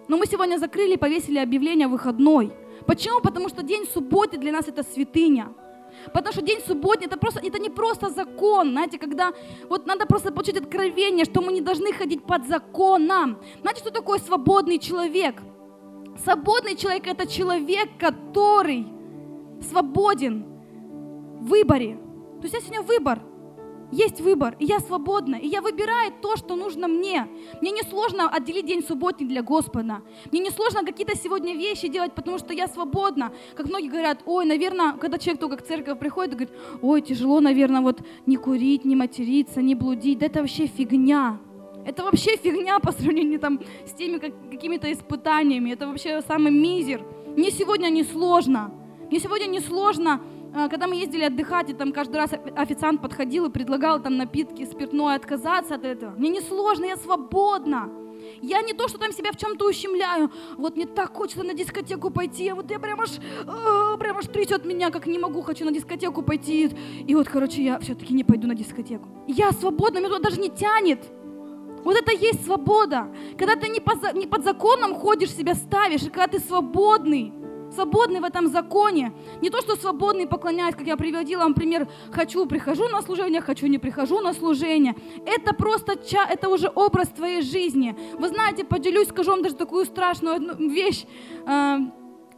Но 0.08 0.18
мы 0.18 0.26
сегодня 0.26 0.58
закрыли 0.58 0.96
и 0.96 0.98
повесили 0.98 1.38
объявление 1.38 1.88
выходной. 1.88 2.52
Почему? 2.86 3.22
Потому 3.22 3.48
что 3.50 3.64
день 3.64 3.86
субботы 3.86 4.38
для 4.38 4.52
нас 4.52 4.68
это 4.68 4.84
святыня. 4.84 5.54
Потому 6.14 6.34
что 6.34 6.42
день 6.42 6.60
субботний 6.66 7.08
это, 7.08 7.18
просто, 7.18 7.40
это 7.40 7.60
не 7.60 7.70
просто 7.70 8.10
закон, 8.10 8.72
знаете, 8.72 8.98
когда 8.98 9.32
вот 9.70 9.86
надо 9.88 10.06
просто 10.06 10.32
получить 10.32 10.58
откровение, 10.58 11.26
что 11.26 11.42
мы 11.42 11.54
не 11.54 11.62
должны 11.62 11.94
ходить 11.94 12.24
под 12.24 12.48
законом. 12.48 13.38
Знаете, 13.62 13.82
что 13.82 13.92
такое 13.92 14.20
свободный 14.20 14.80
человек? 14.80 15.42
Свободный 16.24 16.76
человек 16.76 17.08
это 17.08 17.28
человек, 17.28 17.90
который 17.98 18.88
свободен 19.70 20.46
в 21.40 21.48
выборе. 21.48 21.98
То 22.42 22.44
есть 22.44 22.54
я 22.54 22.62
сегодня 22.62 22.82
выбор. 22.82 23.29
Есть 23.92 24.22
выбор, 24.22 24.56
и 24.60 24.66
я 24.66 24.80
свободна, 24.80 25.36
и 25.36 25.48
я 25.48 25.62
выбираю 25.62 26.12
то, 26.22 26.36
что 26.38 26.56
нужно 26.56 26.88
мне. 26.88 27.28
Мне 27.62 27.72
не 27.72 27.82
сложно 27.84 28.30
отделить 28.30 28.66
день 28.66 28.84
субботний 28.84 29.28
для 29.28 29.42
Господа. 29.42 30.02
Мне 30.32 30.42
не 30.42 30.52
сложно 30.52 30.84
какие-то 30.84 31.18
сегодня 31.18 31.56
вещи 31.56 31.88
делать, 31.88 32.14
потому 32.14 32.38
что 32.38 32.54
я 32.54 32.68
свободна. 32.68 33.32
Как 33.56 33.68
многие 33.68 33.90
говорят, 33.90 34.20
ой, 34.26 34.46
наверное, 34.46 34.94
когда 34.94 35.18
человек 35.18 35.40
только 35.40 35.58
к 35.58 35.66
церкви 35.66 35.94
приходит, 35.94 36.36
говорит, 36.36 36.52
ой, 36.82 37.02
тяжело, 37.02 37.40
наверное, 37.40 37.82
вот 37.82 38.02
не 38.26 38.38
курить, 38.38 38.86
не 38.86 38.96
материться, 38.96 39.62
не 39.62 39.76
блудить, 39.76 40.20
да 40.20 40.28
это 40.28 40.42
вообще 40.42 40.68
фигня. 40.68 41.40
Это 41.86 42.04
вообще 42.04 42.38
фигня 42.38 42.80
по 42.80 42.92
сравнению 42.92 43.40
там, 43.40 43.60
с 43.88 43.94
теми 43.94 44.20
как, 44.20 44.34
какими-то 44.52 44.92
испытаниями. 44.92 45.72
Это 45.72 45.88
вообще 45.88 46.22
самый 46.22 46.52
мизер. 46.52 47.04
Мне 47.36 47.52
сегодня 47.52 47.90
не 47.90 48.04
сложно. 48.04 48.72
Мне 49.10 49.20
сегодня 49.20 49.48
не 49.48 49.60
сложно 49.60 50.22
когда 50.54 50.88
мы 50.88 50.96
ездили 50.96 51.24
отдыхать, 51.24 51.70
и 51.70 51.74
там 51.74 51.92
каждый 51.92 52.18
раз 52.18 52.32
официант 52.56 53.02
подходил 53.02 53.46
и 53.46 53.50
предлагал 53.52 54.02
там 54.02 54.18
напитки, 54.18 54.66
спиртное, 54.66 55.16
отказаться 55.16 55.76
от 55.76 55.86
этого. 55.86 56.12
Мне 56.18 56.30
не 56.30 56.42
сложно, 56.42 56.86
я 56.86 56.98
свободна. 56.98 57.90
Я 58.42 58.62
не 58.62 58.74
то, 58.74 58.88
что 58.88 58.98
там 58.98 59.12
себя 59.12 59.32
в 59.32 59.38
чем-то 59.38 59.66
ущемляю. 59.66 60.32
Вот 60.58 60.76
мне 60.76 60.86
так 60.86 61.16
хочется 61.16 61.44
на 61.44 61.54
дискотеку 61.54 62.10
пойти, 62.10 62.50
а 62.50 62.56
вот 62.56 62.70
я 62.70 62.80
прям 62.80 63.00
аж, 63.02 63.12
э, 63.18 63.98
прям 63.98 64.18
аж 64.18 64.26
трясет 64.26 64.66
меня, 64.66 64.92
как 64.92 65.08
не 65.08 65.20
могу, 65.20 65.42
хочу 65.42 65.66
на 65.66 65.72
дискотеку 65.72 66.22
пойти. 66.22 66.70
И 67.08 67.16
вот, 67.16 67.28
короче, 67.28 67.64
я 67.64 67.80
все-таки 67.80 68.14
не 68.14 68.24
пойду 68.24 68.48
на 68.48 68.56
дискотеку. 68.56 69.08
Я 69.28 69.52
свободна, 69.52 70.00
меня 70.00 70.10
туда 70.10 70.30
даже 70.30 70.42
не 70.42 70.50
тянет. 70.50 71.04
Вот 71.84 71.96
это 71.96 72.12
есть 72.12 72.46
свобода. 72.46 73.08
Когда 73.38 73.56
ты 73.56 73.70
не, 73.70 73.80
по, 73.80 73.94
не 74.14 74.28
под 74.28 74.44
законом 74.44 74.96
ходишь, 74.96 75.32
себя 75.32 75.56
ставишь, 75.56 76.04
и 76.04 76.10
когда 76.10 76.28
ты 76.28 76.40
свободный 76.40 77.34
свободный 77.74 78.20
в 78.20 78.24
этом 78.24 78.48
законе. 78.48 79.14
Не 79.42 79.50
то, 79.50 79.62
что 79.62 79.76
свободный 79.76 80.28
поклоняюсь, 80.28 80.76
как 80.76 80.88
я 80.88 80.98
приводила 80.98 81.44
вам 81.44 81.54
пример, 81.54 81.88
хочу, 82.12 82.46
прихожу 82.46 82.88
на 82.88 83.02
служение, 83.02 83.42
хочу, 83.42 83.68
не 83.68 83.78
прихожу 83.78 84.20
на 84.20 84.34
служение. 84.34 84.96
Это 85.26 85.54
просто, 85.54 85.98
это 86.30 86.50
уже 86.50 86.72
образ 86.74 87.10
твоей 87.10 87.42
жизни. 87.42 87.96
Вы 88.18 88.28
знаете, 88.30 88.64
поделюсь, 88.64 89.08
скажу 89.10 89.32
вам 89.32 89.42
даже 89.42 89.56
такую 89.56 89.86
страшную 89.86 90.70
вещь. 90.70 91.06
А, 91.46 91.80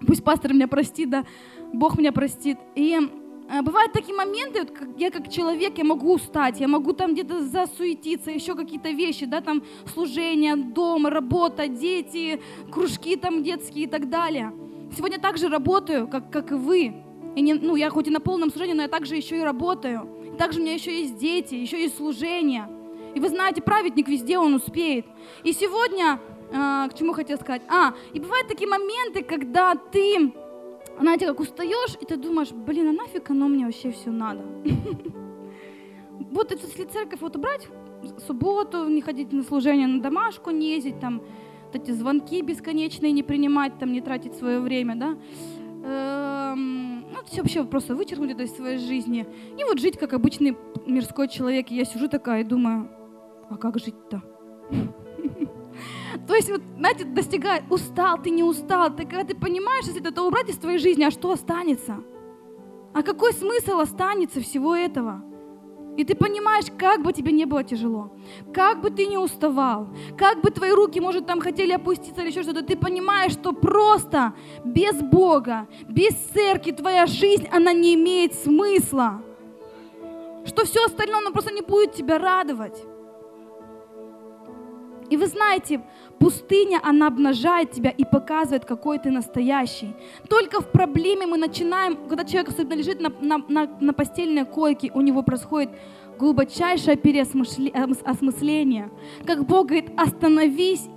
пусть 0.05 0.23
пастор 0.23 0.53
меня 0.53 0.67
простит, 0.67 1.09
да, 1.09 1.25
Бог 1.73 1.97
меня 1.97 2.11
простит. 2.11 2.57
И 2.75 2.97
а, 3.49 3.61
Бывают 3.61 3.91
такие 3.91 4.15
моменты, 4.15 4.61
вот, 4.61 4.97
я 4.97 5.11
как 5.11 5.29
человек, 5.29 5.77
я 5.77 5.83
могу 5.83 6.13
устать, 6.13 6.59
я 6.59 6.67
могу 6.67 6.93
там 6.93 7.13
где-то 7.13 7.41
засуетиться, 7.41 8.31
еще 8.31 8.55
какие-то 8.55 8.91
вещи, 8.91 9.25
да, 9.25 9.41
там 9.41 9.63
служение, 9.93 10.55
дом, 10.55 11.07
работа, 11.07 11.67
дети, 11.67 12.41
кружки 12.71 13.15
там 13.17 13.43
детские 13.43 13.85
и 13.85 13.87
так 13.87 14.09
далее. 14.09 14.53
Сегодня 14.95 15.19
также 15.19 15.47
работаю, 15.47 16.07
как, 16.07 16.29
как 16.29 16.51
и 16.51 16.55
вы. 16.55 16.93
И 17.35 17.41
не, 17.41 17.53
ну, 17.53 17.75
я 17.75 17.89
хоть 17.89 18.07
и 18.07 18.11
на 18.11 18.19
полном 18.19 18.49
служении, 18.49 18.73
но 18.73 18.81
я 18.81 18.87
также 18.87 19.15
еще 19.15 19.39
и 19.39 19.41
работаю. 19.41 20.07
И 20.33 20.37
также 20.37 20.59
у 20.59 20.63
меня 20.63 20.73
еще 20.73 20.91
есть 20.99 21.17
дети, 21.17 21.55
еще 21.55 21.81
есть 21.81 21.95
служение. 21.95 22.67
И 23.15 23.19
вы 23.19 23.29
знаете, 23.29 23.61
праведник 23.61 24.07
везде 24.07 24.37
он 24.37 24.53
успеет. 24.53 25.05
И 25.43 25.53
сегодня, 25.53 26.19
э, 26.51 26.89
к 26.89 26.97
чему 26.97 27.13
хотел 27.13 27.37
сказать? 27.37 27.61
А, 27.69 27.93
и 28.13 28.19
бывают 28.19 28.47
такие 28.47 28.69
моменты, 28.69 29.23
когда 29.23 29.75
ты, 29.75 30.33
знаете, 30.99 31.27
как 31.27 31.39
устаешь, 31.39 31.95
и 31.99 32.05
ты 32.05 32.17
думаешь, 32.17 32.51
блин, 32.51 32.89
а 32.89 32.91
нафиг 32.91 33.29
оно 33.29 33.47
мне 33.47 33.65
вообще 33.65 33.91
все 33.91 34.11
надо? 34.11 34.43
Вот 36.31 36.51
если 36.51 36.85
церковь 36.85 37.19
вот 37.19 37.35
убрать, 37.35 37.67
субботу 38.25 38.87
не 38.87 39.01
ходить 39.01 39.33
на 39.33 39.43
служение, 39.43 39.87
на 39.87 40.01
домашку 40.01 40.51
не 40.51 40.75
ездить, 40.75 40.99
там, 40.99 41.21
вот 41.71 41.81
эти 41.81 41.91
звонки 41.91 42.41
бесконечные 42.41 43.11
не 43.11 43.23
принимать, 43.23 43.77
там 43.79 43.91
не 43.91 44.01
тратить 44.01 44.35
свое 44.35 44.59
время, 44.59 44.95
да, 44.95 45.17
эм, 45.83 47.01
ну, 47.11 47.17
все 47.25 47.41
вообще 47.41 47.63
просто 47.63 47.95
вычеркнуть 47.95 48.31
это 48.31 48.43
из 48.43 48.55
своей 48.55 48.77
жизни. 48.77 49.25
И 49.57 49.63
вот 49.63 49.79
жить 49.79 49.97
как 49.97 50.13
обычный 50.13 50.57
мирской 50.85 51.27
человек. 51.27 51.71
И 51.71 51.75
я 51.75 51.85
сижу 51.85 52.07
такая 52.07 52.41
и 52.41 52.43
думаю, 52.43 52.89
а 53.49 53.57
как 53.57 53.79
жить-то? 53.79 54.21
То 56.27 56.35
есть, 56.35 56.49
вот, 56.49 56.61
знаете, 56.77 57.05
достигает, 57.05 57.63
устал, 57.69 58.21
ты 58.21 58.29
не 58.29 58.43
устал, 58.43 58.93
ты 58.95 59.05
когда 59.05 59.23
ты 59.23 59.35
понимаешь, 59.35 59.85
если 59.85 60.05
это 60.05 60.21
убрать 60.23 60.49
из 60.49 60.57
твоей 60.57 60.77
жизни, 60.77 61.03
а 61.03 61.11
что 61.11 61.31
останется? 61.31 62.03
А 62.93 63.03
какой 63.03 63.33
смысл 63.33 63.79
останется 63.79 64.41
всего 64.41 64.75
этого? 64.75 65.23
И 65.97 66.05
ты 66.05 66.15
понимаешь, 66.15 66.65
как 66.77 67.03
бы 67.03 67.11
тебе 67.11 67.31
не 67.33 67.45
было 67.45 67.63
тяжело, 67.63 68.11
как 68.53 68.81
бы 68.81 68.89
ты 68.89 69.05
не 69.05 69.17
уставал, 69.17 69.89
как 70.17 70.41
бы 70.41 70.49
твои 70.49 70.71
руки, 70.71 71.01
может, 71.01 71.25
там 71.27 71.41
хотели 71.41 71.73
опуститься 71.73 72.21
или 72.21 72.29
еще 72.29 72.43
что-то, 72.43 72.63
ты 72.63 72.77
понимаешь, 72.77 73.33
что 73.33 73.51
просто 73.51 74.33
без 74.63 75.01
Бога, 75.01 75.67
без 75.89 76.13
церкви 76.33 76.71
твоя 76.71 77.05
жизнь, 77.05 77.47
она 77.51 77.73
не 77.73 77.95
имеет 77.95 78.33
смысла. 78.35 79.21
Что 80.45 80.65
все 80.65 80.85
остальное, 80.85 81.19
оно 81.19 81.31
просто 81.31 81.53
не 81.53 81.61
будет 81.61 81.93
тебя 81.93 82.17
радовать. 82.17 82.83
И 85.09 85.17
вы 85.17 85.27
знаете, 85.27 85.83
пустыня, 86.21 86.79
она 86.83 87.07
обнажает 87.07 87.71
тебя 87.71 87.89
и 87.89 88.05
показывает, 88.05 88.65
какой 88.65 88.99
ты 88.99 89.09
настоящий. 89.09 89.95
Только 90.29 90.61
в 90.61 90.71
проблеме 90.71 91.25
мы 91.25 91.37
начинаем, 91.37 91.97
когда 92.07 92.23
человек 92.23 92.49
особенно 92.49 92.75
лежит 92.75 93.01
на, 93.01 93.09
на, 93.21 93.43
на, 93.49 93.67
на 93.79 93.93
постельной 93.93 94.45
койке, 94.45 94.91
у 94.93 95.01
него 95.01 95.23
происходит 95.23 95.71
глубочайшее 96.19 96.95
переосмысление. 96.95 98.91
Как 99.25 99.45
Бог 99.45 99.67
говорит, 99.67 99.89
остановись 99.97 100.87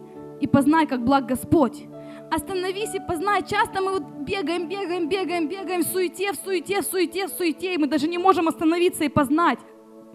и 0.40 0.46
познай, 0.46 0.86
как 0.86 1.02
благ 1.04 1.24
Господь. 1.26 1.86
Остановись 2.30 2.94
и 2.94 3.00
познай. 3.00 3.42
Часто 3.42 3.80
мы 3.80 3.92
вот 3.92 4.04
бегаем, 4.20 4.68
бегаем, 4.68 5.08
бегаем, 5.08 5.48
бегаем 5.48 5.82
в 5.82 5.86
суете, 5.86 6.32
в 6.32 6.36
суете, 6.36 6.82
в 6.82 6.84
суете, 6.84 7.26
в 7.26 7.30
суете, 7.30 7.74
и 7.74 7.78
мы 7.78 7.86
даже 7.86 8.08
не 8.08 8.18
можем 8.18 8.48
остановиться 8.48 9.04
и 9.04 9.08
познать 9.08 9.58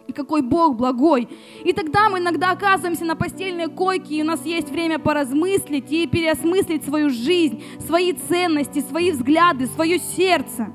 и 0.10 0.12
какой 0.12 0.42
Бог 0.42 0.76
благой. 0.76 1.30
И 1.64 1.72
тогда 1.72 2.10
мы 2.10 2.18
иногда 2.18 2.52
оказываемся 2.52 3.06
на 3.06 3.16
постельной 3.16 3.68
койке, 3.68 4.16
и 4.16 4.22
у 4.24 4.26
нас 4.26 4.44
есть 4.44 4.70
время 4.70 4.98
поразмыслить 4.98 5.92
и 5.92 6.08
переосмыслить 6.08 6.84
свою 6.84 7.10
жизнь, 7.12 7.64
свои 7.86 8.14
ценности, 8.14 8.80
свои 8.80 9.12
взгляды, 9.12 9.68
свое 9.68 10.00
сердце. 10.00 10.74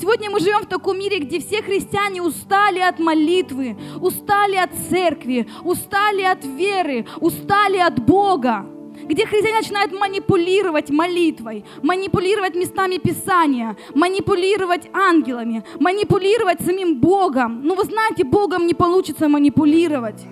Сегодня 0.00 0.28
мы 0.28 0.40
живем 0.40 0.62
в 0.62 0.66
таком 0.66 0.98
мире, 0.98 1.20
где 1.20 1.38
все 1.38 1.62
христиане 1.62 2.20
устали 2.20 2.80
от 2.80 2.98
молитвы, 2.98 3.76
устали 4.00 4.56
от 4.56 4.70
церкви, 4.90 5.48
устали 5.62 6.22
от 6.22 6.44
веры, 6.44 7.06
устали 7.20 7.78
от 7.78 8.04
Бога 8.04 8.66
где 9.02 9.26
христиане 9.26 9.58
начинают 9.58 9.92
манипулировать 9.92 10.90
молитвой, 10.90 11.64
манипулировать 11.82 12.54
местами 12.54 12.96
Писания, 12.96 13.76
манипулировать 13.94 14.88
ангелами, 14.92 15.64
манипулировать 15.80 16.60
самим 16.60 17.00
Богом. 17.00 17.62
Ну 17.64 17.74
вы 17.74 17.84
знаете, 17.84 18.24
Богом 18.24 18.66
не 18.66 18.74
получится 18.74 19.28
манипулировать. 19.28 20.22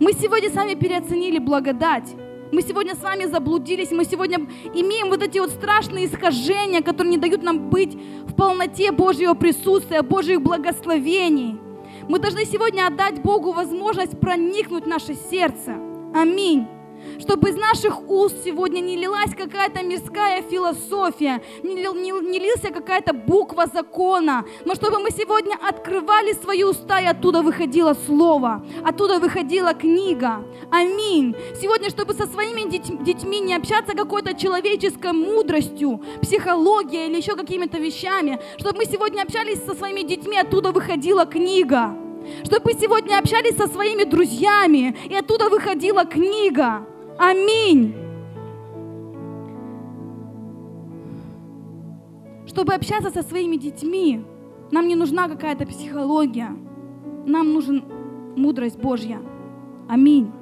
Мы 0.00 0.12
сегодня 0.12 0.50
сами 0.50 0.74
переоценили 0.74 1.38
благодать. 1.38 2.14
Мы 2.50 2.60
сегодня 2.60 2.94
с 2.94 3.02
вами 3.02 3.24
заблудились, 3.24 3.92
мы 3.92 4.04
сегодня 4.04 4.46
имеем 4.74 5.08
вот 5.08 5.22
эти 5.22 5.38
вот 5.38 5.50
страшные 5.50 6.04
искажения, 6.04 6.82
которые 6.82 7.12
не 7.12 7.16
дают 7.16 7.42
нам 7.42 7.70
быть 7.70 7.96
в 8.26 8.34
полноте 8.34 8.92
Божьего 8.92 9.32
присутствия, 9.32 10.02
Божьих 10.02 10.42
благословений. 10.42 11.58
Мы 12.08 12.18
должны 12.18 12.44
сегодня 12.44 12.86
отдать 12.86 13.22
Богу 13.22 13.52
возможность 13.52 14.20
проникнуть 14.20 14.84
в 14.84 14.88
наше 14.88 15.14
сердце. 15.14 15.76
Аминь 16.14 16.66
чтобы 17.18 17.50
из 17.50 17.56
наших 17.56 18.08
уст 18.10 18.36
сегодня 18.44 18.80
не 18.80 18.96
лилась 18.96 19.34
какая-то 19.36 19.82
мирская 19.84 20.42
философия, 20.42 21.42
не, 21.62 21.74
не, 21.74 22.30
не 22.30 22.38
лился 22.38 22.70
какая-то 22.70 23.12
буква 23.12 23.66
закона, 23.66 24.44
но 24.64 24.74
чтобы 24.74 24.98
мы 24.98 25.10
сегодня 25.10 25.56
открывали 25.56 26.32
свои 26.32 26.64
уста, 26.64 27.00
и 27.00 27.06
оттуда 27.06 27.42
выходило 27.42 27.94
слово, 28.06 28.64
оттуда 28.84 29.18
выходила 29.18 29.74
книга. 29.74 30.44
Аминь. 30.70 31.34
Сегодня, 31.60 31.90
чтобы 31.90 32.14
со 32.14 32.26
своими 32.26 32.68
детьми 33.04 33.40
не 33.40 33.54
общаться 33.54 33.94
какой-то 33.94 34.34
человеческой 34.34 35.12
мудростью, 35.12 36.00
психологией 36.20 37.08
или 37.08 37.16
еще 37.16 37.36
какими-то 37.36 37.78
вещами, 37.78 38.40
чтобы 38.58 38.78
мы 38.78 38.84
сегодня 38.86 39.22
общались 39.22 39.64
со 39.64 39.74
своими 39.74 40.02
детьми, 40.02 40.38
оттуда 40.38 40.72
выходила 40.72 41.24
книга 41.26 41.96
чтобы 42.44 42.72
мы 42.72 42.80
сегодня 42.80 43.18
общались 43.18 43.56
со 43.56 43.66
своими 43.66 44.04
друзьями, 44.04 44.96
и 45.10 45.14
оттуда 45.16 45.48
выходила 45.48 46.04
книга. 46.04 46.86
Аминь. 47.22 47.94
Чтобы 52.46 52.74
общаться 52.74 53.10
со 53.10 53.22
своими 53.22 53.54
детьми, 53.54 54.24
нам 54.72 54.88
не 54.88 54.96
нужна 54.96 55.28
какая-то 55.28 55.64
психология. 55.64 56.48
Нам 57.24 57.52
нужен 57.52 57.84
мудрость 58.36 58.76
Божья. 58.76 59.20
Аминь. 59.88 60.32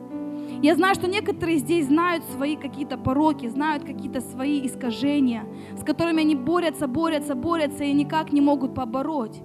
Я 0.62 0.74
знаю, 0.74 0.94
что 0.94 1.06
некоторые 1.06 1.58
здесь 1.58 1.88
знают 1.88 2.24
свои 2.24 2.56
какие-то 2.56 2.96
пороки, 2.96 3.46
знают 3.48 3.84
какие-то 3.84 4.22
свои 4.22 4.66
искажения, 4.66 5.44
с 5.78 5.84
которыми 5.84 6.22
они 6.22 6.34
борются, 6.34 6.86
борются, 6.86 7.34
борются 7.34 7.84
и 7.84 7.92
никак 7.92 8.32
не 8.32 8.40
могут 8.40 8.74
побороть. 8.74 9.42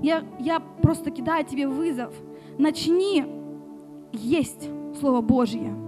Я, 0.00 0.22
я 0.38 0.60
просто 0.60 1.10
кидаю 1.10 1.44
тебе 1.44 1.66
вызов. 1.66 2.14
Начни 2.58 3.24
есть 4.12 4.70
Слово 5.00 5.20
Божье. 5.20 5.85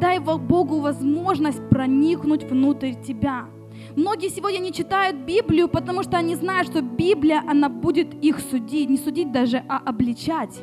Дай 0.00 0.18
Богу 0.18 0.80
возможность 0.80 1.68
проникнуть 1.70 2.44
внутрь 2.44 2.92
тебя. 2.92 3.46
Многие 3.96 4.28
сегодня 4.28 4.58
не 4.58 4.72
читают 4.72 5.16
Библию, 5.16 5.68
потому 5.68 6.02
что 6.02 6.16
они 6.18 6.34
знают, 6.34 6.68
что 6.68 6.82
Библия, 6.82 7.42
она 7.48 7.68
будет 7.68 8.14
их 8.22 8.40
судить, 8.40 8.90
не 8.90 8.98
судить 8.98 9.32
даже, 9.32 9.62
а 9.68 9.78
обличать. 9.78 10.60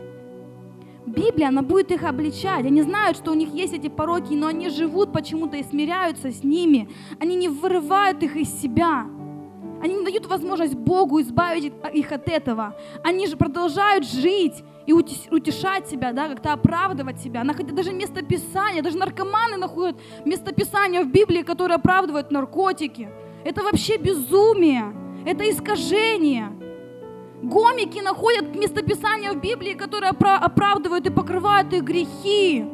Библия, 1.05 1.47
она 1.47 1.63
будет 1.63 1.91
их 1.91 2.03
обличать. 2.03 2.65
Они 2.65 2.83
знают, 2.83 3.17
что 3.17 3.31
у 3.31 3.35
них 3.35 3.49
есть 3.53 3.73
эти 3.73 3.87
пороки, 3.87 4.33
но 4.33 4.47
они 4.47 4.69
живут 4.69 5.11
почему-то 5.11 5.57
и 5.57 5.63
смиряются 5.63 6.31
с 6.31 6.43
ними. 6.43 6.87
Они 7.19 7.35
не 7.35 7.49
вырывают 7.49 8.21
их 8.21 8.35
из 8.35 8.61
себя. 8.61 9.07
Они 9.81 9.95
не 9.95 10.03
дают 10.03 10.25
возможность 10.25 10.75
Богу 10.75 11.21
избавить 11.21 11.73
их 11.93 12.11
от 12.11 12.27
этого. 12.27 12.75
Они 13.03 13.27
же 13.27 13.37
продолжают 13.37 14.05
жить 14.05 14.63
и 14.85 14.93
утешать 14.93 15.87
себя, 15.87 16.11
да, 16.11 16.27
как-то 16.27 16.53
оправдывать 16.53 17.19
себя, 17.19 17.43
находить 17.43 17.75
даже 17.75 17.93
местописание, 17.93 18.81
даже 18.81 18.97
наркоманы 18.97 19.57
находят 19.57 19.95
местописание 20.25 21.03
в 21.03 21.11
Библии, 21.11 21.43
которое 21.43 21.75
оправдывает 21.75 22.31
наркотики. 22.31 23.09
Это 23.45 23.63
вообще 23.63 23.97
безумие, 23.97 24.93
это 25.25 25.49
искажение. 25.49 26.49
Гомики 27.41 27.99
находят 27.99 28.53
местописание 28.55 29.31
в 29.31 29.39
Библии, 29.39 29.73
которое 29.73 30.09
оправдывают 30.09 31.05
и 31.05 31.09
покрывают 31.09 31.71
их 31.73 31.83
грехи. 31.83 32.65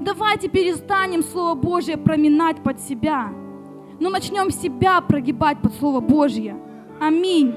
Давайте 0.00 0.48
перестанем 0.48 1.24
Слово 1.24 1.54
Божье 1.54 1.96
проминать 1.96 2.62
под 2.62 2.80
себя, 2.80 3.32
но 4.00 4.10
начнем 4.10 4.50
себя 4.50 5.00
прогибать 5.00 5.60
под 5.60 5.74
Слово 5.74 6.00
Божье. 6.00 6.56
Аминь. 7.00 7.54